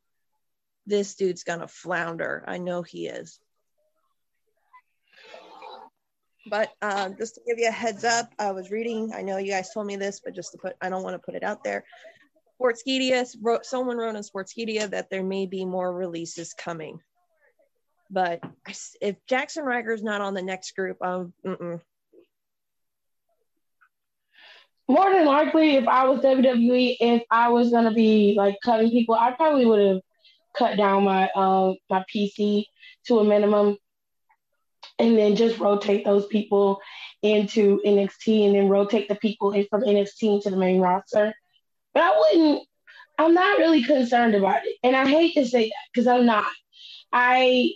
this 0.87 1.15
dude's 1.15 1.45
gonna 1.45 1.69
flounder. 1.69 2.45
I 2.47 2.59
know 2.59 2.83
he 2.83 3.07
is. 3.07 3.41
But 6.47 6.73
uh, 6.83 7.09
just 7.11 7.37
to 7.37 7.41
give 7.47 7.59
you 7.59 7.69
a 7.69 7.73
heads 7.73 8.05
up, 8.05 8.31
I 8.39 8.53
was 8.53 8.71
reading. 8.71 9.13
I 9.15 9.23
know 9.23 9.39
you 9.39 9.51
guys 9.51 9.73
told 9.73 9.87
me 9.87 9.97
this, 9.97 10.21
but 10.23 10.35
just 10.35 10.53
to 10.53 10.59
put, 10.59 10.75
I 10.83 10.91
don't 10.91 11.03
want 11.03 11.15
to 11.15 11.25
put 11.25 11.35
it 11.35 11.43
out 11.43 11.65
there. 11.65 11.85
Sportskeeda 12.61 13.35
wrote, 13.41 13.65
someone 13.65 13.97
wrote 13.97 14.15
on 14.15 14.23
Sportskeeda 14.23 14.91
that 14.91 15.09
there 15.09 15.25
may 15.25 15.47
be 15.47 15.65
more 15.65 15.93
releases 15.93 16.53
coming. 16.53 17.01
But 18.15 18.41
if 19.01 19.17
Jaxson 19.29 19.65
Ryker's 19.65 20.05
not 20.05 20.21
on 20.21 20.35
the 20.35 20.43
next 20.43 20.77
group, 20.77 20.99
um. 21.03 21.33
More 24.87 25.13
than 25.13 25.27
likely, 25.27 25.75
if 25.75 25.89
I 25.89 26.05
was 26.05 26.21
WWE, 26.21 26.97
if 27.01 27.23
I 27.29 27.49
was 27.49 27.71
gonna 27.71 27.93
be 27.93 28.35
like 28.37 28.57
cutting 28.65 28.91
people, 28.91 29.17
I 29.17 29.33
probably 29.33 29.67
would 29.67 29.85
have 29.85 30.01
cut 30.57 30.77
down 30.77 31.03
my 31.03 31.29
um 31.35 31.75
my 31.91 32.05
PC 32.15 32.67
to 33.07 33.19
a 33.19 33.25
minimum, 33.25 33.79
and 35.01 35.19
then 35.19 35.35
just 35.35 35.59
rotate 35.59 36.05
those 36.05 36.27
people 36.27 36.81
into 37.23 37.81
NXT, 37.85 38.47
and 38.47 38.55
then 38.55 38.69
rotate 38.69 39.09
the 39.09 39.17
people 39.17 39.51
in 39.51 39.67
from 39.69 39.83
NXT 39.83 40.37
into 40.37 40.51
the 40.51 40.57
main 40.57 40.81
roster. 40.81 41.35
But 41.93 42.05
I 42.05 42.17
wouldn't. 42.17 42.69
I'm 43.19 43.35
not 43.35 43.59
really 43.59 43.83
concerned 43.83 44.37
about 44.37 44.65
it, 44.65 44.77
and 44.85 44.95
I 44.95 45.09
hate 45.09 45.35
to 45.35 45.47
say 45.47 45.65
that 45.65 45.93
because 45.93 46.07
I'm 46.07 46.27
not. 46.27 46.47
I 47.13 47.71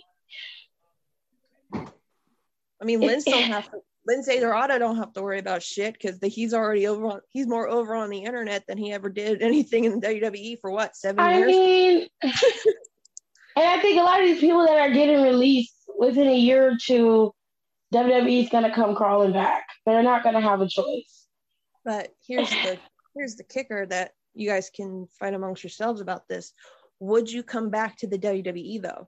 I 2.81 2.85
mean, 2.85 3.01
Lince 3.01 3.25
don't 3.25 3.43
have 3.43 3.69
to. 3.71 3.79
Lince 4.09 4.39
Dorado 4.39 4.79
don't 4.79 4.95
have 4.95 5.13
to 5.13 5.21
worry 5.21 5.39
about 5.39 5.61
shit 5.61 5.93
because 5.93 6.17
he's 6.33 6.53
already 6.53 6.87
over. 6.87 7.05
On, 7.05 7.21
he's 7.29 7.47
more 7.47 7.67
over 7.67 7.95
on 7.95 8.09
the 8.09 8.23
internet 8.23 8.63
than 8.67 8.77
he 8.77 8.91
ever 8.91 9.09
did 9.09 9.41
anything 9.41 9.85
in 9.85 9.99
the 9.99 10.07
WWE 10.07 10.59
for 10.59 10.71
what 10.71 10.95
seven 10.95 11.19
I 11.19 11.37
years. 11.37 11.47
mean, 11.47 12.07
and 12.23 12.31
I 13.55 13.79
think 13.81 13.99
a 13.99 14.03
lot 14.03 14.21
of 14.21 14.25
these 14.25 14.39
people 14.39 14.65
that 14.65 14.77
are 14.77 14.91
getting 14.91 15.21
released 15.21 15.73
within 15.97 16.27
a 16.27 16.35
year 16.35 16.71
or 16.71 16.77
two, 16.81 17.33
WWE 17.93 18.43
is 18.43 18.49
going 18.49 18.63
to 18.63 18.73
come 18.73 18.95
crawling 18.95 19.33
back. 19.33 19.65
They're 19.85 20.03
not 20.03 20.23
going 20.23 20.35
to 20.35 20.41
have 20.41 20.61
a 20.61 20.67
choice. 20.67 21.27
But 21.83 22.09
here's 22.25 22.49
the 22.49 22.77
here's 23.15 23.35
the 23.35 23.43
kicker 23.43 23.85
that 23.87 24.11
you 24.33 24.47
guys 24.49 24.69
can 24.69 25.07
fight 25.19 25.33
amongst 25.33 25.63
yourselves 25.63 26.01
about 26.01 26.27
this. 26.27 26.53
Would 26.99 27.31
you 27.31 27.43
come 27.43 27.69
back 27.69 27.97
to 27.97 28.07
the 28.07 28.17
WWE 28.17 28.81
though? 28.81 29.07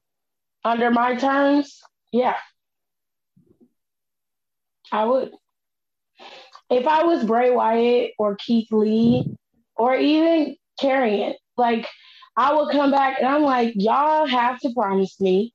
Under 0.64 0.92
my 0.92 1.16
terms, 1.16 1.82
yeah, 2.12 2.36
I 4.92 5.06
would. 5.06 5.32
If 6.70 6.88
I 6.88 7.04
was 7.04 7.26
Bray 7.26 7.52
Wyatt 7.52 8.12
or 8.18 8.36
Keith 8.36 8.72
Lee 8.72 9.26
or 9.76 9.96
even 9.96 10.56
Karrion, 10.80 11.34
like 11.58 11.88
I 12.38 12.54
would 12.54 12.72
come 12.72 12.92
back 12.92 13.18
and 13.20 13.28
I'm 13.28 13.44
like, 13.44 13.74
y'all 13.76 14.26
have 14.26 14.60
to 14.62 14.74
promise 14.74 15.20
me, 15.20 15.54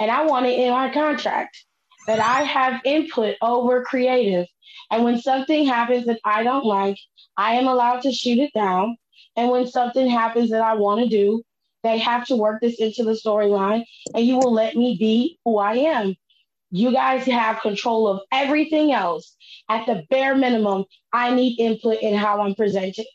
and 0.00 0.10
I 0.10 0.24
want 0.24 0.46
it 0.46 0.58
in 0.58 0.70
my 0.72 0.92
contract 0.92 1.64
that 2.06 2.20
I 2.20 2.42
have 2.42 2.80
input 2.84 3.36
over 3.40 3.84
creative. 3.84 4.46
And 4.90 5.04
when 5.04 5.20
something 5.20 5.66
happens 5.66 6.06
that 6.06 6.20
I 6.24 6.42
don't 6.42 6.64
like, 6.64 6.98
I 7.36 7.54
am 7.54 7.66
allowed 7.66 8.02
to 8.02 8.12
shoot 8.12 8.38
it 8.38 8.52
down. 8.54 8.96
And 9.36 9.50
when 9.50 9.66
something 9.66 10.08
happens 10.08 10.50
that 10.50 10.62
I 10.62 10.74
want 10.74 11.02
to 11.02 11.08
do, 11.08 11.42
they 11.82 11.98
have 11.98 12.26
to 12.26 12.36
work 12.36 12.60
this 12.60 12.80
into 12.80 13.04
the 13.04 13.12
storyline, 13.12 13.84
and 14.14 14.26
you 14.26 14.38
will 14.38 14.52
let 14.52 14.74
me 14.74 14.96
be 14.98 15.38
who 15.44 15.58
I 15.58 15.74
am. 15.74 16.16
You 16.76 16.92
guys 16.92 17.24
have 17.24 17.62
control 17.62 18.06
of 18.06 18.20
everything 18.30 18.92
else. 18.92 19.34
At 19.70 19.86
the 19.86 20.04
bare 20.10 20.34
minimum, 20.36 20.84
I 21.10 21.34
need 21.34 21.58
input 21.58 22.02
in 22.02 22.14
how 22.14 22.42
I'm 22.42 22.54
presented. 22.54 23.06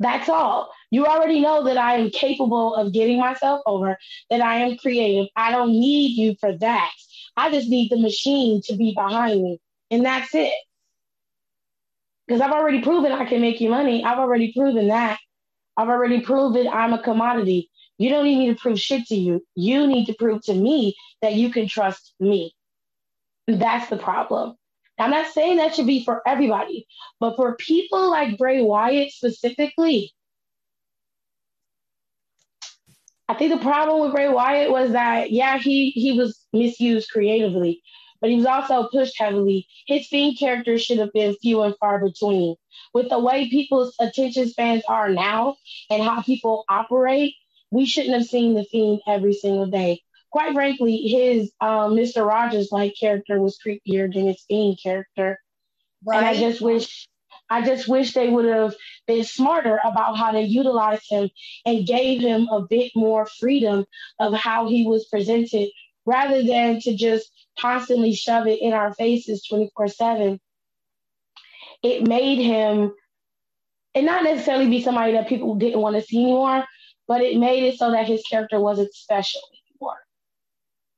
That's 0.00 0.30
all. 0.30 0.72
You 0.90 1.04
already 1.04 1.40
know 1.40 1.64
that 1.64 1.76
I 1.76 1.96
am 1.96 2.08
capable 2.08 2.74
of 2.74 2.94
getting 2.94 3.20
myself 3.20 3.60
over, 3.66 3.98
that 4.30 4.40
I 4.40 4.56
am 4.60 4.78
creative. 4.78 5.26
I 5.36 5.52
don't 5.52 5.72
need 5.72 6.16
you 6.16 6.34
for 6.40 6.56
that. 6.56 6.92
I 7.36 7.50
just 7.50 7.68
need 7.68 7.90
the 7.90 8.00
machine 8.00 8.62
to 8.64 8.76
be 8.76 8.94
behind 8.94 9.42
me, 9.42 9.60
and 9.90 10.06
that's 10.06 10.34
it. 10.34 10.54
Because 12.26 12.40
I've 12.40 12.52
already 12.52 12.80
proven 12.80 13.12
I 13.12 13.26
can 13.26 13.42
make 13.42 13.60
you 13.60 13.68
money. 13.68 14.02
I've 14.02 14.18
already 14.18 14.54
proven 14.54 14.88
that. 14.88 15.18
I've 15.76 15.88
already 15.90 16.22
proven 16.22 16.68
I'm 16.68 16.94
a 16.94 17.02
commodity. 17.02 17.70
You 17.98 18.10
don't 18.10 18.24
need 18.24 18.38
me 18.38 18.48
to 18.48 18.60
prove 18.60 18.78
shit 18.78 19.06
to 19.06 19.14
you. 19.16 19.44
You 19.54 19.86
need 19.86 20.06
to 20.06 20.14
prove 20.14 20.42
to 20.44 20.54
me 20.54 20.96
that 21.22 21.34
you 21.34 21.50
can 21.50 21.68
trust 21.68 22.14
me. 22.20 22.52
That's 23.46 23.88
the 23.88 23.96
problem. 23.96 24.56
I'm 24.98 25.10
not 25.10 25.32
saying 25.32 25.58
that 25.58 25.74
should 25.74 25.86
be 25.86 26.04
for 26.04 26.22
everybody, 26.26 26.86
but 27.20 27.36
for 27.36 27.56
people 27.56 28.10
like 28.10 28.38
Bray 28.38 28.62
Wyatt 28.62 29.12
specifically, 29.12 30.12
I 33.28 33.34
think 33.34 33.52
the 33.52 33.64
problem 33.64 34.00
with 34.00 34.12
Bray 34.12 34.28
Wyatt 34.28 34.70
was 34.70 34.92
that 34.92 35.32
yeah, 35.32 35.58
he 35.58 35.90
he 35.90 36.12
was 36.12 36.46
misused 36.52 37.10
creatively, 37.10 37.82
but 38.20 38.30
he 38.30 38.36
was 38.36 38.46
also 38.46 38.88
pushed 38.88 39.18
heavily. 39.18 39.66
His 39.86 40.06
Fiend 40.06 40.38
characters 40.38 40.82
should 40.82 40.98
have 40.98 41.12
been 41.12 41.36
few 41.42 41.62
and 41.62 41.74
far 41.78 41.98
between. 41.98 42.54
With 42.94 43.10
the 43.10 43.18
way 43.18 43.50
people's 43.50 43.94
attention 44.00 44.48
spans 44.48 44.84
are 44.88 45.10
now 45.10 45.56
and 45.90 46.02
how 46.02 46.22
people 46.22 46.64
operate, 46.68 47.34
we 47.70 47.86
shouldn't 47.86 48.14
have 48.14 48.26
seen 48.26 48.54
the 48.54 48.64
Fiend 48.64 49.00
every 49.06 49.34
single 49.34 49.66
day. 49.66 50.02
Quite 50.30 50.54
frankly, 50.54 50.96
his 50.96 51.52
um, 51.60 51.94
Mr. 51.94 52.26
Rogers 52.26 52.70
like 52.70 52.94
character 52.98 53.40
was 53.40 53.58
creepier 53.64 54.12
than 54.12 54.26
his 54.26 54.44
Fiend 54.48 54.78
character. 54.82 55.38
And 56.06 56.24
I 56.24 56.34
just 56.34 56.60
wish 56.60 57.08
I 57.48 57.62
just 57.64 57.88
wish 57.88 58.12
they 58.12 58.28
would 58.28 58.44
have 58.44 58.74
been 59.06 59.24
smarter 59.24 59.78
about 59.84 60.16
how 60.16 60.32
to 60.32 60.40
utilize 60.40 61.00
him 61.08 61.30
and 61.64 61.86
gave 61.86 62.20
him 62.20 62.48
a 62.50 62.62
bit 62.62 62.92
more 62.94 63.26
freedom 63.26 63.84
of 64.18 64.34
how 64.34 64.68
he 64.68 64.86
was 64.86 65.06
presented 65.06 65.70
rather 66.04 66.42
than 66.42 66.80
to 66.80 66.96
just 66.96 67.30
constantly 67.58 68.14
shove 68.14 68.46
it 68.46 68.60
in 68.60 68.72
our 68.72 68.92
faces 68.94 69.44
24 69.48 69.88
7. 69.88 70.40
It 71.82 72.06
made 72.06 72.38
him, 72.38 72.92
and 73.94 74.06
not 74.06 74.24
necessarily 74.24 74.68
be 74.68 74.82
somebody 74.82 75.12
that 75.12 75.28
people 75.28 75.54
didn't 75.54 75.80
want 75.80 75.96
to 75.96 76.02
see 76.02 76.22
anymore, 76.22 76.64
but 77.08 77.20
it 77.20 77.38
made 77.38 77.64
it 77.64 77.78
so 77.78 77.90
that 77.92 78.06
his 78.06 78.22
character 78.22 78.60
wasn't 78.60 78.92
special 78.94 79.40
anymore. 79.52 79.98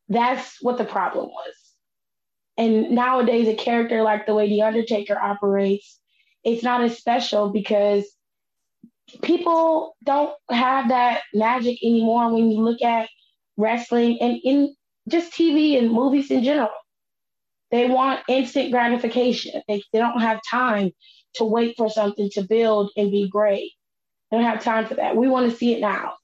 That's 0.09 0.63
what 0.63 0.79
the 0.79 0.85
problem 0.85 1.27
was. 1.27 1.55
And 2.57 2.91
nowadays, 2.91 3.47
a 3.47 3.55
character 3.55 4.03
like 4.03 4.27
the 4.27 4.35
way 4.35 4.49
The 4.49 4.63
Undertaker 4.63 5.17
operates, 5.17 6.01
it's 6.43 6.63
not 6.63 6.83
as 6.83 6.97
special 6.97 7.51
because 7.51 8.05
people 9.23 9.97
don't 10.05 10.35
have 10.51 10.89
that 10.89 11.23
magic 11.35 11.79
anymore 11.83 12.33
when 12.33 12.51
you 12.51 12.61
look 12.63 12.83
at 12.83 13.09
wrestling 13.57 14.19
and 14.21 14.39
in 14.45 14.75
just 15.09 15.33
TV 15.33 15.79
and 15.79 15.91
movies 15.91 16.31
in 16.31 16.43
general. 16.43 16.71
They 17.71 17.87
want 17.87 18.21
instant 18.29 18.71
gratification. 18.71 19.63
They, 19.69 19.83
they 19.93 19.99
don't 19.99 20.21
have 20.21 20.41
time 20.51 20.91
to 21.35 21.45
wait 21.45 21.77
for 21.77 21.91
something 21.91 22.31
to 22.31 22.43
build 22.43 22.91
and 22.97 23.11
be 23.11 23.29
great. 23.29 23.73
Don't 24.31 24.43
have 24.45 24.63
time 24.63 24.87
for 24.87 24.95
that. 24.95 25.17
We 25.17 25.29
want 25.29 25.51
to 25.51 25.57
see 25.57 25.75
it 25.75 25.81
now. 25.81 26.15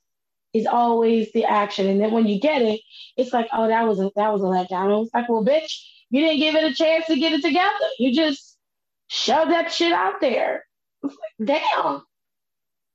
It's 0.52 0.66
always 0.66 1.32
the 1.32 1.44
action. 1.44 1.88
And 1.88 2.00
then 2.00 2.12
when 2.12 2.26
you 2.26 2.38
get 2.38 2.62
it, 2.62 2.80
it's 3.16 3.32
like, 3.32 3.48
oh, 3.52 3.66
that 3.68 3.86
was 3.86 3.98
a 3.98 4.10
that 4.16 4.32
was 4.32 4.42
a 4.42 4.44
letdown. 4.44 5.04
It's 5.04 5.14
like, 5.14 5.28
well, 5.28 5.44
bitch, 5.44 5.82
you 6.10 6.20
didn't 6.20 6.38
give 6.38 6.54
it 6.54 6.70
a 6.70 6.74
chance 6.74 7.06
to 7.06 7.16
get 7.16 7.32
it 7.32 7.42
together. 7.42 7.74
You 7.98 8.14
just 8.14 8.56
shove 9.08 9.48
that 9.48 9.72
shit 9.72 9.92
out 9.92 10.20
there. 10.20 10.64
Damn. 11.42 12.02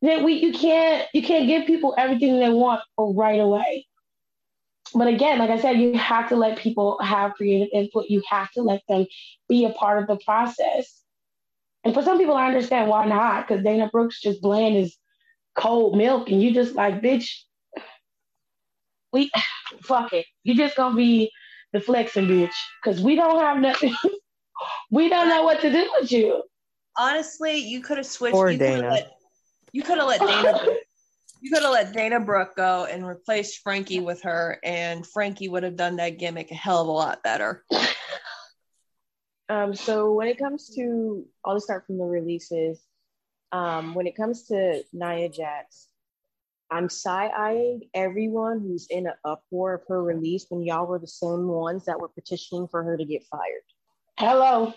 Then 0.02 0.24
we 0.24 0.34
you 0.36 0.54
can't 0.54 1.08
you 1.14 1.22
can't 1.22 1.48
give 1.48 1.68
people 1.68 1.96
everything 1.98 2.40
they 2.40 2.50
want 2.50 2.82
right 2.98 3.40
away. 3.40 3.88
But 4.94 5.08
again, 5.08 5.40
like 5.40 5.50
I 5.50 5.60
said, 5.60 5.80
you 5.80 5.98
have 5.98 6.30
to 6.30 6.36
let 6.36 6.58
people 6.58 6.98
have 7.00 7.34
creative 7.34 7.68
input. 7.74 8.06
You 8.10 8.24
have 8.30 8.52
to 8.54 8.62
let 8.62 8.82
them 8.88 9.06
be 9.48 9.66
a 9.66 9.70
part 9.70 10.02
of 10.02 10.08
the 10.08 10.24
process. 10.24 10.99
And 11.84 11.94
for 11.94 12.04
some 12.04 12.18
people, 12.18 12.36
I 12.36 12.48
understand 12.48 12.90
why 12.90 13.06
not, 13.06 13.48
because 13.48 13.64
Dana 13.64 13.90
Brooke's 13.92 14.22
just 14.22 14.42
bland 14.42 14.76
as 14.78 14.96
cold 15.56 15.98
milk, 15.98 16.30
and 16.30 16.42
you 16.42 16.54
just 16.54 16.76
like, 16.76 17.02
bitch, 17.02 17.30
we 19.14 19.32
fuck 19.84 20.14
it. 20.14 20.26
You 20.44 20.56
just 20.56 20.76
gonna 20.76 20.96
be 20.96 21.32
the 21.74 21.80
flexing 21.80 22.28
bitch, 22.28 22.54
because 22.84 23.02
we 23.02 23.16
don't 23.16 23.40
have 23.40 23.60
nothing. 23.60 23.96
we 24.92 25.10
don't 25.10 25.30
know 25.30 25.44
what 25.44 25.62
to 25.62 25.72
do 25.72 25.90
with 26.00 26.12
you. 26.12 26.44
Honestly, 26.98 27.58
you 27.58 27.82
could 27.82 27.98
have 27.98 28.06
switched. 28.06 28.34
Poor 28.34 28.50
you 28.50 28.58
coulda 28.60 28.82
Dana. 28.82 28.90
Let, 28.90 29.12
you 29.72 29.84
could 29.84 29.98
have 30.00 30.08
let 30.08 30.20
Dana. 30.20 30.60
Brooke- 30.64 30.78
you 31.42 31.52
could 31.52 31.64
have 31.64 31.72
let 31.72 31.94
Dana 31.94 32.20
Brooke 32.20 32.56
go 32.58 32.86
and 32.86 33.08
replaced 33.08 33.62
Franky 33.64 34.02
with 34.02 34.22
her, 34.24 34.60
and 34.64 35.08
Franky 35.08 35.48
would 35.48 35.64
have 35.64 35.78
done 35.78 35.96
that 35.98 36.18
gimmick 36.18 36.52
a 36.52 36.56
hell 36.56 36.82
of 36.82 36.88
a 36.88 36.92
lot 36.92 37.24
better. 37.24 37.64
Um, 39.50 39.76
so 39.76 40.14
when 40.14 40.28
it 40.28 40.38
comes 40.38 40.70
to, 40.76 41.26
I'll 41.44 41.60
start 41.60 41.88
from 41.88 41.98
the 41.98 42.06
releases. 42.06 42.80
Um, 43.52 43.96
when 43.96 44.06
it 44.06 44.16
comes 44.16 44.44
to 44.48 44.84
Nia 44.94 45.28
Jax, 45.28 45.88
I'm 46.70 46.88
side-eyeing 46.88 47.90
everyone 47.96 48.60
who's 48.60 48.86
in 48.92 49.08
an 49.08 49.14
uproar 49.26 49.74
of 49.74 49.82
her 49.88 50.04
release 50.04 50.46
when 50.50 50.62
y'all 50.62 50.86
were 50.86 51.00
the 51.00 51.08
same 51.08 51.48
ones 51.48 51.86
that 51.86 52.00
were 52.00 52.10
petitioning 52.10 52.68
for 52.68 52.84
her 52.84 52.96
to 52.96 53.06
get 53.06 53.24
fired. 53.24 53.64
Hello. 54.20 54.74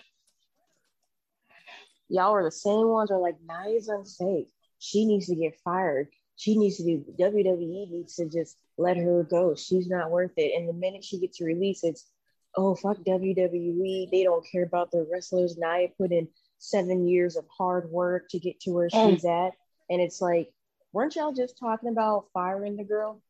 Y'all 2.09 2.33
were 2.33 2.43
the 2.43 2.51
same 2.51 2.87
ones 2.87 3.11
who 3.11 3.15
are 3.15 3.21
like, 3.21 3.37
Nia's 3.47 3.89
unsafe. 3.89 4.47
She 4.79 5.05
needs 5.05 5.27
to 5.27 5.35
get 5.35 5.59
fired. 5.63 6.07
She 6.35 6.57
needs 6.57 6.77
to 6.77 6.83
do 6.83 7.05
WWE 7.19 7.91
needs 7.91 8.15
to 8.15 8.27
just 8.27 8.57
let 8.77 8.97
her 8.97 9.23
go. 9.23 9.53
She's 9.53 9.87
not 9.87 10.09
worth 10.09 10.33
it. 10.35 10.57
And 10.57 10.67
the 10.67 10.73
minute 10.73 11.03
she 11.03 11.19
gets 11.19 11.39
released, 11.39 11.83
it's 11.83 12.07
oh 12.55 12.75
fuck 12.75 12.97
WWE. 12.99 14.09
They 14.11 14.23
don't 14.23 14.45
care 14.51 14.63
about 14.63 14.91
the 14.91 15.07
wrestlers. 15.11 15.57
Nia 15.57 15.89
put 15.97 16.11
in 16.11 16.27
seven 16.59 17.07
years 17.07 17.35
of 17.35 17.45
hard 17.55 17.89
work 17.91 18.29
to 18.29 18.39
get 18.39 18.59
to 18.61 18.71
where 18.71 18.89
Mm. 18.89 19.11
she's 19.13 19.25
at. 19.25 19.51
And 19.89 20.01
it's 20.01 20.21
like, 20.21 20.51
weren't 20.93 21.15
y'all 21.15 21.33
just 21.33 21.57
talking 21.57 21.89
about 21.89 22.25
firing 22.33 22.75
the 22.77 22.83
girl? 22.83 23.21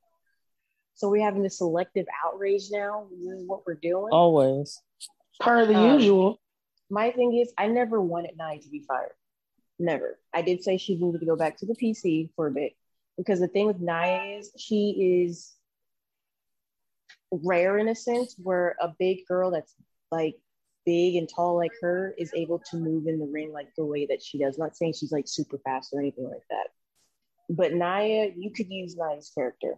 So 0.96 1.10
we're 1.10 1.24
having 1.24 1.42
this 1.42 1.58
selective 1.58 2.06
outrage 2.24 2.70
now. 2.72 3.08
This 3.12 3.40
is 3.40 3.48
what 3.48 3.66
we're 3.66 3.74
doing. 3.76 4.12
Always. 4.14 4.80
Per 5.40 5.66
the 5.66 5.74
Um, 5.76 6.00
usual. 6.00 6.40
My 6.92 7.10
thing 7.12 7.34
is, 7.36 7.52
I 7.58 7.68
never 7.68 8.00
wanted 8.00 8.38
Nia 8.38 8.60
to 8.60 8.70
be 8.70 8.82
fired. 8.82 9.14
Never. 9.80 10.20
I 10.32 10.44
did 10.44 10.64
say 10.64 10.78
she 10.78 10.96
needed 10.96 11.20
to 11.22 11.26
go 11.26 11.36
back 11.36 11.58
to 11.58 11.66
the 11.66 11.74
PC 11.74 12.30
for 12.36 12.46
a 12.48 12.52
bit 12.52 12.74
because 13.18 13.40
the 13.40 13.48
thing 13.48 13.66
with 13.66 13.80
Nia 13.80 14.38
is 14.38 14.52
she 14.58 15.24
is 15.26 15.56
rare 17.44 17.78
in 17.78 17.88
a 17.88 17.96
sense 17.96 18.36
where 18.38 18.76
a 18.82 18.94
big 19.00 19.26
girl 19.28 19.52
that's 19.52 19.76
like 20.12 20.36
big 20.86 21.16
and 21.16 21.30
tall 21.30 21.56
like 21.56 21.72
her 21.82 22.14
is 22.18 22.32
able 22.36 22.60
to 22.72 22.78
move 22.78 23.08
in 23.08 23.20
the 23.20 23.26
ring 23.26 23.52
like 23.52 23.70
the 23.78 23.86
way 23.86 24.06
that 24.06 24.22
she 24.22 24.38
does. 24.38 24.58
not 24.58 24.76
saying 24.76 24.94
she's 24.94 25.12
like 25.12 25.28
super 25.28 25.58
fast 25.60 25.94
or 25.94 26.00
anything 26.00 26.26
like 26.26 26.44
that. 26.50 26.68
But 27.50 27.74
Nia, 27.74 28.32
you 28.36 28.52
could 28.52 28.70
use 28.70 28.96
Nia's 28.98 29.32
character. 29.36 29.76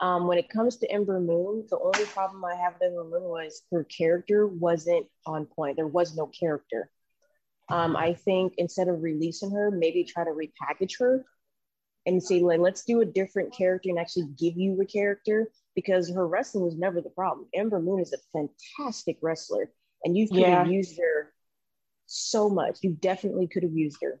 Um, 0.00 0.26
when 0.26 0.36
it 0.36 0.50
comes 0.50 0.76
to 0.78 0.90
Ember 0.90 1.20
Moon, 1.20 1.64
the 1.70 1.78
only 1.78 2.04
problem 2.06 2.44
I 2.44 2.54
have 2.54 2.74
with 2.74 2.90
Ember 2.90 3.04
Moon 3.04 3.22
was 3.22 3.62
her 3.72 3.84
character 3.84 4.46
wasn't 4.46 5.06
on 5.26 5.46
point. 5.46 5.76
There 5.76 5.86
was 5.86 6.14
no 6.14 6.26
character. 6.26 6.90
Um, 7.68 7.96
I 7.96 8.12
think 8.12 8.54
instead 8.58 8.88
of 8.88 9.02
releasing 9.02 9.50
her, 9.52 9.70
maybe 9.70 10.04
try 10.04 10.24
to 10.24 10.30
repackage 10.30 10.98
her 11.00 11.24
and 12.04 12.22
say, 12.22 12.40
like, 12.40 12.60
let's 12.60 12.84
do 12.84 13.00
a 13.00 13.06
different 13.06 13.52
character 13.56 13.88
and 13.88 13.98
actually 13.98 14.28
give 14.38 14.56
you 14.56 14.80
a 14.80 14.86
character 14.86 15.50
because 15.76 16.10
her 16.10 16.26
wrestling 16.26 16.64
was 16.64 16.74
never 16.74 17.00
the 17.00 17.10
problem. 17.10 17.46
Ember 17.54 17.78
Moon 17.78 18.00
is 18.00 18.12
a 18.12 18.18
fantastic 18.32 19.18
wrestler, 19.22 19.70
and 20.02 20.16
you 20.16 20.26
could 20.26 20.42
have 20.42 20.66
used 20.66 20.98
her 20.98 21.32
so 22.06 22.48
much. 22.48 22.78
You 22.82 22.96
definitely 22.98 23.46
could 23.46 23.62
have 23.62 23.74
used 23.74 23.98
her. 24.02 24.20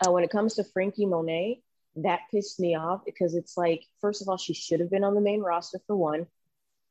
Uh, 0.00 0.12
when 0.12 0.24
it 0.24 0.30
comes 0.30 0.54
to 0.54 0.64
Franky 0.64 1.04
Monet, 1.04 1.60
that 1.96 2.20
pissed 2.30 2.60
me 2.60 2.76
off 2.76 3.00
because 3.04 3.34
it's 3.34 3.56
like, 3.56 3.84
first 4.00 4.22
of 4.22 4.28
all, 4.28 4.36
she 4.36 4.54
should 4.54 4.80
have 4.80 4.90
been 4.90 5.04
on 5.04 5.14
the 5.14 5.20
main 5.20 5.40
roster 5.40 5.80
for 5.86 5.96
one. 5.96 6.26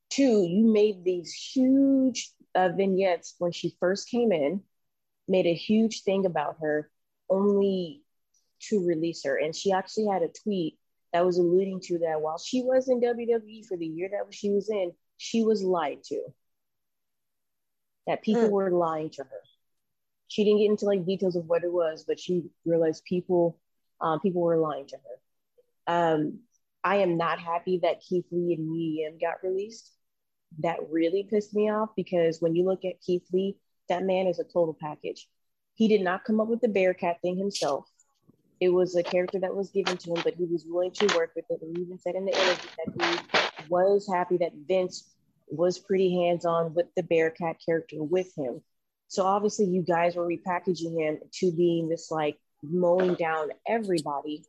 Two, 0.10 0.46
you 0.48 0.72
made 0.72 1.04
these 1.04 1.34
huge 1.34 2.32
uh, 2.54 2.70
vignettes 2.70 3.36
when 3.40 3.52
she 3.52 3.76
first 3.80 4.10
came 4.10 4.32
in, 4.32 4.62
made 5.28 5.46
a 5.46 5.54
huge 5.54 6.04
thing 6.04 6.26
about 6.26 6.58
her, 6.62 6.90
only 7.30 8.02
to 8.62 8.86
release 8.86 9.24
her. 9.24 9.38
And 9.38 9.56
she 9.56 9.72
actually 9.72 10.08
had 10.08 10.22
a 10.22 10.30
tweet 10.44 10.78
that 11.16 11.26
was 11.26 11.38
alluding 11.38 11.80
to 11.80 11.98
that 12.00 12.20
while 12.20 12.38
she 12.38 12.62
was 12.62 12.90
in 12.90 13.00
WWE 13.00 13.66
for 13.66 13.78
the 13.78 13.86
year 13.86 14.10
that 14.12 14.34
she 14.34 14.50
was 14.50 14.70
in, 14.70 14.92
she 15.16 15.46
was 15.46 15.64
lied 15.64 16.04
to. 16.04 16.22
That 18.06 18.22
people 18.22 18.50
Mm. 18.50 18.52
were 18.52 18.70
lying 18.70 19.10
to 19.12 19.24
her. 19.24 19.42
She 20.28 20.44
didn't 20.44 20.60
get 20.60 20.72
into 20.72 20.86
like 20.86 21.06
details 21.06 21.38
of 21.38 21.48
what 21.48 21.64
it 21.64 21.72
was, 21.72 22.04
but 22.04 22.20
she 22.20 22.44
realized 22.66 23.06
people 23.06 23.58
um, 24.02 24.20
people 24.20 24.42
were 24.42 24.58
lying 24.58 24.88
to 24.88 24.98
her. 24.98 25.16
Um, 25.88 26.40
I 26.84 26.98
am 26.98 27.16
not 27.16 27.40
happy 27.40 27.80
that 27.84 28.02
Keith 28.02 28.26
Lee 28.30 28.54
and 28.54 28.76
Yim 28.76 29.18
got 29.18 29.42
released. 29.42 29.94
That 30.60 30.80
really 30.92 31.24
pissed 31.24 31.54
me 31.56 31.70
off 31.70 31.92
because 31.96 32.42
when 32.42 32.58
you 32.58 32.66
look 32.66 32.84
at 32.84 33.00
Keith 33.00 33.26
Lee, 33.32 33.56
that 33.88 34.04
man 34.04 34.28
is 34.28 34.40
a 34.40 34.44
total 34.44 34.74
package. 34.78 35.30
He 35.76 35.88
did 35.88 36.02
not 36.02 36.26
come 36.26 36.42
up 36.42 36.50
with 36.50 36.60
the 36.60 36.68
Bearcat 36.68 37.22
thing 37.22 37.38
himself. 37.38 37.90
It 38.60 38.70
was 38.70 38.96
a 38.96 39.04
character 39.04 39.40
that 39.40 39.56
was 39.56 39.70
given 39.72 39.98
to 39.98 40.12
him, 40.12 40.22
but 40.24 40.36
he 40.36 40.46
was 40.46 40.66
willing 40.68 40.92
to 40.92 41.16
work 41.16 41.32
with 41.36 41.46
it. 41.50 41.62
And 41.62 41.76
he 41.76 41.84
even 41.84 42.00
said 42.00 42.16
in 42.16 42.26
the 42.26 42.32
interview 42.32 42.70
that 42.78 43.22
he 43.60 43.68
was 43.70 44.10
happy 44.12 44.38
that 44.38 44.54
Vince 44.68 45.16
was 45.48 45.78
pretty 45.78 46.14
hands-on 46.24 46.74
with 46.74 46.88
the 46.96 47.04
Bearcat 47.04 47.58
character 47.64 48.02
with 48.02 48.32
him. 48.38 48.62
So 49.08 49.24
obviously 49.24 49.66
you 49.66 49.82
guys 49.82 50.16
were 50.16 50.28
repackaging 50.28 51.00
him 51.00 51.20
to 51.40 51.52
being 51.52 51.90
this 51.90 52.10
like 52.10 52.38
mowing 52.64 53.16
down 53.16 53.50
everybody. 53.68 54.44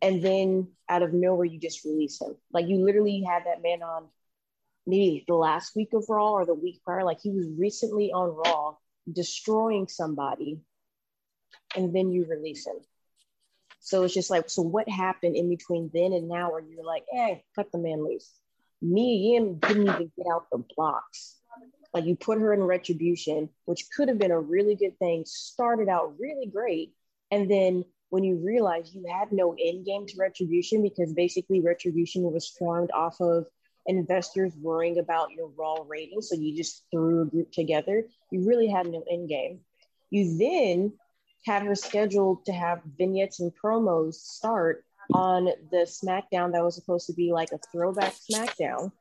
And 0.00 0.22
then 0.22 0.68
out 0.88 1.02
of 1.02 1.12
nowhere, 1.12 1.44
you 1.44 1.58
just 1.58 1.84
release 1.84 2.20
him. 2.20 2.36
Like 2.52 2.68
you 2.68 2.84
literally 2.84 3.22
had 3.28 3.44
that 3.46 3.62
man 3.62 3.82
on 3.82 4.06
maybe 4.86 5.24
the 5.26 5.34
last 5.34 5.74
week 5.74 5.88
of 5.92 6.04
Raw 6.08 6.32
or 6.32 6.46
the 6.46 6.54
week 6.54 6.80
prior. 6.84 7.04
Like 7.04 7.20
he 7.20 7.30
was 7.30 7.46
recently 7.58 8.12
on 8.12 8.34
Raw 8.34 8.76
destroying 9.12 9.88
somebody. 9.88 10.60
And 11.76 11.94
then 11.94 12.12
you 12.12 12.24
release 12.24 12.66
him. 12.66 12.76
So 13.80 14.02
it's 14.02 14.14
just 14.14 14.30
like, 14.30 14.50
so 14.50 14.62
what 14.62 14.88
happened 14.88 15.36
in 15.36 15.48
between 15.48 15.90
then 15.92 16.12
and 16.12 16.28
now 16.28 16.50
where 16.50 16.62
you're 16.62 16.84
like, 16.84 17.04
hey, 17.10 17.44
cut 17.54 17.70
the 17.72 17.78
man 17.78 18.04
loose? 18.04 18.30
Mia 18.82 19.32
Yim 19.32 19.58
didn't 19.58 19.82
even 19.82 20.12
get 20.16 20.26
out 20.32 20.46
the 20.50 20.64
blocks. 20.76 21.36
Like 21.94 22.04
you 22.04 22.16
put 22.16 22.38
her 22.38 22.52
in 22.52 22.62
retribution, 22.62 23.48
which 23.64 23.86
could 23.96 24.08
have 24.08 24.18
been 24.18 24.30
a 24.30 24.40
really 24.40 24.74
good 24.74 24.98
thing, 24.98 25.24
started 25.26 25.88
out 25.88 26.14
really 26.18 26.46
great. 26.46 26.92
And 27.30 27.50
then 27.50 27.84
when 28.10 28.24
you 28.24 28.36
realize 28.36 28.94
you 28.94 29.04
had 29.10 29.32
no 29.32 29.54
end 29.58 29.84
game 29.84 30.06
to 30.06 30.14
retribution 30.18 30.82
because 30.82 31.12
basically 31.12 31.60
retribution 31.60 32.22
was 32.30 32.48
formed 32.48 32.90
off 32.92 33.20
of 33.20 33.46
investors 33.86 34.52
worrying 34.60 34.98
about 34.98 35.30
your 35.32 35.48
raw 35.56 35.76
rating. 35.86 36.20
So 36.20 36.36
you 36.36 36.56
just 36.56 36.84
threw 36.90 37.22
a 37.22 37.26
group 37.26 37.50
together. 37.52 38.04
You 38.30 38.46
really 38.46 38.68
had 38.68 38.86
no 38.86 39.02
end 39.10 39.28
game. 39.28 39.60
You 40.10 40.38
then 40.38 40.92
had 41.44 41.62
her 41.62 41.74
scheduled 41.74 42.44
to 42.46 42.52
have 42.52 42.80
vignettes 42.98 43.40
and 43.40 43.52
promos 43.62 44.14
start 44.14 44.84
on 45.14 45.46
the 45.70 45.86
SmackDown 45.86 46.52
that 46.52 46.64
was 46.64 46.74
supposed 46.74 47.06
to 47.06 47.12
be 47.14 47.32
like 47.32 47.52
a 47.52 47.58
throwback 47.72 48.14
SmackDown. 48.14 48.92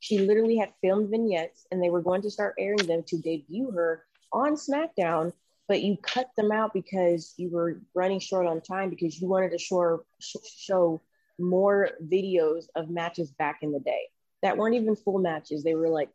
She 0.00 0.18
literally 0.18 0.56
had 0.56 0.72
filmed 0.80 1.10
vignettes 1.10 1.66
and 1.70 1.82
they 1.82 1.90
were 1.90 2.02
going 2.02 2.22
to 2.22 2.30
start 2.30 2.54
airing 2.58 2.86
them 2.86 3.04
to 3.06 3.18
debut 3.18 3.70
her 3.70 4.04
on 4.32 4.54
SmackDown, 4.54 5.32
but 5.68 5.82
you 5.82 5.96
cut 6.02 6.30
them 6.36 6.50
out 6.50 6.72
because 6.74 7.34
you 7.36 7.50
were 7.50 7.80
running 7.94 8.18
short 8.18 8.46
on 8.46 8.60
time 8.60 8.90
because 8.90 9.20
you 9.20 9.28
wanted 9.28 9.52
to 9.52 9.58
show, 9.58 10.04
show 10.18 11.00
more 11.38 11.90
videos 12.04 12.64
of 12.74 12.90
matches 12.90 13.30
back 13.30 13.58
in 13.62 13.70
the 13.70 13.80
day 13.80 14.08
that 14.42 14.56
weren't 14.56 14.74
even 14.74 14.96
full 14.96 15.18
matches. 15.18 15.62
They 15.62 15.74
were 15.74 15.88
like 15.88 16.10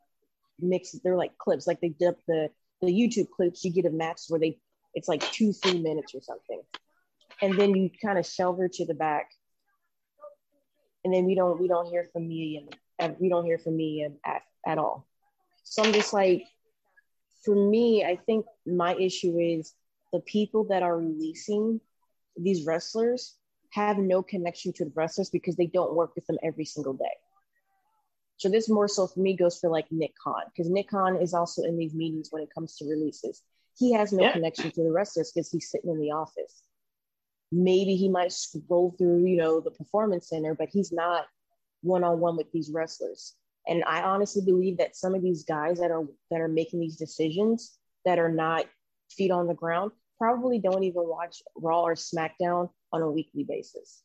mixed, 0.60 1.02
they're 1.02 1.16
like 1.16 1.36
clips, 1.38 1.66
like 1.66 1.80
they 1.80 1.88
did 1.88 2.14
the, 2.26 2.50
the 2.80 2.88
YouTube 2.88 3.30
clips 3.30 3.64
you 3.64 3.72
get 3.72 3.86
of 3.86 3.94
matches 3.94 4.26
where 4.28 4.40
they 4.40 4.58
it's 4.98 5.08
like 5.08 5.22
two, 5.32 5.52
three 5.52 5.80
minutes 5.80 6.14
or 6.14 6.20
something. 6.20 6.60
And 7.40 7.58
then 7.58 7.74
you 7.74 7.90
kind 8.04 8.18
of 8.18 8.26
shelve 8.26 8.58
her 8.58 8.68
to 8.68 8.84
the 8.84 8.94
back. 8.94 9.30
And 11.04 11.14
then 11.14 11.24
we 11.24 11.34
don't 11.34 11.60
we 11.60 11.68
don't 11.68 11.86
hear 11.86 12.08
from 12.12 12.28
me 12.28 12.68
and 12.98 13.16
we 13.20 13.28
don't 13.28 13.44
hear 13.44 13.58
from 13.58 13.76
me 13.76 14.08
at, 14.24 14.42
at 14.66 14.78
all. 14.78 15.06
So 15.62 15.82
I'm 15.84 15.92
just 15.92 16.12
like, 16.12 16.44
for 17.44 17.54
me, 17.54 18.04
I 18.04 18.16
think 18.16 18.46
my 18.66 18.94
issue 18.96 19.38
is 19.38 19.72
the 20.12 20.20
people 20.20 20.64
that 20.64 20.82
are 20.82 20.98
releasing 20.98 21.80
these 22.36 22.66
wrestlers 22.66 23.36
have 23.70 23.98
no 23.98 24.22
connection 24.22 24.72
to 24.72 24.84
the 24.84 24.92
wrestlers 24.94 25.30
because 25.30 25.56
they 25.56 25.66
don't 25.66 25.94
work 25.94 26.14
with 26.14 26.26
them 26.26 26.38
every 26.42 26.64
single 26.64 26.94
day. 26.94 27.16
So 28.38 28.48
this 28.48 28.68
more 28.68 28.88
so 28.88 29.06
for 29.06 29.20
me 29.20 29.36
goes 29.36 29.58
for 29.58 29.68
like 29.68 29.86
Nick 29.90 30.14
Khan 30.22 30.42
because 30.46 30.70
Nick 30.70 30.90
Khan 30.90 31.16
is 31.16 31.34
also 31.34 31.62
in 31.62 31.76
these 31.76 31.94
meetings 31.94 32.28
when 32.30 32.42
it 32.42 32.54
comes 32.54 32.76
to 32.76 32.86
releases. 32.86 33.42
He 33.78 33.92
has 33.92 34.12
no 34.12 34.24
yeah. 34.24 34.32
connection 34.32 34.70
to 34.72 34.82
the 34.82 34.90
wrestlers 34.90 35.30
because 35.32 35.50
he's 35.50 35.70
sitting 35.70 35.90
in 35.90 36.00
the 36.00 36.10
office. 36.10 36.62
Maybe 37.52 37.96
he 37.96 38.08
might 38.08 38.32
scroll 38.32 38.94
through, 38.98 39.24
you 39.24 39.36
know, 39.36 39.60
the 39.60 39.70
performance 39.70 40.28
center, 40.28 40.54
but 40.54 40.68
he's 40.68 40.92
not 40.92 41.26
one 41.82 42.04
on 42.04 42.20
one 42.20 42.36
with 42.36 42.50
these 42.52 42.70
wrestlers. 42.70 43.34
And 43.66 43.84
I 43.84 44.02
honestly 44.02 44.42
believe 44.44 44.78
that 44.78 44.96
some 44.96 45.14
of 45.14 45.22
these 45.22 45.44
guys 45.44 45.78
that 45.78 45.90
are 45.90 46.04
that 46.30 46.40
are 46.40 46.48
making 46.48 46.80
these 46.80 46.96
decisions 46.96 47.78
that 48.04 48.18
are 48.18 48.32
not 48.32 48.66
feet 49.10 49.30
on 49.30 49.46
the 49.46 49.54
ground 49.54 49.92
probably 50.18 50.58
don't 50.58 50.84
even 50.84 51.06
watch 51.06 51.42
Raw 51.56 51.82
or 51.82 51.94
SmackDown 51.94 52.70
on 52.92 53.02
a 53.02 53.10
weekly 53.10 53.44
basis. 53.44 54.02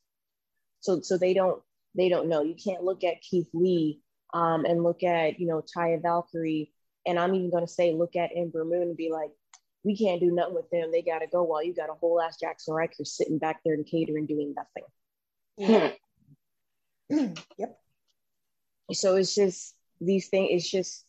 So 0.82 1.02
so 1.02 1.18
they 1.18 1.34
don't 1.34 1.62
they 1.96 2.10
don't 2.10 2.30
know. 2.30 2.42
You 2.42 2.56
can't 2.56 2.84
look 2.84 3.04
at 3.04 3.22
Keith 3.22 3.50
Lee 3.54 4.02
um, 4.34 4.66
and 4.66 4.84
look 4.84 5.04
at 5.04 5.40
you 5.40 5.48
know 5.48 5.62
Taya 5.62 6.02
Valkyrie, 6.02 6.72
and 7.06 7.18
I'm 7.18 7.36
even 7.36 7.50
going 7.50 7.66
to 7.66 7.72
say 7.72 7.94
look 7.94 8.16
at 8.16 8.32
Ember 8.36 8.66
Moon 8.66 8.84
and 8.84 8.98
be 8.98 9.12
like, 9.12 9.32
we 9.84 9.98
can't 9.98 10.22
do 10.22 10.32
nothing 10.32 10.56
with 10.56 10.70
them. 10.70 10.92
They 10.92 11.02
got 11.02 11.20
to 11.20 11.28
go 11.28 11.44
while 11.44 11.64
you 11.64 11.74
got 11.74 11.90
a 11.90 11.94
whole 11.94 12.22
ass 12.22 12.38
Jaxson 12.42 12.74
Ryker 12.74 13.04
sitting 13.04 13.38
back 13.38 13.62
there 13.64 13.74
and 13.74 13.86
catering, 13.86 14.26
doing 14.26 14.56
nothing. 14.56 14.84
Yeah. 15.58 15.92
yep. 17.58 17.78
So 18.92 19.16
it's 19.16 19.36
just 19.36 19.76
these 20.00 20.28
things. 20.30 20.50
It's 20.52 20.70
just 20.70 21.06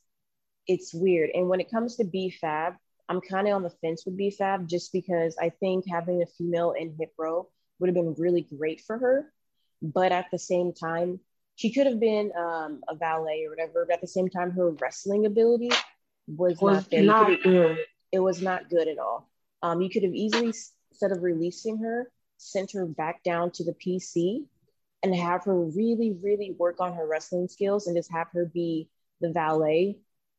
it's 0.67 0.93
weird. 0.93 1.31
And 1.35 1.49
when 1.49 1.61
it 1.61 1.71
comes 1.71 1.97
to 1.97 2.05
B-Fab, 2.05 2.75
I'm 3.09 3.21
kind 3.21 3.47
of 3.47 3.55
on 3.55 3.63
the 3.63 3.71
fence 3.71 4.05
with 4.05 4.17
B-Fab 4.17 4.69
just 4.69 4.93
because 4.93 5.37
I 5.41 5.51
think 5.51 5.85
having 5.89 6.23
a 6.23 6.27
female 6.27 6.73
in 6.73 6.95
Hit 6.99 7.13
Row 7.19 7.49
would 7.79 7.89
have 7.89 7.95
been 7.95 8.15
really 8.15 8.43
great 8.43 8.81
for 8.81 8.99
her. 8.99 9.33
But 9.83 10.13
at 10.13 10.27
the 10.33 10.39
same 10.39 10.73
time, 10.73 11.21
she 11.57 11.73
could 11.73 11.87
have 11.87 12.01
been 12.01 12.33
um, 12.37 12.81
a 12.89 12.95
valet 12.95 13.45
or 13.45 13.51
whatever. 13.51 13.85
But 13.87 13.97
at 13.97 14.01
the 14.01 14.07
same 14.07 14.29
time, 14.31 14.53
her 14.53 14.71
wrestling 14.71 15.27
ability 15.27 15.71
was, 16.27 16.59
was 16.61 16.77
not 16.77 16.91
there. 16.91 17.03
Not 17.03 17.43
good. 17.43 17.79
It 18.15 18.21
was 18.21 18.41
not 18.41 18.71
good 18.71 18.87
at 18.87 18.99
all. 19.01 19.29
Um, 19.61 19.81
you 19.81 19.91
could 19.91 20.05
have 20.05 20.15
easily, 20.15 20.47
instead 20.47 21.11
of 21.11 21.25
releasing 21.25 21.79
her, 21.79 22.13
sent 22.37 22.71
her 22.71 22.87
back 22.87 23.25
down 23.25 23.51
to 23.51 23.65
the 23.65 23.73
PC 23.73 24.45
and 25.03 25.13
have 25.13 25.43
her 25.45 25.61
really, 25.61 26.17
really 26.23 26.55
work 26.57 26.81
on 26.81 26.95
her 26.95 27.09
wrestling 27.09 27.49
skills 27.49 27.89
and 27.89 27.97
just 27.97 28.13
have 28.13 28.29
her 28.33 28.47
be 28.47 28.89
the 29.21 29.33
valet 29.33 29.99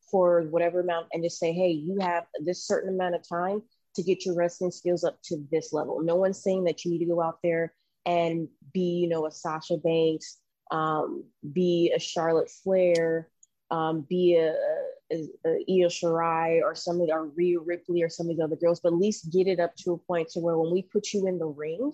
for 0.10 0.44
whatever 0.44 0.80
amount 0.80 1.08
and 1.12 1.22
just 1.22 1.38
say, 1.38 1.52
hey, 1.52 1.70
you 1.70 1.98
have 2.00 2.24
this 2.46 2.66
certain 2.66 2.94
amount 2.96 3.14
of 3.14 3.28
time 3.28 3.62
to 3.96 4.04
get 4.04 4.26
your 4.26 4.36
wrestling 4.36 4.72
skills 4.72 5.04
up 5.04 5.22
to 5.24 5.46
this 5.52 5.74
level. 5.74 6.02
No 6.02 6.16
one's 6.16 6.42
saying 6.42 6.64
that 6.64 6.86
you 6.86 6.92
need 6.92 7.00
to 7.00 7.06
go 7.06 7.22
out 7.22 7.40
there 7.44 7.74
and 8.06 8.48
be, 8.74 9.00
you 9.02 9.10
know, 9.10 9.26
a 9.26 9.32
Sasha 9.32 9.76
Banks, 9.76 10.38
um, 10.72 11.26
be 11.52 11.92
a 11.94 12.00
Charlotte 12.00 12.50
Flair, 12.50 13.28
um, 13.70 14.06
be 14.08 14.38
a, 14.38 14.56
a 15.12 15.18
Io 15.70 15.88
Shirai 15.88 16.62
or 16.62 16.76
somebody 16.76 17.12
or 17.12 17.28
Rhea 17.28 17.60
Ripley 17.60 18.02
or 18.02 18.10
some 18.10 18.30
of 18.30 18.38
the 18.38 18.44
other 18.44 18.56
girls, 18.56 18.80
but 18.80 18.94
at 18.94 19.00
least 19.00 19.32
get 19.32 19.48
it 19.48 19.60
up 19.60 19.76
to 19.78 19.94
a 19.94 19.98
point 19.98 20.30
to 20.30 20.40
where 20.40 20.58
when 20.58 20.72
we 20.72 20.82
put 20.82 21.14
you 21.14 21.28
in 21.28 21.38
the 21.38 21.46
ring, 21.46 21.94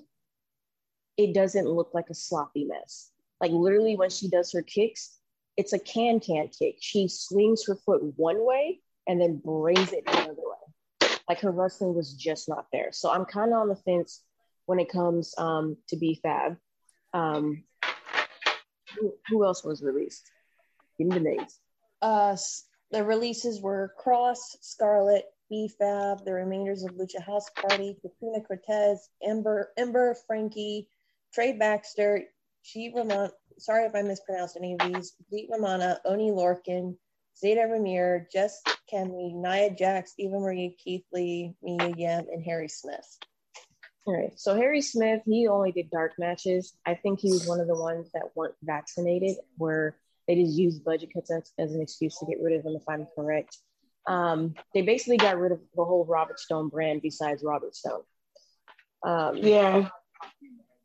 it 1.18 1.34
doesn't 1.34 1.68
look 1.68 1.91
like 1.93 2.09
a 2.09 2.16
sloppy 2.16 2.66
mess. 2.66 3.12
Like 3.39 3.51
literally 3.51 3.95
when 3.95 4.09
she 4.09 4.30
does 4.30 4.51
her 4.53 4.62
kicks, 4.62 5.18
it's 5.57 5.74
a 5.74 5.80
can 5.80 6.20
can 6.20 6.47
kick. 6.47 6.78
She 6.80 7.07
swings 7.07 7.66
her 7.68 7.76
foot 7.76 8.01
one 8.16 8.45
way 8.45 8.80
and 9.07 9.20
then 9.20 9.41
brings 9.43 9.91
it 9.91 10.03
another 10.07 10.36
way. 10.36 11.09
Like 11.28 11.41
her 11.41 11.51
wrestling 11.51 11.93
was 11.93 12.14
just 12.14 12.47
not 12.47 12.68
there. 12.72 12.89
So 12.91 13.12
I'm 13.12 13.26
kind 13.26 13.51
of 13.51 13.59
on 13.59 13.68
the 13.68 13.76
fence 13.76 14.24
when 14.66 14.80
it 14.80 14.89
comes 14.89 15.34
um, 15.38 15.78
to 15.89 15.97
B-Fab. 15.97 16.57
Um, 17.14 17.64
who, 18.95 19.14
who, 19.28 19.45
else 19.45 19.64
was 19.64 19.82
released? 19.82 20.30
Give 20.97 21.07
me 21.07 21.16
the 21.16 21.20
names. 21.22 21.59
Uh, 22.01 22.36
the 22.92 23.04
releases 23.04 23.62
were 23.62 23.94
Kross, 24.04 24.58
Scarlett, 24.62 25.26
B-Fab, 25.50 26.24
the 26.26 26.34
remainders 26.34 26.84
of 26.84 26.92
Lucha 26.92 27.22
House 27.22 27.50
Party, 27.56 27.98
Katrina 28.02 28.42
Cortez, 28.42 29.10
Ember, 29.22 29.72
Ember, 29.78 30.16
Franky, 30.28 30.88
Trey 31.34 31.54
Baxter, 31.54 32.24
G. 32.64 32.92
Ramon, 32.96 33.32
sorry 33.58 33.86
if 33.86 33.96
I 33.96 34.02
mispronounced 34.02 34.58
any 34.58 34.74
of 34.74 34.94
these. 34.94 35.14
Pete 35.30 35.50
Romana, 35.52 36.00
Oney 36.06 36.32
Lorcan, 36.32 36.96
Zayda 37.42 37.68
Ramier, 37.68 38.26
Jessi 38.34 38.60
Kamea, 38.92 39.34
Nia 39.34 39.76
Jax, 39.76 40.14
Eva 40.18 40.39
Marie, 40.39 40.76
Keith 40.84 41.06
Lee, 41.12 41.54
Mia 41.62 41.94
Yim, 41.98 42.28
and 42.32 42.44
Harry 42.44 42.68
Smith. 42.68 43.18
All 44.06 44.16
right. 44.16 44.38
So 44.39 44.56
Harry 44.56 44.82
Smith, 44.82 45.22
he 45.26 45.48
only 45.48 45.72
did 45.72 45.89
dark 45.92 46.14
matches. 46.18 46.74
I 46.86 46.96
think 46.96 47.20
he 47.20 47.32
was 47.32 47.48
one 47.48 47.60
of 47.60 47.68
the 47.68 47.76
ones 47.76 48.10
that 48.14 48.36
weren't 48.36 48.56
vaccinated, 48.64 49.38
where 49.58 49.96
they 50.36 50.43
just 50.43 50.57
used 50.57 50.84
budget 50.86 51.09
cuts 51.13 51.29
as, 51.32 51.51
as 51.59 51.73
an 51.73 51.82
excuse 51.82 52.17
to 52.17 52.25
get 52.25 52.41
rid 52.41 52.57
of 52.57 52.65
him, 52.65 52.75
if 52.75 52.84
I'm 52.88 53.05
correct. 53.15 53.57
Um, 54.07 54.55
they 54.73 54.82
basically 54.82 55.17
got 55.17 55.38
rid 55.38 55.51
of 55.51 55.59
the 55.75 55.84
whole 55.84 56.05
Robert 56.05 56.39
Stone 56.39 56.69
brand 56.69 57.01
besides 57.01 57.43
Robert 57.43 57.75
Stone. 57.75 58.01
Um, 59.05 59.38
yeah. 59.38 59.89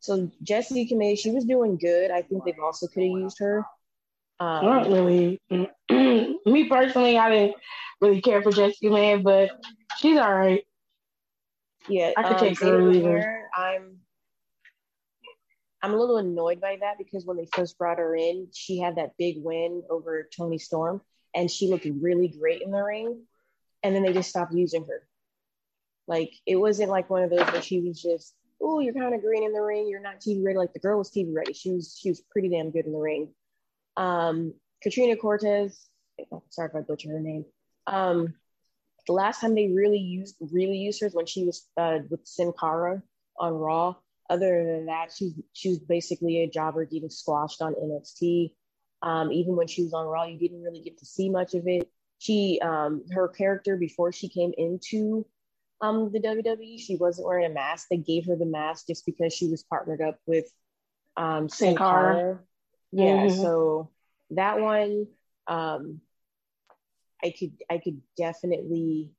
So 0.01 0.31
Jessi 0.45 0.91
Kamea, 0.91 1.19
she 1.19 1.31
was 1.31 1.45
doing 1.45 1.77
good. 1.77 2.11
I 2.11 2.23
think 2.23 2.45
they've 2.45 2.59
also 2.63 2.89
could 2.89 3.05
have 3.05 3.13
used 3.13 3.39
her. 3.39 3.65
Um, 4.41 4.65
Not 4.65 4.89
really. 4.89 5.41
Me 5.91 6.69
personally, 6.69 7.17
I 7.17 7.31
didn't 7.31 7.57
really 8.01 8.21
care 8.21 8.43
for 8.43 8.51
Jessi 8.51 8.83
Kamea, 8.83 9.23
but 9.23 9.51
she's 9.99 10.19
all 10.19 10.35
right. 10.35 10.63
Yeah, 11.89 12.13
I 12.17 12.23
could 12.25 12.33
um, 12.33 12.39
take 12.41 12.59
her. 12.59 13.49
I'm 13.57 14.01
I'm 15.87 15.95
a 15.95 15.97
little 15.97 16.17
annoyed 16.17 16.61
by 16.61 16.79
that 16.81 16.99
because 16.99 17.25
when 17.25 17.37
they 17.37 17.47
first 17.55 17.79
brought 17.79 17.99
her 17.99 18.17
in, 18.17 18.49
she 18.53 18.81
had 18.81 18.97
that 18.97 19.13
big 19.17 19.37
win 19.39 19.85
over 19.89 20.29
Toni 20.37 20.59
Storm, 20.59 21.01
and 21.33 21.49
she 21.49 21.69
looked 21.69 21.87
really 22.01 22.27
great 22.27 22.63
in 22.63 22.73
the 22.73 22.83
ring. 22.83 23.23
And 23.85 23.95
then 23.95 24.03
they 24.03 24.13
just 24.13 24.31
stopped 24.31 24.53
using 24.53 24.85
her. 24.87 25.07
Like 26.09 26.33
it 26.45 26.57
wasn't 26.57 26.91
like 26.91 27.09
one 27.09 27.23
of 27.23 27.31
those 27.31 27.47
where 27.53 27.63
she 27.63 27.81
was 27.83 28.03
just 28.03 28.35
oh, 28.61 28.81
you're 28.81 28.95
kind 28.95 29.15
of 29.15 29.23
green 29.23 29.45
in 29.45 29.53
the 29.53 29.63
ring. 29.63 29.87
You're 29.89 30.01
not 30.01 30.21
TV 30.21 30.45
ready. 30.45 30.59
Like 30.59 30.73
the 30.73 30.81
girl 30.81 30.99
was 30.99 31.11
TV 31.13 31.33
ready. 31.33 31.53
She 31.53 31.71
was 31.71 31.97
she 31.97 32.09
was 32.09 32.21
pretty 32.33 32.49
damn 32.49 32.73
good 32.73 32.87
in 32.87 32.93
the 32.93 32.99
ring. 32.99 33.29
Um, 33.97 34.55
Katrina 34.83 35.15
Cortez. 35.15 35.87
Oh, 36.33 36.43
sorry 36.51 36.69
if 36.69 36.75
I 36.75 36.81
butcher 36.81 37.11
her 37.11 37.21
name. 37.21 37.45
Um, 37.87 38.35
the 39.07 39.13
last 39.13 39.41
time 39.41 39.55
they 39.55 39.69
really 39.69 39.99
used 39.99 40.35
really 40.41 40.79
used 40.79 41.01
her 41.01 41.07
is 41.07 41.15
when 41.15 41.27
she 41.27 41.45
was 41.45 41.69
uh, 41.77 41.99
with 42.11 42.27
Sin 42.27 42.53
Cara 42.59 43.05
on 43.39 43.53
Raw. 43.53 43.95
Other 44.29 44.65
than 44.65 44.87
that, 44.87 45.13
she's 45.15 45.35
she 45.53 45.71
was 45.71 45.79
basically 45.79 46.43
a 46.43 46.51
jobber 46.51 46.85
getting 46.85 47.11
squashed 47.11 47.63
on 47.63 47.75
NXT. 47.75 48.53
Um, 49.03 49.31
even 49.31 49.57
when 49.57 49.67
she 49.67 49.85
was 49.85 49.93
on 49.93 50.07
Raw, 50.07 50.25
you 50.25 50.39
didn't 50.39 50.63
really 50.63 50.81
get 50.81 50.99
to 50.99 51.07
see 51.07 51.29
much 51.29 51.55
of 51.55 51.67
it. 51.67 51.89
She 52.19 52.61
um, 52.63 53.05
her 53.13 53.29
character 53.29 53.77
before 53.77 54.13
she 54.13 54.29
came 54.29 54.53
into 54.57 55.27
um 55.81 56.11
the 56.13 56.21
WWE. 56.21 56.81
She 56.81 56.97
wasn't 56.97 57.27
wearing 57.29 57.51
a 57.51 57.55
mask. 57.55 57.89
They 57.91 57.99
gave 57.99 58.27
her 58.27 58.37
the 58.37 58.47
mask 58.47 58.87
just 58.87 59.05
because 59.07 59.33
she 59.33 59.49
was 59.49 59.63
partnered 59.63 60.01
up 60.01 60.19
with 60.27 60.47
um 61.17 61.49
Sin 61.49 61.77
Cara. 61.77 62.41
Yeah, 62.93 63.27
mm-hmm. 63.27 63.43
so 63.43 63.91
that 64.31 64.61
one 64.61 65.07
um 65.47 66.01
I 67.23 67.35
could 67.39 67.53
I 67.71 67.79
could 67.79 68.01
definitely 68.17 69.13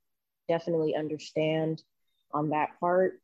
definitely 0.47 0.95
understand 0.95 1.81
on 2.33 2.49
that 2.49 2.79
part. 2.79 3.19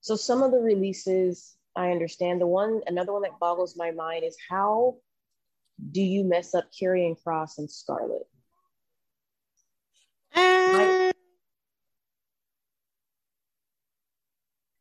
So 0.00 0.16
some 0.16 0.42
of 0.42 0.52
the 0.52 0.58
releases 0.58 1.56
I 1.78 1.92
understand. 1.92 2.40
The 2.40 2.46
one 2.46 2.80
another 2.86 3.12
one 3.12 3.22
that 3.22 3.38
boggles 3.38 3.76
my 3.76 3.92
mind 3.92 4.24
is 4.24 4.36
how 4.50 4.96
do 5.92 6.02
you 6.02 6.24
mess 6.24 6.54
up 6.54 6.64
Karrion 6.72 7.16
Kross 7.24 7.58
and 7.58 7.70
Scarlett? 7.70 8.26
Um, 10.34 11.12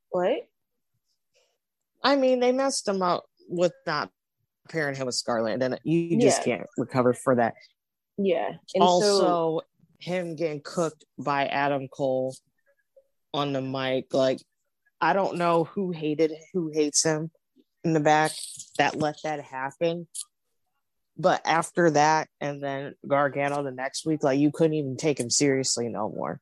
what? 0.09 0.47
I 2.03 2.15
mean, 2.15 2.39
they 2.39 2.51
messed 2.51 2.87
him 2.87 3.03
up 3.03 3.25
with 3.47 3.73
not 3.85 4.09
pairing 4.69 4.95
him 4.95 5.05
with 5.05 5.15
Scarlett, 5.15 5.61
and 5.61 5.79
you 5.83 6.19
just 6.19 6.39
yeah. 6.39 6.57
can't 6.57 6.67
recover 6.77 7.13
for 7.13 7.35
that. 7.35 7.53
Yeah. 8.17 8.53
And 8.73 8.83
also, 8.83 9.19
so, 9.19 9.61
him 9.99 10.35
getting 10.35 10.61
cooked 10.63 11.05
by 11.19 11.45
Adam 11.45 11.87
Cole 11.89 12.35
on 13.33 13.53
the 13.53 13.61
mic, 13.61 14.13
like 14.13 14.39
I 14.99 15.13
don't 15.13 15.37
know 15.37 15.63
who 15.63 15.91
hated 15.91 16.33
who 16.53 16.71
hates 16.73 17.03
him 17.03 17.31
in 17.83 17.93
the 17.93 17.99
back 17.99 18.31
that 18.77 18.95
let 18.95 19.17
that 19.23 19.41
happen. 19.41 20.07
But 21.17 21.41
after 21.45 21.91
that, 21.91 22.27
and 22.39 22.61
then 22.63 22.93
Gargano 23.07 23.63
the 23.63 23.71
next 23.71 24.05
week, 24.05 24.23
like 24.23 24.39
you 24.39 24.51
couldn't 24.51 24.75
even 24.75 24.97
take 24.97 25.19
him 25.19 25.29
seriously 25.29 25.89
no 25.89 26.09
more. 26.09 26.39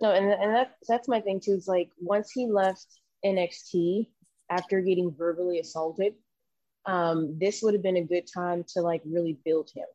No, 0.00 0.12
and 0.12 0.26
and 0.26 0.54
that 0.54 0.76
that's 0.88 1.08
my 1.08 1.20
thing 1.20 1.40
too. 1.40 1.52
Is 1.52 1.68
like 1.68 1.90
once 2.00 2.30
he 2.30 2.46
left 2.46 2.86
NXT 3.24 4.08
after 4.50 4.80
getting 4.80 5.14
verbally 5.14 5.58
assaulted, 5.60 6.14
um, 6.86 7.38
this 7.38 7.62
would 7.62 7.74
have 7.74 7.82
been 7.82 7.96
a 7.96 8.04
good 8.04 8.26
time 8.32 8.64
to 8.74 8.82
like 8.82 9.02
really 9.04 9.38
build 9.44 9.70
him. 9.74 9.86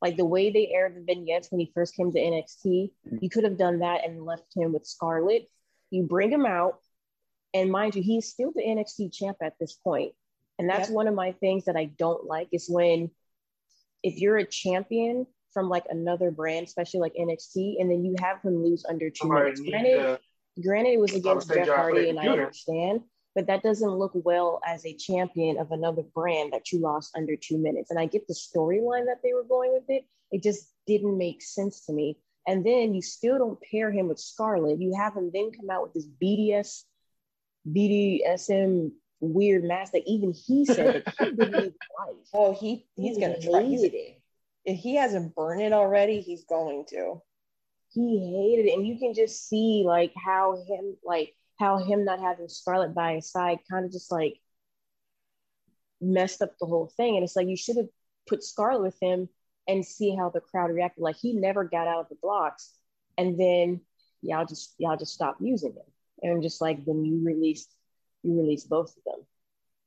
Like 0.00 0.16
the 0.16 0.24
way 0.24 0.50
they 0.50 0.68
aired 0.72 0.96
the 0.96 1.02
vignettes 1.02 1.50
when 1.50 1.60
he 1.60 1.72
first 1.74 1.96
came 1.96 2.12
to 2.12 2.18
NXT, 2.18 2.90
you 3.20 3.30
could 3.30 3.44
have 3.44 3.58
done 3.58 3.80
that 3.80 4.06
and 4.06 4.24
left 4.24 4.54
him 4.54 4.72
with 4.72 4.86
Scarlett 4.86 5.48
You 5.90 6.04
bring 6.04 6.30
him 6.30 6.46
out, 6.46 6.80
and 7.54 7.70
mind 7.70 7.94
you, 7.94 8.02
he's 8.02 8.28
still 8.28 8.52
the 8.54 8.62
NXT 8.62 9.12
champ 9.12 9.36
at 9.42 9.54
this 9.58 9.74
point. 9.74 10.12
And 10.58 10.68
that's 10.68 10.88
yep. 10.88 10.96
one 10.96 11.06
of 11.06 11.14
my 11.14 11.32
things 11.32 11.64
that 11.66 11.76
I 11.76 11.86
don't 11.98 12.26
like 12.26 12.48
is 12.52 12.68
when 12.68 13.10
if 14.02 14.18
you're 14.20 14.38
a 14.38 14.46
champion 14.46 15.26
from 15.52 15.68
like 15.68 15.84
another 15.88 16.30
brand, 16.30 16.66
especially 16.66 17.00
like 17.00 17.14
NXT, 17.14 17.80
and 17.80 17.90
then 17.90 18.04
you 18.04 18.14
have 18.20 18.42
him 18.42 18.62
lose 18.62 18.84
under 18.88 19.10
two 19.10 19.28
minutes. 19.28 19.60
Granted, 19.60 20.18
granted, 20.62 20.90
it 20.90 21.00
was 21.00 21.14
against 21.14 21.48
Jeff 21.52 21.68
Hardy, 21.68 22.10
and 22.10 22.18
I 22.18 22.28
understand, 22.28 23.00
but 23.34 23.46
that 23.46 23.62
doesn't 23.62 23.90
look 23.90 24.12
well 24.14 24.60
as 24.66 24.84
a 24.84 24.94
champion 24.94 25.58
of 25.58 25.70
another 25.72 26.02
brand 26.02 26.52
that 26.52 26.70
you 26.70 26.80
lost 26.80 27.16
under 27.16 27.34
two 27.36 27.58
minutes. 27.58 27.90
And 27.90 27.98
I 27.98 28.06
get 28.06 28.26
the 28.26 28.34
storyline 28.34 29.06
that 29.06 29.20
they 29.22 29.32
were 29.32 29.44
going 29.44 29.72
with 29.72 29.88
it. 29.88 30.04
It 30.30 30.42
just 30.42 30.72
didn't 30.86 31.16
make 31.16 31.42
sense 31.42 31.86
to 31.86 31.92
me. 31.92 32.18
And 32.46 32.64
then 32.64 32.94
you 32.94 33.02
still 33.02 33.38
don't 33.38 33.58
pair 33.70 33.90
him 33.90 34.08
with 34.08 34.18
Scarlett. 34.18 34.80
You 34.80 34.94
have 34.96 35.14
him 35.14 35.30
then 35.32 35.50
come 35.52 35.70
out 35.70 35.82
with 35.82 35.94
this 35.94 36.08
BDS, 36.22 36.84
BDSM 37.66 38.90
weird 39.20 39.64
mask 39.64 39.92
that 39.92 40.02
even 40.06 40.32
he 40.32 40.64
said 40.64 41.02
that 41.18 41.36
he 41.36 41.36
didn't 41.36 41.74
Oh, 42.34 42.52
he 42.52 42.86
he's 42.94 43.16
he 43.16 43.20
gonna 43.20 43.40
try. 43.40 43.60
It. 43.62 44.22
If 44.64 44.78
he 44.78 44.96
hasn't 44.96 45.34
burned 45.34 45.62
it 45.62 45.72
already, 45.72 46.20
he's 46.20 46.44
going 46.44 46.84
to. 46.90 47.22
He 47.92 48.18
hated 48.18 48.66
it, 48.66 48.74
and 48.74 48.86
you 48.86 48.98
can 48.98 49.14
just 49.14 49.48
see 49.48 49.82
like 49.86 50.12
how 50.14 50.62
him 50.68 50.96
like 51.04 51.34
how 51.58 51.78
him 51.78 52.04
not 52.04 52.20
having 52.20 52.48
Scarlett 52.48 52.94
by 52.94 53.14
his 53.14 53.30
side 53.30 53.58
kind 53.70 53.84
of 53.84 53.92
just 53.92 54.12
like 54.12 54.34
messed 56.00 56.42
up 56.42 56.52
the 56.60 56.66
whole 56.66 56.92
thing. 56.96 57.16
And 57.16 57.24
it's 57.24 57.34
like 57.34 57.48
you 57.48 57.56
should 57.56 57.76
have 57.76 57.88
put 58.28 58.44
Scarlett 58.44 58.82
with 58.82 58.96
him 59.00 59.28
and 59.66 59.84
see 59.84 60.14
how 60.14 60.30
the 60.30 60.40
crowd 60.40 60.70
reacted. 60.70 61.02
Like 61.02 61.16
he 61.16 61.32
never 61.32 61.64
got 61.64 61.88
out 61.88 62.00
of 62.00 62.08
the 62.08 62.18
blocks, 62.22 62.74
and 63.16 63.40
then 63.40 63.80
y'all 64.22 64.46
just 64.46 64.74
y'all 64.78 64.96
just 64.96 65.14
stopped 65.14 65.40
using 65.40 65.72
him. 65.72 65.86
And 66.22 66.42
just 66.42 66.60
like 66.60 66.84
then 66.84 67.04
you 67.04 67.20
released 67.24 67.72
you 68.22 68.36
release 68.38 68.64
both 68.64 68.96
of 68.96 69.04
them. 69.04 69.26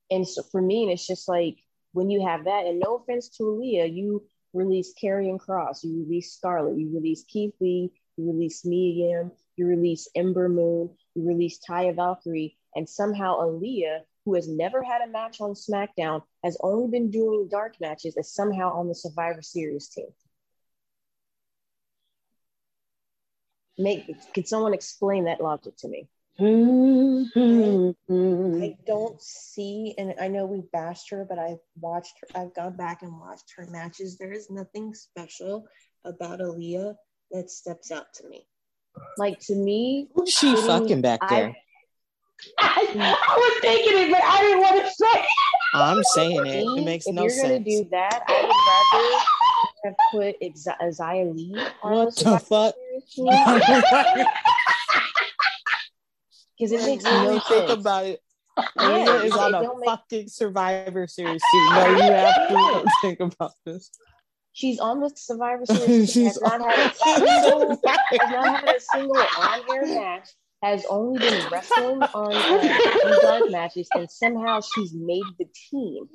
And 0.10 0.28
so 0.28 0.44
for 0.44 0.62
me, 0.62 0.92
it's 0.92 1.06
just 1.06 1.28
like 1.28 1.58
when 1.94 2.10
you 2.10 2.26
have 2.26 2.46
that, 2.46 2.66
and 2.66 2.80
no 2.80 2.96
offense 2.96 3.30
to 3.38 3.44
Aliyah, 3.44 3.94
you 3.94 4.24
release 4.54 4.94
Karrion 5.02 5.40
Kross, 5.40 5.84
you 5.84 6.04
release 6.04 6.34
Scarlett, 6.34 6.78
you 6.78 6.90
release 6.94 7.24
Keith 7.28 7.54
Lee, 7.60 7.92
you 8.18 8.32
release 8.32 8.66
Mia 8.66 9.08
Yim, 9.08 9.32
you 9.56 9.66
release 9.66 10.08
Ember 10.16 10.50
Moon, 10.50 10.90
you 11.16 11.28
release 11.28 11.60
Taya 11.68 11.96
Valkyrie, 11.96 12.58
and 12.76 12.88
somehow 12.88 13.40
Aliyah, 13.40 14.00
who 14.26 14.36
has 14.36 14.48
never 14.48 14.84
had 14.84 15.02
a 15.02 15.08
match 15.08 15.42
on 15.42 15.54
SmackDown, 15.54 16.22
has 16.44 16.58
only 16.62 16.90
been 16.90 17.10
doing 17.10 17.48
dark 17.50 17.76
matches, 17.82 18.16
is 18.18 18.34
somehow 18.34 18.72
on 18.74 18.88
the 18.88 18.96
Survivor 18.96 19.42
Series 19.42 19.90
team. 19.90 20.08
Make 23.78 24.34
could 24.34 24.48
someone 24.48 24.74
explain 24.74 25.26
that 25.26 25.42
logic 25.42 25.76
to 25.78 25.88
me? 25.88 26.08
Mm-hmm. 26.40 27.92
I 28.64 28.78
don't 28.88 29.22
see, 29.22 29.94
and 29.98 30.14
I 30.20 30.28
know 30.28 30.46
we 30.46 30.62
bashed 30.72 31.10
her, 31.12 31.26
but 31.28 31.38
I've 31.38 31.60
watched 31.80 32.14
her, 32.22 32.28
I've 32.40 32.54
gone 32.56 32.76
back 32.76 33.02
and 33.04 33.20
watched 33.20 33.54
her 33.58 33.68
matches. 33.70 34.18
There 34.18 34.32
is 34.32 34.50
nothing 34.50 34.94
special 34.94 35.68
about 36.06 36.40
Aliyah 36.40 36.96
that 37.32 37.52
steps 37.52 37.92
out 37.92 38.14
to 38.16 38.28
me. 38.28 38.48
Like 39.18 39.40
to 39.42 39.56
me, 39.56 40.08
who's 40.14 40.32
she 40.32 40.56
fucking 40.56 41.02
back 41.02 41.20
there? 41.30 41.56
I, 42.58 42.88
I, 43.30 43.38
was 43.38 43.60
thinking 43.62 43.98
it, 44.08 44.12
but 44.12 44.22
I 44.24 44.42
didn't 44.42 44.62
want 44.62 44.82
to 44.82 44.90
say 44.90 45.20
it. 45.20 45.28
I'm 45.74 46.04
saying 46.04 46.46
it. 46.46 46.80
It 46.80 46.86
makes 46.86 47.08
if 47.08 47.16
no 47.16 47.28
sense. 47.28 47.34
If 47.34 47.44
you're 47.44 47.52
gonna 47.52 47.64
do 47.64 47.90
that, 47.92 48.24
I 48.28 48.42
would 48.42 48.52
rather 48.92 49.20
have 49.86 49.96
put 50.12 50.36
Xia 50.42 51.36
Li 51.36 51.56
on 51.84 51.92
what 51.94 52.16
the 52.16 52.40
fuck? 52.40 52.76
because 56.62 56.72
it 56.72 56.86
makes 56.86 57.04
no 57.04 57.40
think 57.40 57.70
about 57.70 58.06
it. 58.06 58.22
Leah 58.76 59.24
is 59.24 59.34
on 59.34 59.56
a 59.56 59.68
fucking 59.84 60.28
Survivor 60.28 61.08
Series 61.08 61.42
team. 61.52 61.70
No, 61.72 61.88
you 61.88 62.02
have 62.04 62.84
to 62.84 62.92
think 63.02 63.20
about 63.20 63.54
this. 63.66 63.90
She's 64.54 64.80
on 64.80 65.00
the 65.00 65.12
Survivor 65.16 65.66
Series. 65.66 66.12
She's 66.12 66.28
has 66.28 66.42
not 66.42 66.62
had 66.62 66.92
a 66.92 66.94
single, 66.94 67.70
has 67.70 68.30
not 68.30 68.60
had 68.60 68.76
a 68.76 68.80
single 68.80 69.18
on-air 69.40 69.86
match. 69.88 70.30
Has 70.62 70.86
only 70.92 71.18
been 71.18 71.50
wrestling 71.52 72.04
on 72.14 72.36
uh, 72.36 73.20
dark 73.24 73.50
matches, 73.50 73.90
and 73.96 74.12
somehow 74.12 74.62
she's 74.62 74.94
made 74.94 75.24
the 75.40 75.48
team. 75.72 76.06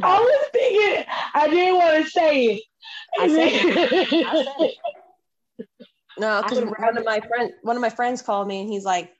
I 0.00 0.20
was 0.20 0.48
thinking, 0.52 1.04
I 1.34 1.48
didn't 1.48 1.74
want 1.74 2.04
to 2.04 2.08
say 2.08 2.44
it. 2.44 2.62
I 3.18 3.26
said 3.26 3.48
it. 3.48 4.26
I 4.26 4.44
said 4.44 4.54
it. 4.60 5.66
No, 6.16 6.40
because 6.40 6.64
one 6.64 6.96
of 6.96 7.04
my 7.04 7.18
friends, 7.18 7.52
one 7.62 7.74
of 7.74 7.82
my 7.82 7.90
friends 7.90 8.22
called 8.22 8.46
me, 8.46 8.60
and 8.60 8.68
he's 8.68 8.84
like, 8.84 9.10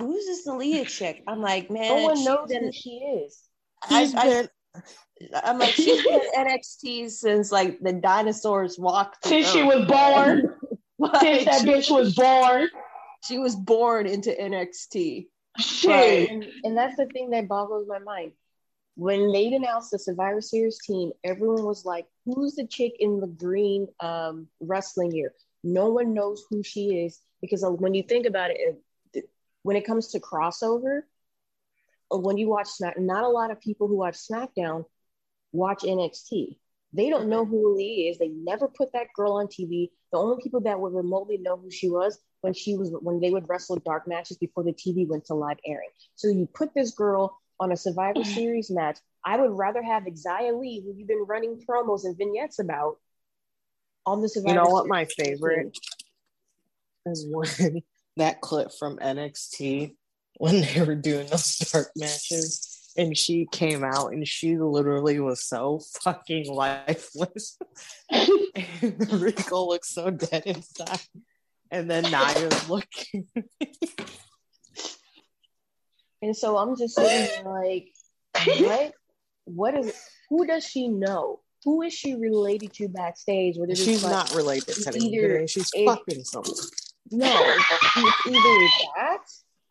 who's 0.00 0.26
this 0.26 0.46
Aliyah 0.46 0.86
chick? 0.86 1.22
I'm 1.26 1.40
like, 1.40 1.70
man, 1.70 1.88
no 1.88 2.04
one 2.04 2.24
knows 2.24 2.50
who 2.50 2.72
she 2.72 2.90
is. 2.90 3.38
I, 3.82 4.48
I, 4.74 4.82
I'm 5.44 5.58
like, 5.58 5.74
she's 5.74 6.02
been 6.06 6.20
NXT 6.36 7.10
since 7.10 7.52
like 7.52 7.80
the 7.80 7.92
dinosaurs 7.92 8.78
walked. 8.78 9.26
Since 9.26 9.50
she 9.50 9.62
was 9.62 9.86
born. 9.86 10.54
like, 10.98 11.20
since 11.20 11.44
that 11.44 11.62
bitch 11.62 11.90
was 11.90 12.14
born. 12.14 12.68
She 13.24 13.38
was 13.38 13.54
born 13.54 14.06
into 14.06 14.30
NXT. 14.30 15.26
Shit. 15.58 16.30
And, 16.30 16.46
and 16.64 16.76
that's 16.76 16.96
the 16.96 17.06
thing 17.06 17.30
that 17.30 17.48
boggles 17.48 17.86
my 17.86 17.98
mind. 17.98 18.32
When 18.96 19.32
they 19.32 19.52
announced 19.52 19.90
the 19.90 19.98
Survivor 19.98 20.40
Series 20.40 20.78
team, 20.84 21.12
everyone 21.24 21.64
was 21.64 21.84
like, 21.84 22.06
"Who's 22.24 22.54
the 22.54 22.66
chick 22.66 22.94
in 22.98 23.20
the 23.20 23.26
green 23.26 23.88
um, 24.00 24.48
wrestling 24.60 25.10
gear?" 25.10 25.32
No 25.62 25.90
one 25.90 26.12
knows 26.14 26.44
who 26.50 26.62
she 26.62 27.04
is 27.04 27.20
because 27.40 27.64
when 27.64 27.94
you 27.94 28.02
think 28.02 28.26
about 28.26 28.50
it, 28.50 28.58
when 29.62 29.76
it 29.76 29.86
comes 29.86 30.08
to 30.08 30.20
crossover, 30.20 31.02
uh, 32.12 32.18
when 32.18 32.38
you 32.38 32.48
watch 32.48 32.68
Smack, 32.68 32.98
not 32.98 33.24
a 33.24 33.28
lot 33.28 33.50
of 33.50 33.60
people 33.60 33.88
who 33.88 33.96
watch 33.96 34.16
SmackDown 34.16 34.84
watch 35.52 35.82
NXT. 35.82 36.56
They 36.92 37.08
don't 37.08 37.28
know 37.28 37.44
who 37.44 37.76
Lee 37.76 38.08
is. 38.08 38.18
They 38.18 38.28
never 38.28 38.66
put 38.66 38.92
that 38.92 39.06
girl 39.14 39.34
on 39.34 39.46
TV. 39.46 39.90
The 40.12 40.18
only 40.18 40.42
people 40.42 40.60
that 40.62 40.80
would 40.80 40.92
remotely 40.92 41.38
know 41.38 41.56
who 41.56 41.70
she 41.70 41.88
was 41.88 42.18
when 42.40 42.52
she 42.52 42.76
was 42.76 42.90
when 43.00 43.20
they 43.20 43.30
would 43.30 43.48
wrestle 43.48 43.76
dark 43.76 44.08
matches 44.08 44.38
before 44.38 44.64
the 44.64 44.72
TV 44.72 45.06
went 45.06 45.26
to 45.26 45.34
live 45.34 45.58
airing. 45.64 45.90
So 46.16 46.28
you 46.28 46.48
put 46.52 46.74
this 46.74 46.92
girl 46.92 47.38
on 47.60 47.70
a 47.70 47.76
Survivor 47.76 48.20
mm. 48.20 48.34
Series 48.34 48.70
match. 48.70 48.98
I 49.24 49.36
would 49.36 49.52
rather 49.52 49.82
have 49.82 50.04
Xia 50.04 50.58
Li, 50.58 50.82
who 50.84 50.94
you've 50.96 51.06
been 51.06 51.24
running 51.28 51.62
promos 51.68 52.04
and 52.04 52.16
vignettes 52.16 52.58
about, 52.58 52.96
on 54.06 54.22
the 54.22 54.28
Survivor. 54.28 54.58
You 54.58 54.64
know 54.64 54.70
what? 54.70 54.86
Series 54.86 54.90
My 54.90 55.04
favorite 55.24 55.78
is 57.06 57.26
when 57.28 57.82
that 58.16 58.40
clip 58.40 58.68
from 58.78 58.98
NXT 58.98 59.94
when 60.38 60.60
they 60.62 60.82
were 60.82 60.94
doing 60.94 61.26
those 61.26 61.58
dark 61.58 61.90
matches 61.96 62.92
and 62.96 63.16
she 63.16 63.46
came 63.50 63.84
out 63.84 64.12
and 64.12 64.26
she 64.26 64.56
literally 64.56 65.20
was 65.20 65.42
so 65.42 65.80
fucking 66.02 66.52
lifeless. 66.52 67.58
and 68.10 69.12
Regal 69.12 69.68
looks 69.68 69.90
so 69.90 70.10
dead 70.10 70.42
inside. 70.46 71.00
And 71.70 71.90
then 71.90 72.04
Nia's 72.04 72.68
looking. 72.68 73.28
and 76.20 76.36
so 76.36 76.56
I'm 76.56 76.76
just 76.76 76.96
sitting 76.96 77.44
like, 77.44 77.88
what? 78.58 78.92
What 79.44 79.76
is? 79.76 79.94
Who 80.30 80.46
does 80.46 80.64
she 80.64 80.88
know? 80.88 81.40
Who 81.64 81.82
is 81.82 81.92
she 81.92 82.14
related 82.14 82.72
to 82.74 82.88
backstage? 82.88 83.56
She's 83.74 84.02
like, 84.02 84.12
not 84.12 84.34
related 84.34 84.74
to 84.74 84.98
either. 84.98 85.46
She's 85.46 85.70
fucking 85.84 86.24
someone. 86.24 86.54
No, 87.10 87.26
it's 87.26 88.26
either 88.26 88.68
that 88.96 89.24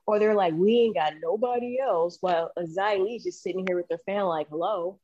or 0.06 0.20
they're 0.20 0.36
like, 0.36 0.54
we 0.56 0.78
ain't 0.80 0.96
got 0.96 1.14
nobody 1.22 1.80
else. 1.80 2.18
While 2.20 2.52
Xia 2.58 3.04
Li's 3.04 3.24
just 3.24 3.44
sitting 3.44 3.66
here 3.68 3.78
with 3.78 3.88
their 3.88 4.00
fan, 4.00 4.24
like, 4.24 4.50
hello. 4.50 5.00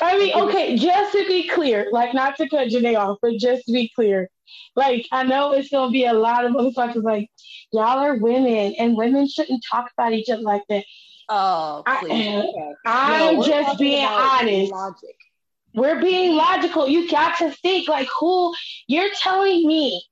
I 0.00 0.18
mean, 0.18 0.34
okay, 0.34 0.76
just 0.76 1.12
to 1.12 1.26
be 1.26 1.48
clear, 1.48 1.88
like 1.92 2.14
not 2.14 2.36
to 2.36 2.48
cut 2.48 2.68
Janae 2.68 2.98
off, 2.98 3.18
but 3.20 3.34
just 3.38 3.66
to 3.66 3.72
be 3.72 3.90
clear, 3.94 4.28
like 4.74 5.06
I 5.12 5.22
know 5.22 5.52
it's 5.52 5.68
gonna 5.68 5.90
be 5.90 6.06
a 6.06 6.14
lot 6.14 6.44
of 6.44 6.52
motherfuckers 6.52 7.02
like 7.02 7.30
y'all 7.72 7.98
are 7.98 8.16
women 8.16 8.74
and 8.78 8.96
women 8.96 9.28
shouldn't 9.28 9.64
talk 9.70 9.90
about 9.96 10.12
each 10.12 10.30
other 10.30 10.42
like 10.42 10.62
that. 10.68 10.84
Oh, 11.28 11.82
please. 12.00 12.44
I, 12.86 13.22
am 13.22 13.36
no, 13.36 13.46
just 13.46 13.78
being 13.78 14.04
honest. 14.04 14.72
Logic. 14.72 15.16
We're 15.74 16.00
being 16.00 16.34
logical. 16.36 16.88
You 16.88 17.10
got 17.10 17.38
to 17.38 17.50
think 17.50 17.88
like 17.88 18.08
who 18.18 18.54
you're 18.86 19.10
telling 19.14 19.66
me 19.66 20.02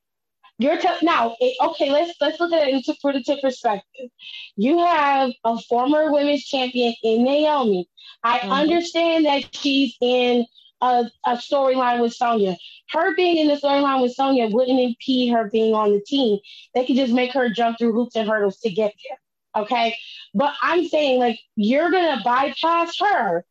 you're 0.61 0.79
telling 0.79 0.99
now, 1.03 1.37
it, 1.41 1.57
okay, 1.63 1.91
let's 1.91 2.13
let's 2.21 2.39
look 2.39 2.53
at 2.53 2.69
it 2.69 2.85
for 3.01 3.13
the 3.13 3.39
perspective. 3.41 4.11
You 4.57 4.79
have 4.79 5.31
a 5.45 5.59
former 5.63 6.13
women's 6.13 6.45
champion 6.45 6.95
in 7.03 7.25
Naomi. 7.25 7.89
I 8.23 8.41
mm-hmm. 8.41 8.53
understand 8.53 9.25
that 9.25 9.55
she's 9.57 9.97
in 10.03 10.45
a, 10.83 11.11
a 11.27 11.37
storyline 11.37 12.01
with 12.03 12.13
Sonya. 12.13 12.57
Her 12.91 13.15
being 13.15 13.39
in 13.39 13.49
the 13.49 13.55
storyline 13.55 14.03
with 14.03 14.13
Sonya 14.13 14.49
wouldn't 14.49 14.79
impede 14.79 15.33
her 15.33 15.49
being 15.51 15.75
on 15.75 15.93
the 15.93 16.03
team. 16.07 16.39
They 16.75 16.85
could 16.85 16.97
just 16.97 17.13
make 17.13 17.33
her 17.33 17.49
jump 17.49 17.79
through 17.79 17.93
hoops 17.95 18.17
and 18.17 18.29
hurdles 18.29 18.59
to 18.59 18.71
get 18.71 18.93
there. 19.09 19.63
Okay. 19.63 19.97
But 20.35 20.53
I'm 20.61 20.87
saying, 20.89 21.21
like, 21.21 21.41
you're 21.57 21.91
to 21.91 22.23
bypass 22.23 22.99
her 23.01 23.45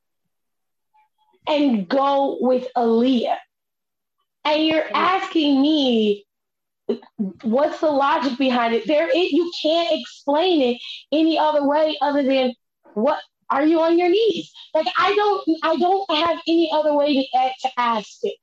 and 1.48 1.88
go 1.88 2.38
with 2.40 2.68
Aliyah, 2.78 3.38
And 4.46 4.66
you're 4.66 4.90
asking 4.94 5.62
me 5.62 6.26
what's 7.44 7.80
the 7.80 7.90
logic 7.90 8.38
behind 8.38 8.74
it? 8.74 8.88
There, 8.88 9.08
it, 9.10 9.32
you 9.32 9.52
can't 9.62 9.90
explain 9.92 10.62
it 10.62 10.82
any 11.12 11.38
other 11.38 11.68
way 11.68 11.98
other 12.02 12.24
than 12.24 12.54
what 12.94 13.20
are 13.50 13.66
you 13.66 13.80
on 13.80 13.98
your 13.98 14.10
knees? 14.10 14.52
Like 14.74 14.88
I 14.98 15.16
don't, 15.16 15.60
I 15.64 15.76
don't 15.78 16.12
have 16.12 16.40
any 16.48 16.70
other 16.72 16.94
way 16.94 17.14
to, 17.16 17.50
to 17.62 17.70
ask 17.78 18.20
it. 18.24 18.36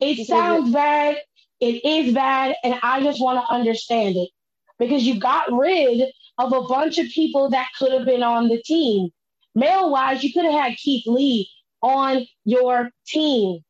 It 0.00 0.26
sounds 0.26 0.72
bad. 0.72 1.16
It 1.60 1.84
is 1.84 2.14
bad, 2.14 2.56
and 2.64 2.74
I 2.82 3.02
just 3.02 3.20
want 3.20 3.44
to 3.44 3.54
understand 3.54 4.16
it 4.16 4.30
because 4.78 5.02
you 5.02 5.20
got 5.20 5.52
rid 5.52 6.10
of 6.38 6.52
a 6.52 6.62
bunch 6.62 6.98
of 6.98 7.06
people 7.08 7.50
that 7.50 7.68
could 7.78 7.92
have 7.92 8.06
been 8.06 8.22
on 8.22 8.48
the 8.48 8.62
team. 8.62 9.10
Male 9.54 9.90
wise, 9.90 10.24
you 10.24 10.32
could 10.32 10.44
have 10.44 10.54
had 10.54 10.76
Keith 10.78 11.06
Lee 11.06 11.50
on 11.82 12.26
your 12.44 12.90
team. 13.06 13.60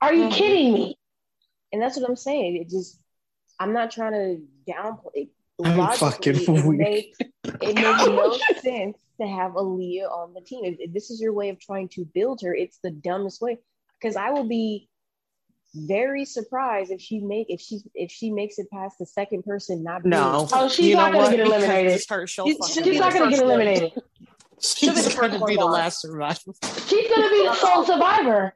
Are 0.00 0.14
you 0.14 0.24
mm-hmm. 0.24 0.32
kidding 0.32 0.72
me? 0.72 0.96
And 1.72 1.80
that's 1.80 1.96
what 1.96 2.08
I'm 2.08 2.16
saying. 2.16 2.56
It 2.56 2.68
just, 2.68 3.00
I'm 3.58 3.72
not 3.72 3.90
trying 3.90 4.12
to 4.12 4.72
downplay. 4.72 5.28
I'm 5.64 5.96
fucking 5.96 6.36
it 6.36 6.64
makes, 6.66 7.18
it 7.20 7.34
makes 7.74 8.06
no 8.06 8.36
sense 8.60 8.98
to 9.20 9.26
have 9.26 9.52
Aliyah 9.52 10.10
on 10.10 10.34
the 10.34 10.40
team. 10.40 10.64
If, 10.64 10.76
if 10.80 10.92
this 10.92 11.10
is 11.10 11.20
your 11.20 11.32
way 11.32 11.48
of 11.50 11.60
trying 11.60 11.88
to 11.90 12.04
build 12.04 12.40
her, 12.42 12.54
it's 12.54 12.78
the 12.82 12.90
dumbest 12.90 13.40
way. 13.40 13.58
Because 14.00 14.16
I 14.16 14.30
will 14.30 14.48
be 14.48 14.88
very 15.74 16.24
surprised 16.24 16.90
if 16.90 17.00
she 17.00 17.18
make 17.20 17.46
if 17.48 17.60
she 17.60 17.80
if 17.94 18.10
she 18.10 18.30
makes 18.30 18.58
it 18.58 18.68
past 18.70 18.98
the 18.98 19.06
second 19.06 19.42
person 19.42 19.82
not 19.82 20.04
no. 20.04 20.46
oh 20.52 20.68
she's 20.68 20.86
you 20.86 20.96
not 20.96 21.14
gonna 21.14 21.34
get 21.34 21.46
eliminated. 21.46 22.04
Her, 22.10 22.26
she's, 22.26 22.58
she's 22.70 22.98
not 22.98 23.14
gonna 23.14 23.30
get 23.30 23.40
eliminated. 23.40 23.92
She's 24.60 25.14
gonna 25.16 25.44
be 25.46 25.56
the 25.56 25.64
last 25.64 26.02
survivor. 26.02 26.38
She's 26.86 27.10
gonna 27.10 27.30
be 27.30 27.42
the 27.46 27.54
sole 27.54 27.84
survivor 27.86 28.54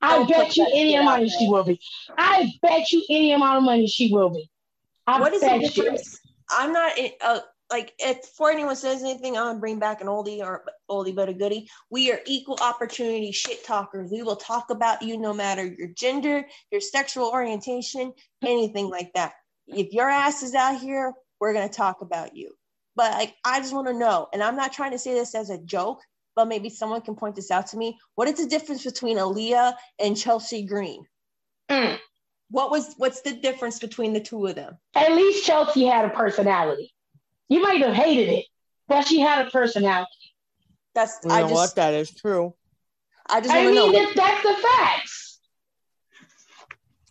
I 0.00 0.24
bet 0.24 0.56
you 0.56 0.66
any 0.72 0.94
amount 0.94 1.22
of 1.22 1.28
money 1.28 1.28
she 1.28 1.48
will 1.48 1.64
be. 1.64 1.80
I 2.16 2.52
bet 2.62 2.92
you 2.92 3.04
any 3.10 3.32
amount 3.32 3.58
of 3.58 3.64
money 3.64 3.86
she 3.86 4.12
will 4.12 4.30
be. 4.30 4.50
I 5.06 5.20
what 5.20 5.32
is 5.32 5.40
the 5.40 5.58
difference? 5.58 6.20
You. 6.24 6.30
I'm 6.50 6.72
not 6.72 6.92
uh, 7.20 7.40
like 7.70 7.94
if 7.98 8.22
before 8.22 8.50
anyone 8.50 8.76
says 8.76 9.02
anything, 9.02 9.36
I'm 9.36 9.44
gonna 9.44 9.58
bring 9.58 9.78
back 9.78 10.00
an 10.00 10.06
oldie 10.06 10.40
or 10.40 10.64
oldie 10.90 11.14
but 11.14 11.28
a 11.28 11.34
goodie. 11.34 11.68
We 11.90 12.12
are 12.12 12.20
equal 12.26 12.58
opportunity 12.60 13.32
shit 13.32 13.64
talkers. 13.64 14.10
We 14.10 14.22
will 14.22 14.36
talk 14.36 14.70
about 14.70 15.02
you 15.02 15.18
no 15.18 15.34
matter 15.34 15.64
your 15.64 15.88
gender, 15.88 16.46
your 16.70 16.80
sexual 16.80 17.30
orientation, 17.30 18.12
anything 18.42 18.88
like 18.88 19.12
that. 19.14 19.32
If 19.66 19.92
your 19.92 20.08
ass 20.08 20.42
is 20.42 20.54
out 20.54 20.80
here, 20.80 21.12
we're 21.40 21.52
gonna 21.52 21.68
talk 21.68 22.00
about 22.00 22.36
you. 22.36 22.52
But 22.96 23.12
like 23.12 23.34
I 23.44 23.60
just 23.60 23.74
want 23.74 23.88
to 23.88 23.94
know, 23.94 24.28
and 24.32 24.42
I'm 24.42 24.56
not 24.56 24.72
trying 24.72 24.92
to 24.92 24.98
say 24.98 25.14
this 25.14 25.34
as 25.34 25.50
a 25.50 25.58
joke 25.58 26.00
but 26.38 26.46
maybe 26.46 26.70
someone 26.70 27.00
can 27.00 27.16
point 27.16 27.34
this 27.34 27.50
out 27.50 27.66
to 27.66 27.76
me. 27.76 27.98
What 28.14 28.28
is 28.28 28.36
the 28.36 28.46
difference 28.46 28.84
between 28.84 29.18
Aliyah 29.18 29.74
and 29.98 30.16
Chelsea 30.16 30.64
Green? 30.64 31.04
Mm. 31.68 31.98
What 32.48 32.70
was 32.70 32.94
what's 32.96 33.22
the 33.22 33.32
difference 33.32 33.80
between 33.80 34.12
the 34.12 34.20
two 34.20 34.46
of 34.46 34.54
them? 34.54 34.78
At 34.94 35.10
least 35.10 35.44
Chelsea 35.44 35.84
had 35.84 36.04
a 36.04 36.10
personality. 36.10 36.94
You 37.48 37.60
might 37.60 37.80
have 37.80 37.92
hated 37.92 38.28
it, 38.28 38.44
but 38.86 39.08
she 39.08 39.18
had 39.18 39.48
a 39.48 39.50
personality. 39.50 40.12
That's 40.94 41.18
you 41.24 41.32
I 41.32 41.40
know 41.40 41.48
just, 41.48 41.54
what 41.54 41.74
that 41.74 41.94
is 41.94 42.14
true. 42.14 42.54
I 43.28 43.40
just 43.40 43.52
I 43.52 43.66
mean 43.66 43.74
know. 43.74 43.90
that's 43.90 44.42
the 44.44 44.54
facts. 44.62 45.40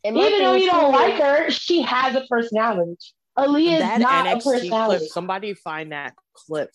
Even 0.05 0.39
though 0.39 0.53
you 0.53 0.67
don't 0.67 0.93
like 0.93 1.15
her, 1.15 1.51
she 1.51 1.81
has 1.81 2.15
a 2.15 2.21
personality. 2.29 2.95
Aliyah 3.37 3.95
is 3.95 3.99
not 3.99 4.25
NXT 4.25 4.39
a 4.39 4.43
personality. 4.43 4.99
Clip, 4.99 5.11
somebody 5.11 5.53
find 5.53 5.91
that 5.91 6.13
clip 6.33 6.69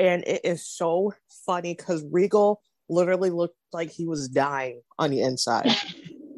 and 0.00 0.24
it 0.26 0.40
is 0.44 0.66
so 0.66 1.12
funny 1.46 1.74
because 1.74 2.04
Regal 2.10 2.60
literally 2.88 3.30
looked 3.30 3.56
like 3.72 3.90
he 3.90 4.06
was 4.06 4.28
dying 4.28 4.82
on 4.98 5.10
the 5.10 5.22
inside. 5.22 5.74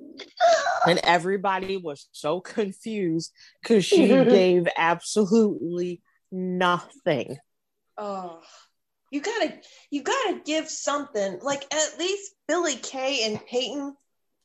and 0.87 1.01
everybody 1.03 1.77
was 1.77 2.09
so 2.13 2.41
confused 2.41 3.33
because 3.63 3.85
she 3.85 4.07
gave 4.09 4.69
absolutely 4.77 6.03
nothing. 6.31 7.37
Oh, 7.97 8.41
you 9.11 9.21
gotta, 9.21 9.55
you 9.91 10.03
gotta 10.03 10.41
give 10.45 10.69
something. 10.69 11.39
Like 11.43 11.65
at 11.73 11.99
least 11.99 12.33
Billie 12.49 12.77
Kay 12.77 13.25
and 13.25 13.45
Peyton 13.47 13.95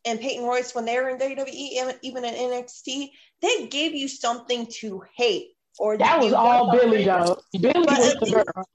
and 0.06 0.20
Peyton 0.20 0.46
Royce, 0.46 0.74
when 0.74 0.86
they 0.86 0.98
were 1.00 1.10
in 1.10 1.18
WWE, 1.18 1.94
even 2.02 2.24
in 2.24 2.34
NXT, 2.34 3.10
they 3.42 3.68
gave 3.68 3.94
you 3.94 4.08
something 4.08 4.68
to 4.80 5.04
hate. 5.16 5.50
Or 5.80 5.98
that 5.98 6.20
was 6.20 6.34
all 6.34 6.72
Billie 6.72 7.06
though. 7.06 7.38
Billie 7.60 7.86
was 7.86 8.16
the 8.16 8.32
girl 8.32 8.66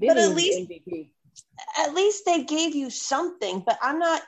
but 0.00 0.16
at 0.18 0.34
least 0.34 0.68
MVP. 0.68 1.10
At 1.78 1.94
least 1.94 2.24
they 2.24 2.44
gave 2.44 2.74
you 2.74 2.90
something. 2.90 3.62
But 3.64 3.78
I'm 3.82 3.98
not. 3.98 4.22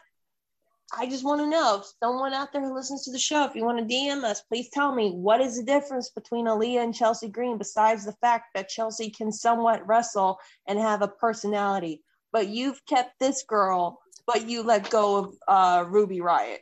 I 0.97 1.07
just 1.07 1.25
want 1.25 1.43
to 1.43 1.47
know 1.47 1.81
if 1.81 1.87
someone 2.03 2.33
out 2.33 2.51
there 2.53 2.63
who 2.63 2.75
listens 2.75 3.05
to 3.05 3.13
the 3.13 3.19
show, 3.19 3.45
if 3.45 3.55
you 3.55 3.63
want 3.63 3.79
to 3.79 3.95
DM 3.95 4.25
us, 4.25 4.41
please 4.41 4.71
tell 4.71 4.95
me 4.95 5.11
what 5.11 5.43
is 5.43 5.59
the 5.59 5.63
difference 5.63 6.09
between 6.11 6.47
Aliyah 6.47 6.83
and 6.83 6.95
Chelsea 6.95 7.29
Green, 7.29 7.59
besides 7.59 8.07
the 8.07 8.17
fact 8.23 8.47
that 8.55 8.71
Chelsea 8.71 9.11
can 9.11 9.31
somewhat 9.31 9.87
wrestle 9.87 10.39
and 10.67 10.79
have 10.79 11.03
a 11.03 11.09
personality. 11.09 12.03
But 12.33 12.49
you've 12.49 12.81
kept 12.87 13.19
this 13.21 13.45
girl, 13.47 14.01
but 14.27 14.49
you 14.49 14.63
let 14.63 14.89
go 14.89 15.17
of 15.17 15.35
uh, 15.47 15.85
Ruby 15.89 16.21
Riott. 16.21 16.61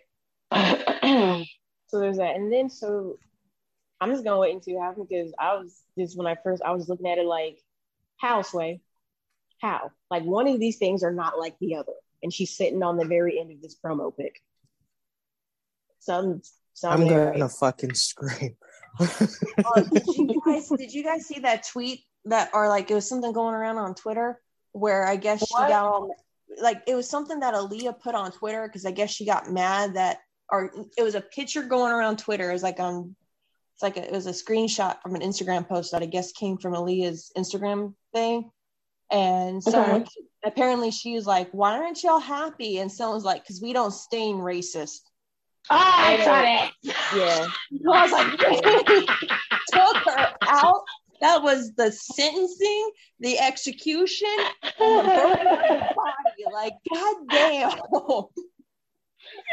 so 1.86 2.00
there's 2.00 2.16
that, 2.16 2.34
and 2.34 2.52
then 2.52 2.68
so 2.68 3.18
I'm 4.00 4.10
just 4.10 4.24
gonna 4.24 4.38
wait 4.38 4.54
until 4.54 4.74
you 4.74 4.80
happens 4.80 5.06
because 5.08 5.32
I 5.38 5.54
was 5.54 5.82
just 5.98 6.16
when 6.16 6.26
I 6.26 6.36
first 6.42 6.62
I 6.62 6.72
was 6.72 6.88
looking 6.88 7.06
at 7.06 7.18
it 7.18 7.26
like 7.26 7.58
houseway 8.18 8.80
how? 9.60 9.90
Like 10.10 10.24
one 10.24 10.48
of 10.48 10.60
these 10.60 10.76
things 10.78 11.02
are 11.02 11.12
not 11.12 11.38
like 11.38 11.56
the 11.60 11.76
other. 11.76 11.92
And 12.22 12.32
she's 12.32 12.56
sitting 12.56 12.82
on 12.82 12.96
the 12.96 13.04
very 13.04 13.38
end 13.38 13.52
of 13.52 13.62
this 13.62 13.76
promo 13.76 14.16
pic. 14.16 14.40
Some, 16.00 16.42
some 16.72 16.92
I'm 16.92 17.08
gonna 17.08 17.30
right. 17.30 17.50
fucking 17.50 17.94
scream. 17.94 18.56
uh, 19.00 19.80
did 19.92 20.06
you 20.06 20.42
guys 20.46 20.68
did 20.68 20.92
you 20.92 21.04
guys 21.04 21.26
see 21.26 21.40
that 21.40 21.66
tweet 21.66 22.04
that 22.24 22.50
or 22.54 22.68
like 22.68 22.90
it 22.90 22.94
was 22.94 23.08
something 23.08 23.32
going 23.32 23.54
around 23.54 23.78
on 23.78 23.94
Twitter 23.94 24.40
where 24.72 25.06
I 25.06 25.16
guess 25.16 25.40
what? 25.50 25.66
she 25.66 25.72
got 25.72 25.84
all 25.84 26.10
like 26.60 26.82
it 26.86 26.94
was 26.94 27.08
something 27.08 27.40
that 27.40 27.54
Aliyah 27.54 28.00
put 28.00 28.14
on 28.14 28.32
Twitter 28.32 28.66
because 28.66 28.86
I 28.86 28.90
guess 28.90 29.10
she 29.10 29.26
got 29.26 29.50
mad 29.50 29.94
that 29.94 30.18
or 30.50 30.70
it 30.96 31.02
was 31.02 31.14
a 31.14 31.20
picture 31.20 31.62
going 31.62 31.92
around 31.92 32.18
Twitter. 32.18 32.50
It 32.50 32.54
was 32.54 32.62
like 32.62 32.80
on 32.80 33.16
it's 33.74 33.82
like 33.82 33.96
a, 33.98 34.06
it 34.06 34.12
was 34.12 34.26
a 34.26 34.30
screenshot 34.30 35.02
from 35.02 35.14
an 35.14 35.20
Instagram 35.20 35.68
post 35.68 35.92
that 35.92 36.02
I 36.02 36.06
guess 36.06 36.32
came 36.32 36.56
from 36.56 36.72
Aliyah's 36.72 37.30
Instagram 37.36 37.94
thing. 38.14 38.50
And 39.10 39.62
so 39.62 39.82
okay. 39.82 40.06
apparently 40.44 40.90
she 40.90 41.14
was 41.14 41.26
like, 41.26 41.48
Why 41.52 41.76
aren't 41.76 42.02
y'all 42.02 42.18
happy? 42.18 42.78
And 42.78 42.90
someone's 42.90 43.24
like, 43.24 43.42
Because 43.42 43.60
we 43.62 43.72
don't 43.72 43.92
stain 43.92 44.36
racist. 44.36 45.00
Oh, 45.70 45.76
I 45.78 46.16
saw 46.24 46.42
that. 46.42 46.72
Yeah. 47.14 47.48
I 47.92 48.02
was 48.02 48.12
like, 48.12 48.38
took 49.72 49.96
her 49.96 50.34
out. 50.42 50.84
That 51.20 51.42
was 51.42 51.72
the 51.74 51.90
sentencing, 51.90 52.90
the 53.20 53.38
execution, 53.38 54.28
the 54.78 55.94
body. 55.96 56.44
Like, 56.52 56.74
goddamn. 56.92 57.70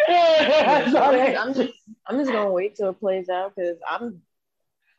I'm 0.09 1.53
just, 1.53 1.73
I'm 2.05 2.19
just 2.19 2.31
gonna 2.31 2.51
wait 2.51 2.75
till 2.75 2.89
it 2.89 2.99
plays 2.99 3.29
out 3.29 3.53
because 3.55 3.77
I'm 3.89 4.21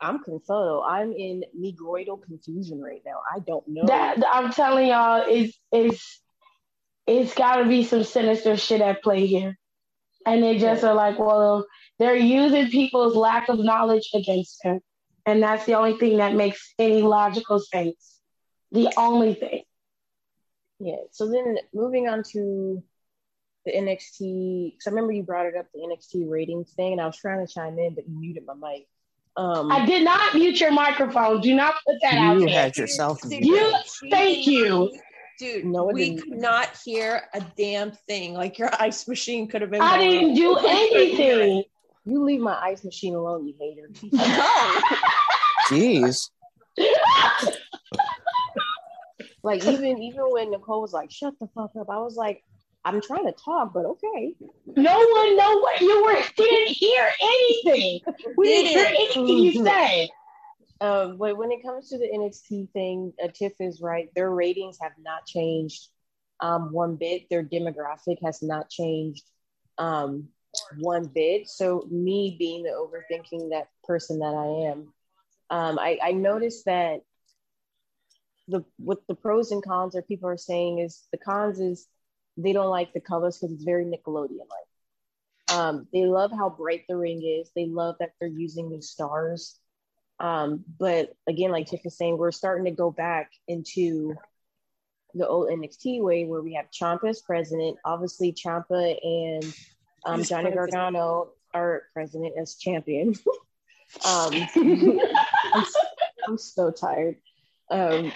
I'm 0.01 0.19
confused. 0.19 0.83
I'm 0.85 1.13
in 1.13 1.43
negroidal 1.57 2.21
confusion 2.21 2.81
right 2.81 3.01
now. 3.05 3.19
I 3.33 3.39
don't 3.39 3.67
know. 3.67 3.85
That 3.85 4.17
I'm 4.31 4.51
telling 4.51 4.87
y'all, 4.87 5.23
it's 5.27 5.57
it's 5.71 6.21
it's 7.07 7.33
got 7.33 7.57
to 7.57 7.65
be 7.65 7.83
some 7.83 8.03
sinister 8.03 8.57
shit 8.57 8.81
at 8.81 9.03
play 9.03 9.25
here, 9.25 9.57
and 10.25 10.43
they 10.43 10.57
just 10.57 10.83
are 10.83 10.93
like, 10.93 11.19
well, 11.19 11.65
they're 11.99 12.15
using 12.15 12.69
people's 12.69 13.15
lack 13.15 13.49
of 13.49 13.59
knowledge 13.59 14.09
against 14.13 14.63
him, 14.63 14.81
and 15.25 15.41
that's 15.41 15.65
the 15.65 15.75
only 15.75 15.97
thing 15.97 16.17
that 16.17 16.35
makes 16.35 16.73
any 16.77 17.01
logical 17.01 17.59
sense. 17.59 18.19
The 18.71 18.91
only 18.97 19.35
thing. 19.35 19.61
Yeah. 20.79 20.97
So 21.11 21.29
then, 21.31 21.57
moving 21.73 22.09
on 22.09 22.23
to 22.33 22.83
the 23.65 23.71
NXT, 23.71 24.73
because 24.73 24.87
I 24.87 24.89
remember 24.89 25.13
you 25.13 25.23
brought 25.23 25.45
it 25.45 25.55
up, 25.55 25.67
the 25.73 25.79
NXT 25.79 26.29
ratings 26.29 26.73
thing, 26.73 26.93
and 26.93 27.01
I 27.01 27.05
was 27.05 27.17
trying 27.17 27.45
to 27.45 27.51
chime 27.51 27.79
in, 27.79 27.95
but 27.95 28.07
you 28.07 28.19
muted 28.19 28.45
my 28.45 28.53
mic. 28.53 28.87
Um, 29.37 29.71
I 29.71 29.85
did 29.85 30.03
not 30.03 30.33
mute 30.33 30.59
your 30.61 30.71
microphone. 30.71 31.41
Do 31.41 31.53
not 31.53 31.75
put 31.85 31.95
that 32.01 32.13
you 32.13 32.19
out. 32.19 32.39
You 32.39 32.47
had 32.47 32.77
yourself. 32.77 33.19
You, 33.29 33.73
thank 34.09 34.47
you. 34.47 34.91
Dude, 35.37 35.65
no, 35.65 35.85
we 35.85 36.15
could 36.15 36.37
not 36.37 36.69
hear 36.85 37.23
a 37.33 37.41
damn 37.57 37.91
thing. 37.91 38.33
Like 38.33 38.57
your 38.57 38.69
ice 38.79 39.05
machine 39.07 39.49
could 39.49 39.61
have 39.61 39.69
been. 39.71 39.81
I 39.81 39.97
didn't 39.97 40.35
do 40.35 40.57
anything. 40.57 41.63
You 42.05 42.23
leave 42.23 42.39
my 42.39 42.57
ice 42.61 42.85
machine 42.85 43.15
alone, 43.15 43.47
you 43.47 43.53
hater. 43.59 43.89
no. 44.11 44.81
Jeez. 45.67 46.29
like 49.43 49.65
even 49.65 49.97
even 49.97 50.21
when 50.29 50.51
Nicole 50.51 50.81
was 50.81 50.93
like, 50.93 51.11
"Shut 51.11 51.33
the 51.39 51.47
fuck 51.53 51.71
up," 51.77 51.89
I 51.89 51.97
was 51.97 52.15
like, 52.15 52.43
I'm 52.85 53.01
trying 53.01 53.25
to 53.25 53.31
talk, 53.31 53.73
but 53.73 53.85
okay. 53.85 54.35
No 54.67 54.97
one 54.97 55.37
know 55.37 55.59
what 55.59 55.81
you 55.81 56.03
were 56.03 56.21
didn't 56.37 56.69
hear 56.69 57.09
anything. 57.21 58.01
We 58.37 58.47
didn't 58.47 58.71
hear 58.71 58.85
anything 58.85 59.27
you 59.27 59.63
said. 59.65 60.07
Um, 60.81 61.17
but 61.17 61.37
when 61.37 61.51
it 61.51 61.63
comes 61.63 61.89
to 61.89 61.97
the 61.97 62.07
NXT 62.07 62.71
thing, 62.71 63.13
uh, 63.23 63.29
Tiff 63.33 63.53
is 63.59 63.81
right. 63.81 64.09
Their 64.13 64.29
ratings 64.29 64.77
have 64.81 64.91
not 65.01 65.25
changed 65.25 65.87
um, 66.41 66.71
one 66.71 66.95
bit. 66.95 67.29
Their 67.29 67.43
demographic 67.43 68.17
has 68.23 68.43
not 68.43 68.69
changed. 68.69 69.23
Um, 69.77 70.29
one 70.77 71.05
bit. 71.07 71.47
So 71.47 71.87
me 71.89 72.35
being 72.37 72.63
the 72.63 72.69
overthinking 72.69 73.49
that 73.51 73.67
person 73.83 74.19
that 74.19 74.33
I 74.33 74.71
am, 74.71 74.93
um, 75.49 75.79
I, 75.79 75.99
I 76.01 76.11
noticed 76.11 76.65
that 76.65 77.01
the 78.47 78.63
what 78.77 78.99
the 79.07 79.15
pros 79.15 79.51
and 79.51 79.63
cons 79.63 79.95
are 79.95 80.01
people 80.01 80.29
are 80.29 80.37
saying 80.37 80.79
is 80.79 81.03
the 81.11 81.17
cons 81.17 81.59
is 81.59 81.87
they 82.37 82.53
don't 82.53 82.69
like 82.69 82.93
the 82.93 82.99
colors 82.99 83.37
because 83.37 83.53
it's 83.53 83.63
very 83.63 83.85
Nickelodeon 83.85 84.39
like. 84.39 85.57
Um, 85.57 85.87
they 85.93 86.05
love 86.05 86.31
how 86.31 86.49
bright 86.49 86.83
the 86.89 86.97
ring 86.97 87.21
is. 87.23 87.51
They 87.55 87.67
love 87.67 87.95
that 87.99 88.13
they're 88.19 88.29
using 88.29 88.69
the 88.69 88.81
stars. 88.81 89.59
Um, 90.19 90.63
but 90.79 91.13
again, 91.27 91.51
like 91.51 91.67
Tiff 91.67 91.81
was 91.83 91.97
saying, 91.97 92.17
we're 92.17 92.31
starting 92.31 92.65
to 92.65 92.71
go 92.71 92.89
back 92.89 93.31
into 93.47 94.15
the 95.13 95.27
old 95.27 95.49
NXT 95.49 96.01
way 96.01 96.25
where 96.25 96.41
we 96.41 96.53
have 96.53 96.65
Ciampa 96.71 97.09
as 97.09 97.21
president. 97.21 97.77
Obviously, 97.85 98.33
Ciampa 98.33 98.97
and 99.03 99.53
um, 100.05 100.23
Johnny 100.23 100.51
Gargano 100.51 101.29
are 101.53 101.83
president 101.93 102.33
as 102.39 102.55
champion. 102.55 103.15
um, 104.05 104.33
I'm, 104.55 105.65
I'm, 106.27 106.37
so 106.37 106.71
tired. 106.71 107.15
Um, 107.71 108.11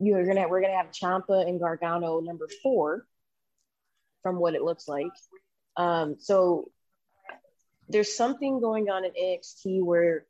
you're 0.00 0.26
gonna 0.26 0.48
we're 0.48 0.62
gonna 0.62 0.76
have 0.76 0.90
Ciampa 0.90 1.46
and 1.46 1.60
Gargano 1.60 2.20
number 2.20 2.48
four, 2.62 3.06
from 4.22 4.38
what 4.38 4.54
it 4.54 4.62
looks 4.62 4.88
like. 4.88 5.06
Um, 5.76 6.16
so 6.18 6.70
there's 7.88 8.16
something 8.16 8.60
going 8.60 8.90
on 8.90 9.04
in 9.04 9.12
NXT 9.12 9.82
where 9.82 10.26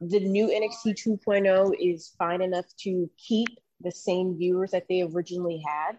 the 0.00 0.20
new 0.20 0.48
NXT 0.48 1.20
2.0 1.26 1.72
is 1.80 2.12
fine 2.18 2.42
enough 2.42 2.66
to 2.80 3.08
keep 3.16 3.48
the 3.80 3.92
same 3.92 4.36
viewers 4.36 4.72
that 4.72 4.86
they 4.88 5.02
originally 5.02 5.62
had, 5.66 5.96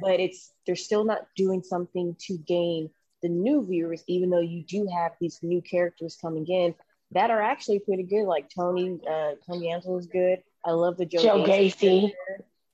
but 0.00 0.20
it's 0.20 0.52
they're 0.66 0.76
still 0.76 1.04
not 1.04 1.26
doing 1.36 1.62
something 1.62 2.16
to 2.20 2.38
gain 2.38 2.90
the 3.22 3.28
new 3.28 3.64
viewers, 3.66 4.02
even 4.06 4.30
though 4.30 4.40
you 4.40 4.64
do 4.64 4.88
have 4.94 5.12
these 5.20 5.38
new 5.42 5.62
characters 5.62 6.18
coming 6.20 6.46
in 6.46 6.74
that 7.12 7.30
are 7.30 7.40
actually 7.40 7.78
pretty 7.78 8.02
good. 8.02 8.24
Like 8.24 8.50
Tony, 8.54 8.98
uh, 9.08 9.32
Tony 9.46 9.68
D'Angelo 9.68 9.98
is 9.98 10.06
good. 10.06 10.42
I 10.64 10.72
love 10.72 10.96
the 10.96 11.06
Joe, 11.06 11.22
Joe 11.22 11.44
Gacy. 11.44 12.08
It, 12.08 12.14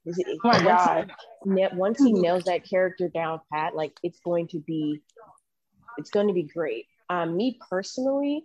oh 0.06 0.38
my 0.44 0.62
god! 0.62 1.12
He, 1.44 1.66
once 1.72 1.98
he 1.98 2.12
nails 2.12 2.44
that 2.44 2.68
character 2.68 3.08
down 3.08 3.40
pat, 3.52 3.74
like 3.74 3.92
it's 4.02 4.20
going 4.20 4.48
to 4.48 4.60
be, 4.60 5.00
it's 5.96 6.10
going 6.10 6.28
to 6.28 6.34
be 6.34 6.44
great. 6.44 6.86
Um, 7.10 7.36
me 7.36 7.58
personally, 7.70 8.44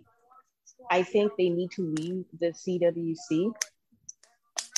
I 0.90 1.02
think 1.02 1.32
they 1.36 1.48
need 1.48 1.70
to 1.72 1.82
leave 1.82 2.24
the 2.38 2.48
CWC. 2.48 3.52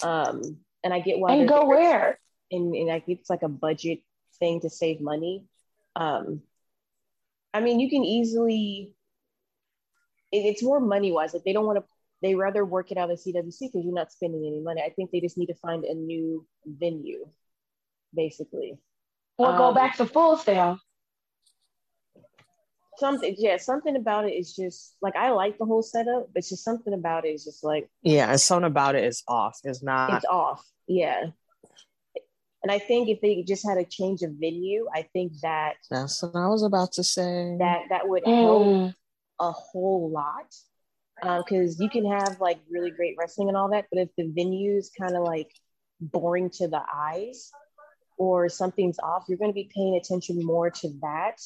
Um, 0.02 0.58
and 0.84 0.92
I 0.92 1.00
get 1.00 1.18
why. 1.18 1.34
And 1.34 1.48
go 1.48 1.66
where? 1.66 2.18
And, 2.50 2.74
and 2.74 2.90
I 2.90 3.00
think 3.00 3.20
it's 3.20 3.30
like 3.30 3.42
a 3.42 3.48
budget 3.48 4.00
thing 4.38 4.60
to 4.60 4.70
save 4.70 5.00
money. 5.00 5.44
Um, 5.96 6.42
I 7.52 7.60
mean, 7.60 7.80
you 7.80 7.88
can 7.90 8.04
easily. 8.04 8.92
It, 10.32 10.38
it's 10.38 10.62
more 10.62 10.80
money 10.80 11.12
wise. 11.12 11.34
Like 11.34 11.44
they 11.44 11.52
don't 11.52 11.66
want 11.66 11.78
to. 11.78 11.84
They 12.22 12.34
rather 12.34 12.64
work 12.64 12.90
it 12.90 12.98
out 12.98 13.10
at 13.10 13.18
CWC 13.18 13.58
because 13.60 13.84
you're 13.84 13.94
not 13.94 14.12
spending 14.12 14.46
any 14.46 14.60
money. 14.60 14.82
I 14.82 14.90
think 14.90 15.10
they 15.10 15.20
just 15.20 15.36
need 15.36 15.46
to 15.46 15.54
find 15.54 15.84
a 15.84 15.94
new 15.94 16.46
venue, 16.64 17.26
basically. 18.14 18.78
Or 19.38 19.48
um, 19.48 19.58
go 19.58 19.74
back 19.74 19.96
to 19.98 20.06
Full 20.06 20.36
Sail 20.38 20.78
something 22.98 23.34
yeah 23.38 23.56
something 23.56 23.96
about 23.96 24.26
it 24.26 24.32
is 24.32 24.54
just 24.54 24.96
like 25.02 25.14
i 25.16 25.30
like 25.30 25.58
the 25.58 25.64
whole 25.64 25.82
setup 25.82 26.28
but 26.32 26.42
just 26.42 26.64
something 26.64 26.94
about 26.94 27.24
it 27.24 27.28
is 27.28 27.44
just 27.44 27.62
like 27.62 27.88
yeah 28.02 28.30
and 28.30 28.40
something 28.40 28.66
about 28.66 28.94
it 28.94 29.04
is 29.04 29.22
off 29.28 29.58
it's 29.64 29.82
not 29.82 30.12
it's 30.12 30.24
off 30.26 30.64
yeah 30.86 31.24
and 32.62 32.72
i 32.72 32.78
think 32.78 33.08
if 33.08 33.20
they 33.20 33.42
just 33.42 33.66
had 33.66 33.78
a 33.78 33.84
change 33.84 34.22
of 34.22 34.30
venue 34.40 34.86
i 34.94 35.02
think 35.12 35.32
that 35.42 35.74
that's 35.90 36.22
what 36.22 36.36
i 36.36 36.46
was 36.46 36.62
about 36.62 36.92
to 36.92 37.04
say 37.04 37.56
that 37.58 37.82
that 37.90 38.08
would 38.08 38.24
help 38.26 38.66
mm. 38.66 38.94
a 39.40 39.52
whole 39.52 40.10
lot 40.10 40.46
because 41.22 41.80
um, 41.80 41.82
you 41.82 41.88
can 41.88 42.04
have 42.04 42.40
like 42.40 42.58
really 42.70 42.90
great 42.90 43.14
wrestling 43.18 43.48
and 43.48 43.56
all 43.56 43.68
that 43.70 43.86
but 43.90 44.00
if 44.00 44.08
the 44.16 44.30
venue 44.34 44.76
is 44.76 44.90
kind 44.98 45.16
of 45.16 45.22
like 45.22 45.50
boring 46.00 46.50
to 46.50 46.68
the 46.68 46.82
eyes 46.94 47.50
or 48.18 48.48
something's 48.48 48.98
off 48.98 49.24
you're 49.28 49.38
going 49.38 49.50
to 49.50 49.54
be 49.54 49.70
paying 49.74 49.96
attention 49.96 50.44
more 50.44 50.70
to 50.70 50.88
that 51.00 51.40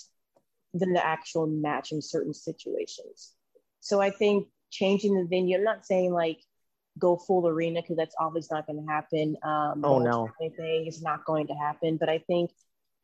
than 0.74 0.92
the 0.92 1.04
actual 1.04 1.46
match 1.46 1.92
in 1.92 2.00
certain 2.00 2.34
situations. 2.34 3.32
So 3.80 4.00
I 4.00 4.10
think 4.10 4.48
changing 4.70 5.14
the 5.14 5.26
venue, 5.28 5.56
I'm 5.56 5.64
not 5.64 5.86
saying 5.86 6.12
like 6.12 6.38
go 6.98 7.16
full 7.16 7.46
arena 7.46 7.80
because 7.82 7.96
that's 7.96 8.14
always 8.18 8.50
not 8.50 8.66
going 8.66 8.84
to 8.84 8.92
happen. 8.92 9.36
Um, 9.42 9.84
oh 9.84 9.98
no, 9.98 10.28
anything 10.40 10.86
is 10.86 11.02
not 11.02 11.24
going 11.24 11.46
to 11.48 11.54
happen. 11.54 11.96
But 11.96 12.08
I 12.08 12.18
think 12.18 12.50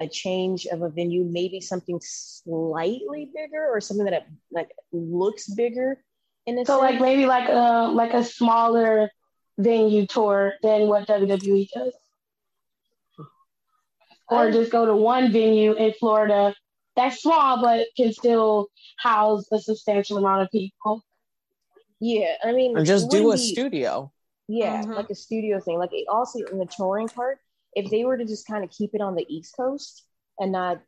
a 0.01 0.07
change 0.07 0.67
of 0.67 0.83
a 0.83 0.91
venue, 0.91 1.25
maybe 1.25 1.61
something 1.61 1.99
slightly 2.03 3.31
bigger 3.35 3.67
or 3.67 3.81
something 3.81 4.07
that 4.07 4.27
like 4.53 4.71
looks 4.93 5.49
bigger. 5.49 6.03
In 6.47 6.59
a 6.59 6.65
so 6.65 6.81
sense. 6.81 6.93
like 6.93 7.01
maybe 7.01 7.27
like 7.27 7.49
a 7.49 7.91
like 7.93 8.15
a 8.15 8.25
smaller 8.25 9.11
venue 9.59 10.07
tour 10.07 10.55
than 10.63 10.89
what 10.89 11.09
WWE 11.09 11.69
does. 11.75 11.93
Or 14.29 14.51
just 14.51 14.73
go 14.73 14.87
to 14.87 14.97
one 14.97 15.31
venue 15.33 15.75
in 15.75 15.93
Florida 15.93 16.55
that's 16.97 17.23
small, 17.23 17.61
but 17.63 17.87
can 17.97 18.13
still 18.13 18.69
house 18.99 19.45
a 19.53 19.61
substantial 19.61 20.17
amount 20.17 20.43
of 20.43 20.51
people. 20.51 21.05
Yeah, 22.01 22.35
I 22.43 22.53
mean, 22.53 22.77
or 22.77 22.85
just 22.85 23.11
do 23.11 23.31
a 23.31 23.35
be, 23.35 23.39
studio. 23.39 24.13
Yeah, 24.49 24.83
mm-hmm. 24.83 24.93
like 24.93 25.11
a 25.11 25.15
studio 25.15 25.61
thing. 25.61 25.79
Like 25.79 25.91
also 26.09 26.41
in 26.51 26.59
the 26.59 26.67
touring 26.67 27.09
part, 27.09 27.39
if 27.75 27.91
they 27.91 28.05
were 28.05 28.17
to 28.17 28.25
just 28.25 28.47
kind 28.47 28.65
of 28.65 28.71
keep 28.71 28.95
it 28.95 29.01
on 29.01 29.15
the 29.15 29.27
East 29.29 29.55
Coast 29.57 30.05
and 30.39 30.53
not 30.53 30.81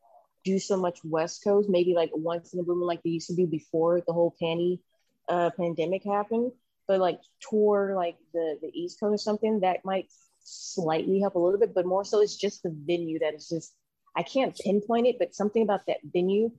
do 0.44 0.58
so 0.58 0.76
much 0.76 1.00
West 1.04 1.44
Coast, 1.44 1.68
maybe 1.68 1.92
like 1.94 2.10
once 2.14 2.54
in 2.54 2.60
a 2.60 2.62
blue 2.62 2.76
moon, 2.76 2.86
like 2.86 3.02
they 3.02 3.10
used 3.10 3.28
to 3.28 3.36
do 3.36 3.46
before 3.46 4.00
the 4.06 4.12
whole 4.12 4.34
panty 4.42 4.80
uh, 5.28 5.50
pandemic 5.56 6.04
happened. 6.04 6.52
But 6.86 7.00
like 7.00 7.20
tour 7.50 7.92
like 7.94 8.16
the 8.32 8.58
the 8.62 8.70
East 8.72 8.98
Coast 8.98 9.12
or 9.12 9.18
something 9.18 9.60
that 9.60 9.84
might 9.84 10.06
slightly 10.42 11.20
help 11.20 11.34
a 11.34 11.38
little 11.38 11.60
bit, 11.60 11.74
but 11.74 11.84
more 11.84 12.04
so 12.04 12.20
it's 12.20 12.36
just 12.36 12.62
the 12.62 12.74
venue 12.74 13.18
that 13.18 13.34
is 13.34 13.48
just 13.48 13.74
I 14.16 14.22
can't 14.22 14.56
pinpoint 14.56 15.06
it, 15.06 15.16
but 15.18 15.34
something 15.34 15.62
about 15.62 15.86
that 15.86 15.98
venue 16.02 16.50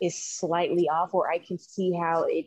is 0.00 0.22
slightly 0.22 0.88
off, 0.88 1.14
or 1.14 1.30
I 1.30 1.38
can 1.38 1.58
see 1.58 1.92
how 1.92 2.24
it 2.28 2.46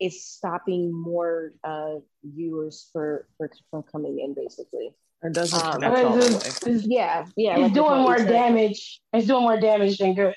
is 0.00 0.24
stopping 0.24 0.92
more 0.92 1.52
uh, 1.64 1.96
viewers 2.22 2.88
for, 2.92 3.26
for 3.36 3.50
from 3.70 3.82
coming 3.84 4.20
in, 4.20 4.34
basically. 4.34 4.94
Or 5.22 5.30
doesn't 5.30 5.64
um, 5.64 5.72
connect 5.74 5.96
all 5.96 6.16
the 6.16 6.62
way. 6.66 6.80
Yeah, 6.84 7.26
yeah. 7.36 7.52
It's 7.52 7.62
like 7.62 7.72
doing 7.72 8.02
more 8.02 8.18
damage. 8.18 9.00
It's 9.12 9.26
doing 9.26 9.42
more 9.42 9.58
damage 9.58 9.98
than 9.98 10.14
good. 10.14 10.34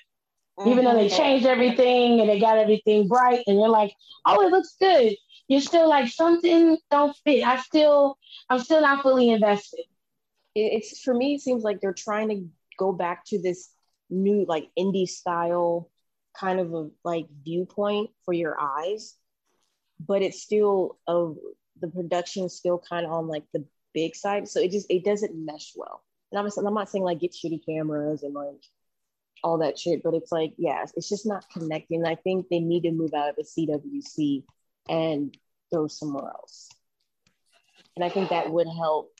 Mm-hmm. 0.61 0.69
Even 0.69 0.85
though 0.85 0.93
they 0.93 1.07
mm-hmm. 1.07 1.17
changed 1.17 1.45
everything 1.45 2.19
and 2.19 2.29
they 2.29 2.39
got 2.39 2.57
everything 2.57 3.07
bright, 3.07 3.43
and 3.47 3.57
you're 3.57 3.69
like, 3.69 3.93
oh, 4.25 4.45
it 4.45 4.51
looks 4.51 4.75
good. 4.79 5.15
You're 5.47 5.61
still 5.61 5.89
like 5.89 6.09
something 6.09 6.77
don't 6.89 7.15
fit. 7.25 7.45
I 7.45 7.57
still, 7.57 8.17
I'm 8.49 8.59
still 8.59 8.81
not 8.81 9.03
fully 9.03 9.29
invested. 9.29 9.85
It's 10.55 11.01
for 11.01 11.13
me. 11.13 11.35
It 11.35 11.41
seems 11.41 11.63
like 11.63 11.81
they're 11.81 11.93
trying 11.93 12.29
to 12.29 12.45
go 12.77 12.91
back 12.91 13.25
to 13.25 13.41
this 13.41 13.69
new 14.09 14.45
like 14.47 14.69
indie 14.77 15.07
style 15.07 15.89
kind 16.37 16.59
of 16.59 16.73
a 16.73 16.89
like 17.03 17.27
viewpoint 17.43 18.09
for 18.25 18.33
your 18.33 18.57
eyes 18.59 19.15
but 20.05 20.21
it's 20.21 20.41
still 20.41 20.97
a 21.07 21.31
the 21.79 21.87
production 21.87 22.45
is 22.45 22.55
still 22.55 22.81
kind 22.89 23.05
of 23.05 23.11
on 23.11 23.27
like 23.27 23.43
the 23.53 23.63
big 23.93 24.15
side 24.15 24.47
so 24.47 24.59
it 24.59 24.71
just 24.71 24.89
it 24.89 25.03
doesn't 25.03 25.33
mesh 25.33 25.73
well 25.75 26.03
and 26.31 26.39
I'm, 26.39 26.65
I'm 26.65 26.73
not 26.73 26.89
saying 26.89 27.03
like 27.03 27.19
get 27.19 27.33
shitty 27.33 27.65
cameras 27.65 28.23
and 28.23 28.33
like 28.33 28.63
all 29.43 29.57
that 29.57 29.77
shit 29.77 30.03
but 30.03 30.13
it's 30.13 30.31
like 30.31 30.53
yeah 30.57 30.83
it's 30.95 31.09
just 31.09 31.25
not 31.25 31.45
connecting 31.51 32.05
i 32.05 32.15
think 32.15 32.47
they 32.49 32.59
need 32.59 32.83
to 32.83 32.91
move 32.91 33.13
out 33.13 33.29
of 33.29 33.35
the 33.35 33.43
cwc 33.43 34.43
and 34.89 35.35
go 35.73 35.87
somewhere 35.87 36.27
else 36.27 36.69
and 37.95 38.05
i 38.05 38.09
think 38.09 38.29
that 38.29 38.51
would 38.51 38.67
help 38.67 39.11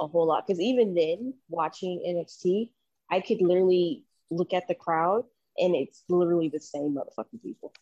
a 0.00 0.06
whole 0.06 0.26
lot 0.26 0.46
because 0.46 0.60
even 0.60 0.94
then 0.94 1.34
watching 1.48 2.02
NXT, 2.06 2.70
I 3.10 3.20
could 3.20 3.40
literally 3.40 4.04
look 4.30 4.52
at 4.52 4.68
the 4.68 4.74
crowd 4.74 5.24
and 5.58 5.74
it's 5.74 6.02
literally 6.08 6.48
the 6.48 6.60
same 6.60 6.96
motherfucking 6.96 7.42
people. 7.42 7.72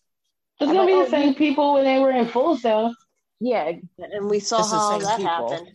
It's 0.61 0.71
gonna 0.71 0.81
like, 0.81 0.89
be 0.89 0.95
the 0.95 1.01
oh, 1.01 1.09
same 1.09 1.29
you... 1.31 1.35
people 1.35 1.75
when 1.75 1.85
they 1.85 1.99
were 1.99 2.11
in 2.11 2.27
Full 2.29 2.57
Sail. 2.57 2.95
Yeah, 3.41 3.73
and 3.99 4.31
we 4.31 4.39
saw 4.39 4.65
how 4.65 4.99
that 4.99 5.19
people. 5.19 5.49
happened. 5.49 5.73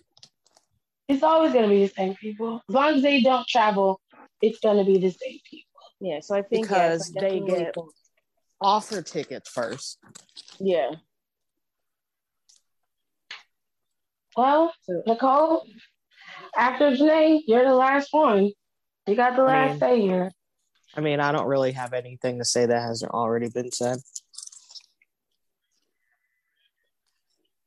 It's 1.08 1.24
always 1.24 1.54
gonna 1.54 1.68
be 1.68 1.86
the 1.86 1.94
same 1.94 2.16
people. 2.16 2.62
As 2.70 2.76
long 2.76 2.96
as 2.96 3.02
they 3.02 3.22
don't 3.22 3.48
travel, 3.48 4.00
it's 4.42 4.60
gonna 4.60 4.86
be 4.86 4.98
the 4.98 5.10
same 5.10 5.40
people. 5.50 5.69
Yeah, 6.02 6.20
so 6.22 6.36
I 6.36 6.42
think 6.42 6.64
because 6.64 7.12
yeah, 7.14 7.22
they 7.22 7.40
get 7.42 7.76
offer 8.62 9.02
tickets 9.02 9.50
first. 9.50 10.00
Yeah. 10.60 10.92
Well, 14.38 14.74
Nicole, 15.06 15.66
after 16.56 16.92
Janae, 16.92 17.42
you're 17.46 17.66
the 17.66 17.76
last 17.76 18.10
one. 18.12 18.52
You 19.08 19.16
got 19.16 19.36
the 19.36 19.44
last 19.44 19.68
I 19.68 19.72
mean, 19.72 19.80
say 19.80 20.02
here. 20.02 20.32
I 20.96 21.02
mean, 21.02 21.20
I 21.20 21.32
don't 21.32 21.48
really 21.48 21.74
have 21.74 21.94
anything 21.94 22.38
to 22.40 22.46
say 22.46 22.66
that 22.66 22.82
hasn't 22.82 23.12
already 23.12 23.50
been 23.50 23.72
said. 23.72 23.98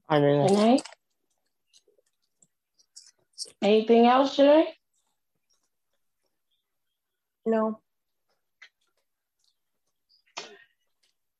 I 0.08 0.20
mean, 0.20 0.48
Janae? 0.48 0.82
Anything 3.60 4.06
else, 4.06 4.36
Janae? 4.36 4.64
No. 7.44 7.80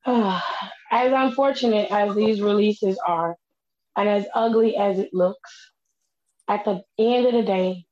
as 0.05 1.11
unfortunate 1.13 1.91
as 1.91 2.15
these 2.15 2.41
releases 2.41 2.99
are, 3.05 3.35
and 3.95 4.09
as 4.09 4.25
ugly 4.33 4.75
as 4.75 4.99
it 4.99 5.13
looks, 5.13 5.71
at 6.47 6.65
the 6.65 6.83
end 6.99 7.25
of 7.27 7.33
the 7.33 7.43
day, 7.43 7.85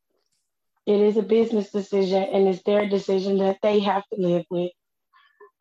it 0.85 0.99
is 0.99 1.15
a 1.15 1.21
business 1.21 1.71
decision 1.71 2.23
and 2.23 2.47
it's 2.47 2.63
their 2.63 2.89
decision 2.89 3.37
that 3.37 3.59
they 3.61 3.79
have 3.79 4.03
to 4.13 4.19
live 4.19 4.45
with. 4.49 4.71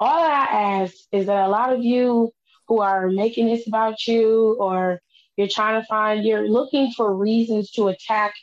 All 0.00 0.24
I 0.24 0.82
ask 0.82 0.94
is 1.12 1.26
that 1.26 1.46
a 1.46 1.48
lot 1.48 1.72
of 1.72 1.84
you 1.84 2.32
who 2.68 2.80
are 2.80 3.08
making 3.10 3.46
this 3.46 3.66
about 3.68 4.06
you 4.06 4.56
or 4.58 5.00
you're 5.36 5.48
trying 5.48 5.80
to 5.80 5.86
find, 5.86 6.24
you're 6.24 6.48
looking 6.48 6.92
for 6.92 7.14
reasons 7.14 7.70
to 7.72 7.88
attack 7.88 8.34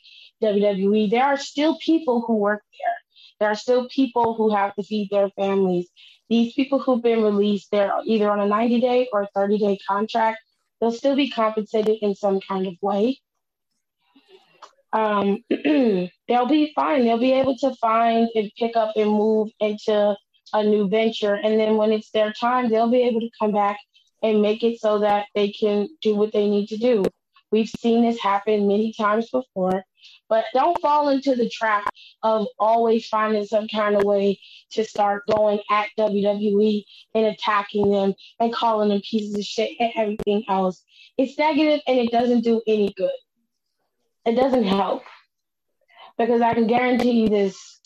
WWE, 0.43 1.09
there 1.09 1.25
are 1.25 1.37
still 1.37 1.77
people 1.83 2.23
who 2.25 2.35
work 2.35 2.61
there. 2.79 2.95
There 3.39 3.49
are 3.49 3.55
still 3.55 3.87
people 3.89 4.35
who 4.35 4.53
have 4.55 4.75
to 4.75 4.83
feed 4.83 5.09
their 5.11 5.29
families. 5.31 5.89
These 6.29 6.53
people 6.53 6.79
who've 6.79 7.01
been 7.01 7.23
released, 7.23 7.69
they're 7.71 7.93
either 8.05 8.29
on 8.29 8.39
a 8.39 8.47
90 8.47 8.81
day 8.81 9.07
or 9.13 9.27
30 9.33 9.57
day 9.57 9.77
contract. 9.87 10.39
They'll 10.79 10.91
still 10.91 11.15
be 11.15 11.29
compensated 11.29 11.97
in 12.01 12.15
some 12.15 12.39
kind 12.41 12.67
of 12.67 12.73
way. 12.81 13.19
Um, 14.93 15.43
they'll 15.49 16.47
be 16.47 16.71
fine. 16.75 17.03
They'll 17.03 17.17
be 17.17 17.33
able 17.33 17.57
to 17.57 17.73
find 17.75 18.29
and 18.35 18.51
pick 18.57 18.75
up 18.75 18.93
and 18.95 19.09
move 19.09 19.49
into 19.59 20.15
a 20.53 20.63
new 20.63 20.87
venture. 20.87 21.35
And 21.35 21.59
then 21.59 21.77
when 21.77 21.91
it's 21.91 22.11
their 22.11 22.31
time, 22.33 22.69
they'll 22.69 22.91
be 22.91 23.03
able 23.03 23.21
to 23.21 23.29
come 23.39 23.51
back 23.51 23.77
and 24.23 24.41
make 24.41 24.63
it 24.63 24.79
so 24.79 24.99
that 24.99 25.27
they 25.35 25.51
can 25.51 25.87
do 26.01 26.15
what 26.15 26.33
they 26.33 26.49
need 26.49 26.67
to 26.67 26.77
do. 26.77 27.03
We've 27.51 27.69
seen 27.69 28.03
this 28.03 28.19
happen 28.19 28.67
many 28.67 28.93
times 28.93 29.29
before, 29.29 29.83
but 30.29 30.45
don't 30.53 30.79
fall 30.81 31.09
into 31.09 31.35
the 31.35 31.49
trap 31.49 31.87
of 32.23 32.47
always 32.59 33.07
finding 33.07 33.45
some 33.45 33.67
kind 33.67 33.95
of 33.95 34.03
way 34.03 34.39
to 34.71 34.83
start 34.83 35.23
going 35.27 35.59
at 35.69 35.89
WWE 35.97 36.83
and 37.15 37.25
attacking 37.25 37.91
them 37.91 38.13
and 38.39 38.53
calling 38.53 38.89
them 38.89 39.01
pieces 39.01 39.35
of 39.35 39.43
shit 39.43 39.71
and 39.79 39.91
everything 39.95 40.43
else. 40.49 40.83
It's 41.17 41.37
negative 41.37 41.81
and 41.87 41.97
it 41.97 42.11
doesn't 42.11 42.41
do 42.41 42.61
any 42.67 42.93
good. 42.95 43.09
It 44.25 44.35
doesn't 44.35 44.65
help. 44.65 45.03
Because 46.17 46.41
I 46.41 46.53
can 46.53 46.67
guarantee 46.67 47.11
you 47.11 47.29
this 47.29 47.77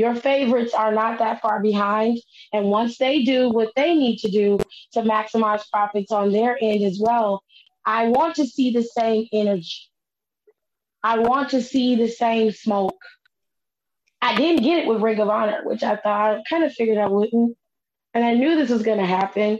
your 0.00 0.14
favorites 0.14 0.72
are 0.72 0.92
not 0.92 1.18
that 1.18 1.42
far 1.42 1.60
behind. 1.60 2.20
And 2.54 2.70
once 2.70 2.96
they 2.96 3.22
do 3.22 3.50
what 3.50 3.72
they 3.76 3.94
need 3.94 4.16
to 4.20 4.30
do 4.30 4.58
to 4.92 5.02
maximize 5.02 5.68
profits 5.70 6.10
on 6.10 6.32
their 6.32 6.56
end 6.58 6.84
as 6.84 6.98
well, 6.98 7.42
I 7.84 8.08
want 8.08 8.36
to 8.36 8.46
see 8.46 8.70
the 8.70 8.82
same 8.82 9.26
energy. 9.30 9.89
I 11.02 11.18
want 11.18 11.50
to 11.50 11.62
see 11.62 11.96
the 11.96 12.08
same 12.08 12.50
smoke. 12.50 12.98
I 14.22 14.36
didn't 14.36 14.62
get 14.62 14.80
it 14.80 14.86
with 14.86 15.00
Ring 15.00 15.18
of 15.20 15.30
Honor, 15.30 15.62
which 15.64 15.82
I 15.82 15.96
thought 15.96 16.36
I 16.36 16.42
kind 16.48 16.64
of 16.64 16.72
figured 16.72 16.98
I 16.98 17.06
wouldn't. 17.06 17.56
And 18.12 18.24
I 18.24 18.34
knew 18.34 18.56
this 18.56 18.70
was 18.70 18.82
going 18.82 18.98
to 18.98 19.06
happen. 19.06 19.58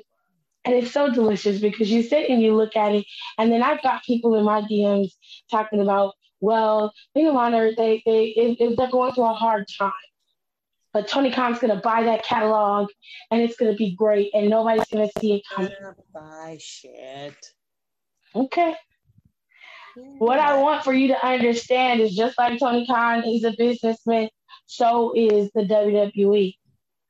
And 0.65 0.75
it's 0.75 0.93
so 0.93 1.11
delicious 1.11 1.59
because 1.61 1.91
you 1.91 2.03
sit 2.03 2.29
and 2.29 2.43
you 2.43 2.55
look 2.55 2.77
at 2.77 2.95
it. 2.95 3.07
And 3.39 3.51
then 3.51 3.63
I've 3.63 3.83
got 3.83 4.05
people 4.05 4.35
in 4.35 4.45
my 4.45 4.61
DMs 4.63 5.13
talking 5.51 5.81
about, 5.81 6.15
well, 6.41 6.93
Ring 7.15 7.29
of 7.29 7.37
Honor, 7.37 7.71
they, 7.75 8.03
they, 8.05 8.35
if 8.37 8.77
they're 8.77 8.91
going 8.91 9.13
through 9.13 9.25
a 9.25 9.33
hard 9.33 9.67
time. 9.79 9.93
But 10.93 11.09
Tony 11.09 11.31
Khan's 11.31 11.61
going 11.61 11.75
to 11.75 11.81
buy 11.81 12.03
that 12.03 12.25
catalog 12.25 12.89
and 13.31 13.41
it's 13.41 13.57
going 13.57 13.71
to 13.71 13.77
be 13.77 13.95
great 13.95 14.31
and 14.35 14.51
nobody's 14.51 14.87
going 14.87 15.09
to 15.09 15.21
see 15.21 15.35
it 15.37 15.43
coming. 15.55 15.73
Buy 16.13 16.59
shit. 16.61 17.37
Okay. 18.35 18.75
What 19.95 20.39
I 20.39 20.61
want 20.61 20.85
for 20.85 20.93
you 20.93 21.09
to 21.09 21.27
understand 21.27 22.01
is 22.01 22.15
just 22.15 22.39
like 22.39 22.59
Tony 22.59 22.87
Khan, 22.87 23.23
he's 23.23 23.45
a 23.45 23.53
businessman, 23.57 24.29
so 24.67 25.13
is 25.17 25.51
the 25.55 25.63
WWE. 25.63 26.55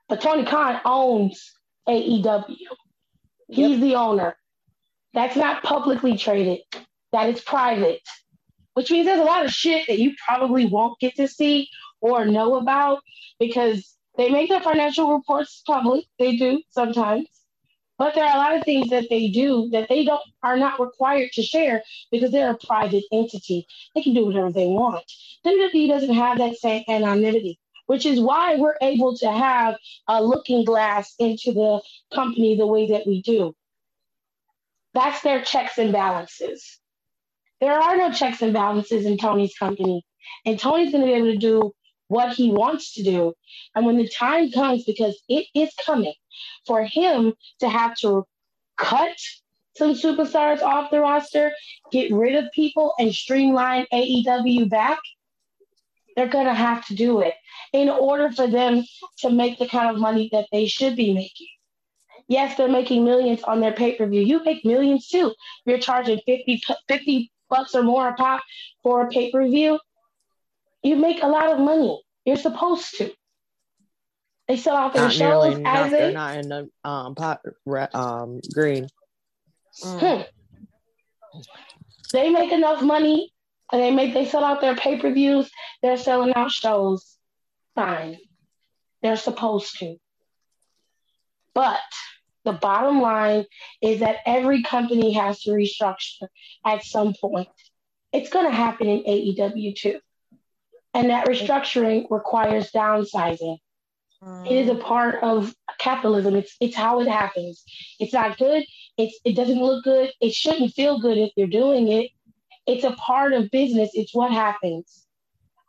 But 0.09 0.21
Tony 0.21 0.45
Khan 0.45 0.81
owns 0.85 1.53
AEW. 1.89 2.57
He's 3.49 3.71
yep. 3.71 3.81
the 3.81 3.95
owner. 3.97 4.37
That's 5.13 5.37
not 5.37 5.63
publicly 5.63 6.17
traded. 6.17 6.61
That 7.13 7.29
is 7.29 7.41
private. 7.41 8.03
Which 8.75 8.91
means 8.91 9.07
there's 9.07 9.21
a 9.21 9.25
lot 9.25 9.45
of 9.45 9.51
shit 9.51 9.87
that 9.89 9.99
you 9.99 10.15
probably 10.27 10.67
won't 10.67 10.99
get 11.01 11.17
to 11.17 11.27
see 11.27 11.69
or 12.01 12.25
know 12.25 12.55
about 12.57 13.01
because 13.39 13.97
they 14.17 14.31
make 14.31 14.49
their 14.49 14.61
financial 14.61 15.13
reports 15.13 15.63
public. 15.67 16.05
They 16.19 16.37
do 16.37 16.63
sometimes. 16.71 17.27
But 18.01 18.15
there 18.15 18.25
are 18.25 18.35
a 18.35 18.39
lot 18.39 18.57
of 18.57 18.65
things 18.65 18.89
that 18.89 19.11
they 19.11 19.29
do 19.29 19.69
that 19.73 19.91
they 19.91 20.07
don't 20.07 20.23
are 20.43 20.57
not 20.57 20.81
required 20.81 21.33
to 21.33 21.43
share 21.43 21.83
because 22.11 22.31
they're 22.31 22.53
a 22.53 22.67
private 22.67 23.05
entity. 23.13 23.67
They 23.95 24.03
can 24.03 24.15
do 24.15 24.25
whatever 24.25 24.51
they 24.51 24.69
want. 24.69 25.05
WWE 25.45 25.87
doesn't 25.87 26.15
have 26.15 26.39
that 26.39 26.57
same 26.57 26.83
anonymity, 26.89 27.59
which 27.89 28.07
is 28.07 28.19
why 28.19 28.57
we're 28.57 28.79
able 28.81 29.19
to 29.19 29.31
have 29.31 29.77
a 30.09 30.25
looking 30.25 30.65
glass 30.65 31.15
into 31.19 31.53
the 31.53 31.83
company 32.15 32.57
the 32.57 32.67
way 32.67 32.89
that 32.89 33.07
we 33.07 33.21
do. 33.21 33.55
That's 34.95 35.21
their 35.21 35.43
checks 35.43 35.77
and 35.77 35.93
balances. 35.93 36.79
There 37.61 37.79
are 37.79 37.99
no 37.99 38.11
checks 38.13 38.41
and 38.41 38.55
balances 38.55 39.05
in 39.05 39.19
Tony's 39.19 39.55
company. 39.59 40.07
And 40.47 40.59
Tony's 40.59 40.91
going 40.91 41.03
to 41.03 41.07
be 41.07 41.19
able 41.19 41.33
to 41.33 41.37
do 41.37 41.73
what 42.09 42.33
he 42.33 42.51
wants 42.51 42.95
to 42.95 43.03
do. 43.03 43.35
And 43.75 43.85
when 43.85 43.99
the 43.99 44.09
time 44.09 44.51
comes, 44.53 44.85
because 44.85 45.23
it 45.29 45.49
is 45.55 45.71
coming, 45.85 46.15
for 46.67 46.85
him 46.85 47.35
to 47.61 47.69
have 47.69 47.97
to 47.99 48.27
cut 48.77 49.17
some 49.77 49.95
superstars 49.95 50.63
off 50.63 50.91
the 50.91 51.01
roster, 51.01 51.53
get 51.93 52.13
rid 52.13 52.35
of 52.35 52.51
people, 52.53 52.93
and 52.99 53.15
streamline 53.15 53.87
AEW 53.93 54.69
back, 54.69 54.99
they're 56.17 56.29
going 56.29 56.47
to 56.47 56.55
have 56.55 56.85
to 56.87 56.95
do 56.95 57.21
it 57.21 57.35
in 57.73 57.89
order 57.89 58.31
for 58.31 58.47
them 58.47 58.85
to 59.19 59.31
make 59.31 59.59
the 59.59 59.69
kind 59.69 59.91
of 59.91 60.01
money 60.01 60.29
that 60.33 60.47
they 60.53 60.67
should 60.67 60.97
be 60.97 61.15
making. 61.15 61.47
Yes, 62.29 62.57
they're 62.57 62.69
making 62.69 63.05
millions 63.05 63.43
on 63.43 63.61
their 63.61 63.73
pay 63.73 63.97
per 63.97 64.07
view. 64.07 64.21
You 64.21 64.45
make 64.45 64.65
millions 64.65 65.09
too. 65.09 65.35
You're 65.65 65.79
charging 65.79 66.21
50, 66.27 66.63
50 66.89 67.33
bucks 67.49 67.75
or 67.75 67.83
more 67.83 68.09
a 68.09 68.15
pop 68.15 68.43
for 68.83 69.07
a 69.07 69.09
pay 69.09 69.31
per 69.33 69.45
view. 69.49 69.79
You 70.83 70.97
make 70.97 71.23
a 71.23 71.27
lot 71.27 71.53
of 71.53 71.59
money. 71.59 72.01
You're 72.25 72.37
supposed 72.37 72.97
to. 72.99 73.13
They 74.51 74.57
sell 74.57 74.77
out 74.77 74.95
their 74.95 75.05
not 75.05 75.13
shows 75.13 75.59
nearly, 75.59 75.65
as 75.65 75.65
not, 75.65 75.91
they're 75.93 76.13
not 76.13 76.37
in 76.39 76.49
the 76.49 76.71
um, 76.83 77.15
pot, 77.15 77.41
um 77.95 78.41
green. 78.53 78.89
Hmm. 79.81 80.23
They 82.13 82.31
make 82.31 82.51
enough 82.51 82.83
money, 82.83 83.33
and 83.71 83.81
they 83.81 83.93
make 83.93 84.13
they 84.13 84.25
sell 84.25 84.43
out 84.43 84.61
their 84.61 84.75
pay 84.75 84.99
per 84.99 85.13
views. 85.13 85.49
They're 85.83 85.97
selling 85.97 86.35
out 86.35 86.51
shows. 86.51 87.17
Fine, 87.77 88.19
they're 89.05 89.17
supposed 89.17 89.79
to. 89.79 89.99
But 91.55 91.79
the 92.45 92.55
bottom 92.55 93.01
line 93.01 93.45
is 93.81 94.01
that 94.01 94.17
every 94.27 94.65
company 94.65 95.13
has 95.13 95.43
to 95.43 95.51
restructure 95.51 96.27
at 96.67 96.83
some 96.83 97.15
point. 97.21 97.47
It's 98.13 98.31
going 98.31 98.47
to 98.47 98.57
happen 98.57 98.89
in 98.89 99.05
AEW 99.05 99.77
too. 99.77 100.01
And 100.93 101.11
that 101.11 101.29
restructuring 101.29 102.11
requires 102.11 102.73
downsizing. 102.73 103.59
It 104.23 104.53
is 104.53 104.69
a 104.69 104.75
part 104.75 105.23
of 105.23 105.55
capitalism. 105.79 106.37
It's 106.37 106.55
it's 106.61 106.77
how 106.77 107.01
it 107.01 107.09
happens. 107.09 107.65
It's 107.99 108.13
not 108.13 108.37
good. 108.37 108.65
It's 108.99 109.19
it 109.25 109.35
doesn't 109.35 109.63
look 109.63 109.83
good. 109.83 110.13
It 110.21 110.35
shouldn't 110.35 110.75
feel 110.75 110.99
good 111.01 111.17
if 111.17 111.31
you're 111.37 111.47
doing 111.47 111.89
it. 111.89 112.11
It's 112.67 112.85
a 112.85 112.93
part 112.93 113.33
of 113.33 113.51
business. 113.51 113.91
It's 113.95 114.15
what 114.15 114.31
happens. 114.31 115.07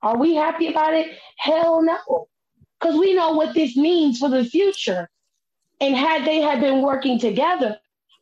Are 0.03 0.17
we 0.17 0.35
happy 0.35 0.67
about 0.67 0.93
it? 0.93 1.17
Hell 1.37 1.81
no. 1.81 2.27
Because 2.79 2.97
we 2.97 3.13
know 3.13 3.31
what 3.31 3.53
this 3.53 3.77
means 3.77 4.19
for 4.19 4.27
the 4.29 4.43
future. 4.43 5.09
And 5.79 5.95
had 5.95 6.25
they 6.25 6.41
had 6.41 6.59
been 6.59 6.81
working 6.81 7.19
together 7.19 7.77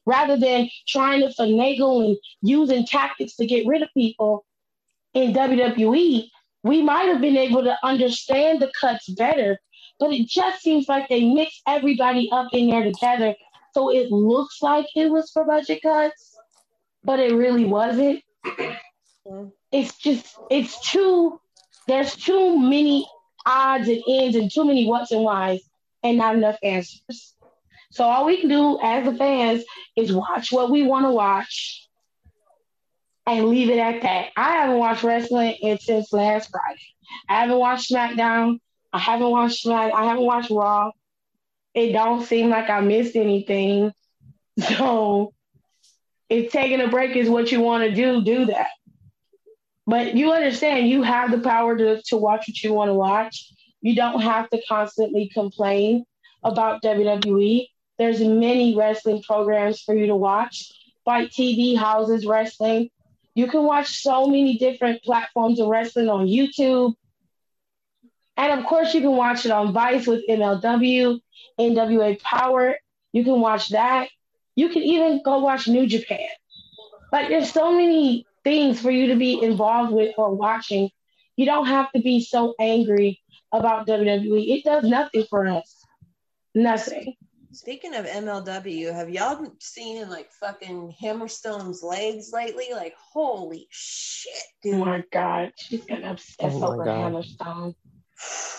rather 0.05 0.37
than 0.37 0.69
trying 0.87 1.21
to 1.21 1.29
finagle 1.29 2.05
and 2.05 2.17
using 2.41 2.85
tactics 2.85 3.35
to 3.37 3.47
get 3.47 3.65
rid 3.65 3.81
of 3.81 3.89
people 3.95 4.45
in 5.13 5.33
WWE, 5.33 6.29
we 6.63 6.83
might 6.83 7.07
have 7.07 7.21
been 7.21 7.37
able 7.37 7.63
to 7.63 7.77
understand 7.83 8.61
the 8.61 8.71
cuts 8.79 9.09
better 9.09 9.59
but 9.99 10.11
it 10.11 10.27
just 10.27 10.61
seems 10.61 10.87
like 10.87 11.09
they 11.09 11.33
mix 11.33 11.61
everybody 11.67 12.29
up 12.31 12.47
in 12.53 12.69
there 12.69 12.83
together. 12.83 13.35
So 13.73 13.91
it 13.91 14.11
looks 14.11 14.61
like 14.61 14.87
it 14.95 15.11
was 15.11 15.29
for 15.31 15.43
budget 15.43 15.81
cuts, 15.81 16.37
but 17.03 17.19
it 17.19 17.33
really 17.35 17.65
wasn't. 17.65 18.23
Mm-hmm. 18.45 19.49
It's 19.71 19.97
just, 19.97 20.37
it's 20.49 20.89
too, 20.89 21.39
there's 21.87 22.15
too 22.15 22.57
many 22.57 23.07
odds 23.45 23.87
and 23.87 24.01
ends 24.07 24.35
and 24.35 24.51
too 24.51 24.65
many 24.65 24.87
what's 24.87 25.11
and 25.11 25.23
whys 25.23 25.61
and 26.03 26.17
not 26.17 26.35
enough 26.35 26.57
answers. 26.63 27.35
So 27.91 28.03
all 28.03 28.25
we 28.25 28.39
can 28.39 28.49
do 28.49 28.79
as 28.81 29.05
the 29.05 29.15
fans 29.15 29.63
is 29.95 30.13
watch 30.13 30.51
what 30.51 30.69
we 30.69 30.83
want 30.83 31.05
to 31.05 31.11
watch 31.11 31.87
and 33.25 33.49
leave 33.49 33.69
it 33.69 33.79
at 33.79 34.01
that. 34.01 34.29
I 34.35 34.53
haven't 34.53 34.77
watched 34.77 35.03
wrestling 35.03 35.57
since 35.81 36.13
last 36.13 36.49
Friday. 36.51 36.81
I 37.27 37.41
haven't 37.41 37.59
watched 37.59 37.91
SmackDown 37.91 38.59
I 38.91 38.99
haven't 38.99 39.29
watched 39.29 39.65
like 39.65 39.93
I 39.93 40.05
haven't 40.05 40.25
watched 40.25 40.49
Raw. 40.49 40.91
It 41.73 41.93
don't 41.93 42.25
seem 42.25 42.49
like 42.49 42.69
I 42.69 42.81
missed 42.81 43.15
anything. 43.15 43.91
So 44.59 45.33
if 46.27 46.51
taking 46.51 46.81
a 46.81 46.89
break 46.89 47.15
is 47.15 47.29
what 47.29 47.49
you 47.49 47.61
want 47.61 47.83
to 47.89 47.95
do, 47.95 48.21
do 48.21 48.45
that. 48.47 48.67
But 49.87 50.15
you 50.15 50.33
understand 50.33 50.89
you 50.89 51.01
have 51.01 51.31
the 51.31 51.39
power 51.39 51.77
to, 51.77 52.01
to 52.07 52.17
watch 52.17 52.45
what 52.47 52.61
you 52.61 52.73
want 52.73 52.89
to 52.89 52.93
watch. 52.93 53.51
You 53.81 53.95
don't 53.95 54.21
have 54.21 54.49
to 54.49 54.61
constantly 54.67 55.29
complain 55.33 56.03
about 56.43 56.83
WWE. 56.83 57.67
There's 57.97 58.19
many 58.19 58.75
wrestling 58.75 59.23
programs 59.23 59.81
for 59.81 59.95
you 59.95 60.07
to 60.07 60.15
watch. 60.15 60.71
FITE 61.05 61.31
TV 61.31 61.77
houses 61.77 62.25
wrestling. 62.25 62.89
You 63.33 63.47
can 63.47 63.63
watch 63.63 64.01
so 64.01 64.27
many 64.27 64.57
different 64.57 65.01
platforms 65.03 65.59
of 65.59 65.67
wrestling 65.67 66.09
on 66.09 66.27
YouTube. 66.27 66.93
And 68.39 68.57
of 68.57 68.65
course, 68.65 68.93
you 68.93 69.01
can 69.01 69.17
watch 69.17 69.45
it 69.45 69.51
on 69.51 69.73
Vice 69.73 70.07
with 70.07 70.23
MLW, 70.29 71.19
NWA 71.59 72.21
Power. 72.21 72.77
You 73.11 73.25
can 73.25 73.41
watch 73.41 73.69
that. 73.69 74.07
You 74.55 74.69
can 74.69 74.81
even 74.81 75.21
go 75.23 75.39
watch 75.39 75.67
New 75.67 75.85
Japan. 75.85 76.29
Like, 77.11 77.27
there's 77.27 77.51
so 77.51 77.73
many 77.73 78.25
things 78.45 78.79
for 78.79 78.91
you 78.91 79.07
to 79.07 79.17
be 79.17 79.43
involved 79.43 79.91
with 79.91 80.15
or 80.17 80.33
watching. 80.33 80.89
You 81.35 81.47
don't 81.47 81.65
have 81.65 81.91
to 81.91 82.01
be 82.01 82.21
so 82.21 82.55
angry 82.61 83.19
about 83.51 83.87
WWE. 83.87 84.57
It 84.57 84.63
does 84.63 84.85
nothing 84.85 85.25
for 85.29 85.45
us. 85.45 85.83
Nothing. 86.55 87.15
Speaking 87.51 87.93
of 87.93 88.05
MLW, 88.05 88.93
have 88.93 89.09
y'all 89.09 89.51
seen 89.59 90.07
like 90.09 90.31
fucking 90.31 90.93
Hammerstone's 91.01 91.83
legs 91.83 92.31
lately? 92.31 92.67
Like, 92.71 92.93
holy 93.11 93.67
shit, 93.69 94.31
dude. 94.63 94.75
Oh 94.75 94.85
my 94.85 95.03
god, 95.11 95.51
she's 95.57 95.83
got 95.83 96.05
obsessed 96.05 96.55
Oh 96.55 96.73
over 96.73 96.85
God. 96.85 97.11
Hammerstone. 97.11 97.75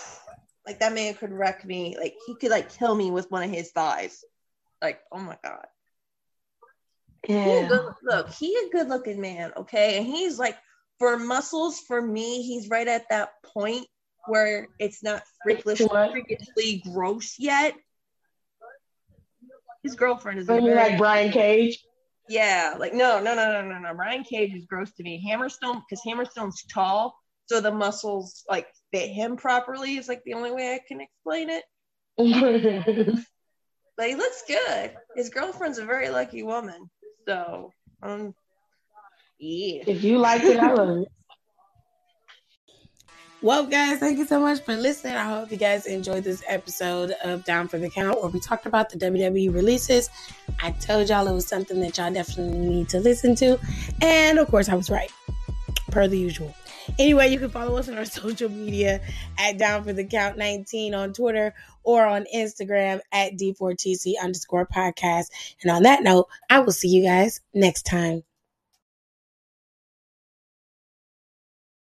Like 0.66 0.80
that 0.80 0.92
man 0.92 1.14
could 1.14 1.32
wreck 1.32 1.64
me. 1.64 1.96
Like 1.98 2.14
he 2.26 2.36
could 2.36 2.50
like 2.50 2.70
kill 2.72 2.94
me 2.94 3.10
with 3.10 3.28
one 3.30 3.42
of 3.42 3.50
his 3.50 3.72
thighs. 3.72 4.22
Like, 4.80 5.00
oh 5.10 5.18
my 5.18 5.36
god. 5.42 5.66
He 7.24 7.34
Yeah. 7.34 7.66
good, 7.66 7.94
look, 8.04 8.30
he 8.34 8.54
a 8.56 8.68
good 8.70 8.88
looking 8.88 9.20
man, 9.20 9.52
okay? 9.56 9.96
And 9.98 10.06
he's 10.06 10.38
like 10.38 10.56
for 10.98 11.16
muscles, 11.18 11.80
for 11.80 12.00
me, 12.00 12.42
he's 12.42 12.68
right 12.68 12.86
at 12.86 13.08
that 13.08 13.30
point 13.42 13.86
where 14.28 14.68
it's 14.78 15.02
not 15.02 15.22
freakish, 15.42 15.78
freakishly 15.78 16.82
gross 16.92 17.36
yet. 17.38 17.74
His 19.82 19.96
girlfriend 19.96 20.38
is 20.40 20.48
a 20.48 20.52
Maybe 20.52 20.66
very- 20.66 20.90
like 20.90 20.98
Brian 20.98 21.32
Cage. 21.32 21.82
Yeah, 22.28 22.76
like 22.78 22.92
no, 22.94 23.18
no, 23.20 23.34
no, 23.34 23.50
no, 23.50 23.62
no, 23.62 23.78
no. 23.78 23.94
Brian 23.94 24.22
Cage 24.24 24.54
is 24.54 24.66
gross 24.66 24.92
to 24.92 25.02
me. 25.02 25.26
Hammerstone, 25.26 25.82
because 25.88 26.02
Hammerstone's 26.06 26.62
tall, 26.72 27.18
so 27.46 27.60
the 27.60 27.72
muscles 27.72 28.44
like 28.48 28.68
fit 28.92 29.10
him 29.10 29.36
properly 29.36 29.96
is 29.96 30.08
like 30.08 30.22
the 30.24 30.34
only 30.34 30.50
way 30.50 30.74
I 30.74 30.80
can 30.86 31.00
explain 31.00 31.50
it. 31.50 31.64
But 34.00 34.08
he 34.08 34.14
looks 34.14 34.42
good. 34.48 34.94
His 35.14 35.28
girlfriend's 35.28 35.76
a 35.76 35.84
very 35.84 36.08
lucky 36.08 36.42
woman. 36.42 36.88
So, 37.28 37.70
um, 38.02 38.34
yeah. 39.38 39.82
if 39.86 40.02
you 40.02 40.16
like 40.16 40.42
it, 40.42 40.58
I 40.58 40.72
love 40.72 41.02
it. 41.02 41.08
Well, 43.42 43.66
guys, 43.66 43.98
thank 43.98 44.16
you 44.16 44.24
so 44.24 44.40
much 44.40 44.60
for 44.62 44.74
listening. 44.74 45.16
I 45.16 45.24
hope 45.24 45.50
you 45.50 45.58
guys 45.58 45.84
enjoyed 45.84 46.24
this 46.24 46.42
episode 46.48 47.10
of 47.22 47.44
Down 47.44 47.68
for 47.68 47.76
the 47.76 47.90
Count 47.90 48.22
where 48.22 48.30
we 48.30 48.40
talked 48.40 48.64
about 48.64 48.88
the 48.88 48.96
WWE 48.96 49.52
releases. 49.52 50.08
I 50.62 50.70
told 50.70 51.10
y'all 51.10 51.28
it 51.28 51.34
was 51.34 51.46
something 51.46 51.78
that 51.80 51.98
y'all 51.98 52.10
definitely 52.10 52.58
need 52.58 52.88
to 52.88 53.00
listen 53.00 53.34
to. 53.34 53.58
And 54.00 54.38
of 54.38 54.48
course, 54.48 54.70
I 54.70 54.76
was 54.76 54.88
right, 54.88 55.12
per 55.90 56.08
the 56.08 56.18
usual. 56.18 56.54
Anyway, 56.98 57.28
you 57.28 57.38
can 57.38 57.50
follow 57.50 57.76
us 57.76 57.88
on 57.88 57.98
our 57.98 58.04
social 58.20 58.48
media 58.48 59.00
at 59.38 59.58
Down 59.58 59.84
for 59.84 59.92
the 59.92 60.04
Count 60.04 60.38
19 60.38 60.94
on 60.94 61.12
Twitter 61.12 61.54
or 61.82 62.06
on 62.06 62.26
Instagram 62.34 63.00
at 63.12 63.36
D4TC 63.36 64.14
underscore 64.22 64.66
podcast. 64.66 65.26
And 65.62 65.70
on 65.70 65.82
that 65.84 66.02
note, 66.02 66.28
I 66.48 66.60
will 66.60 66.72
see 66.72 66.88
you 66.88 67.02
guys 67.02 67.40
next 67.54 67.82
time. 67.84 68.22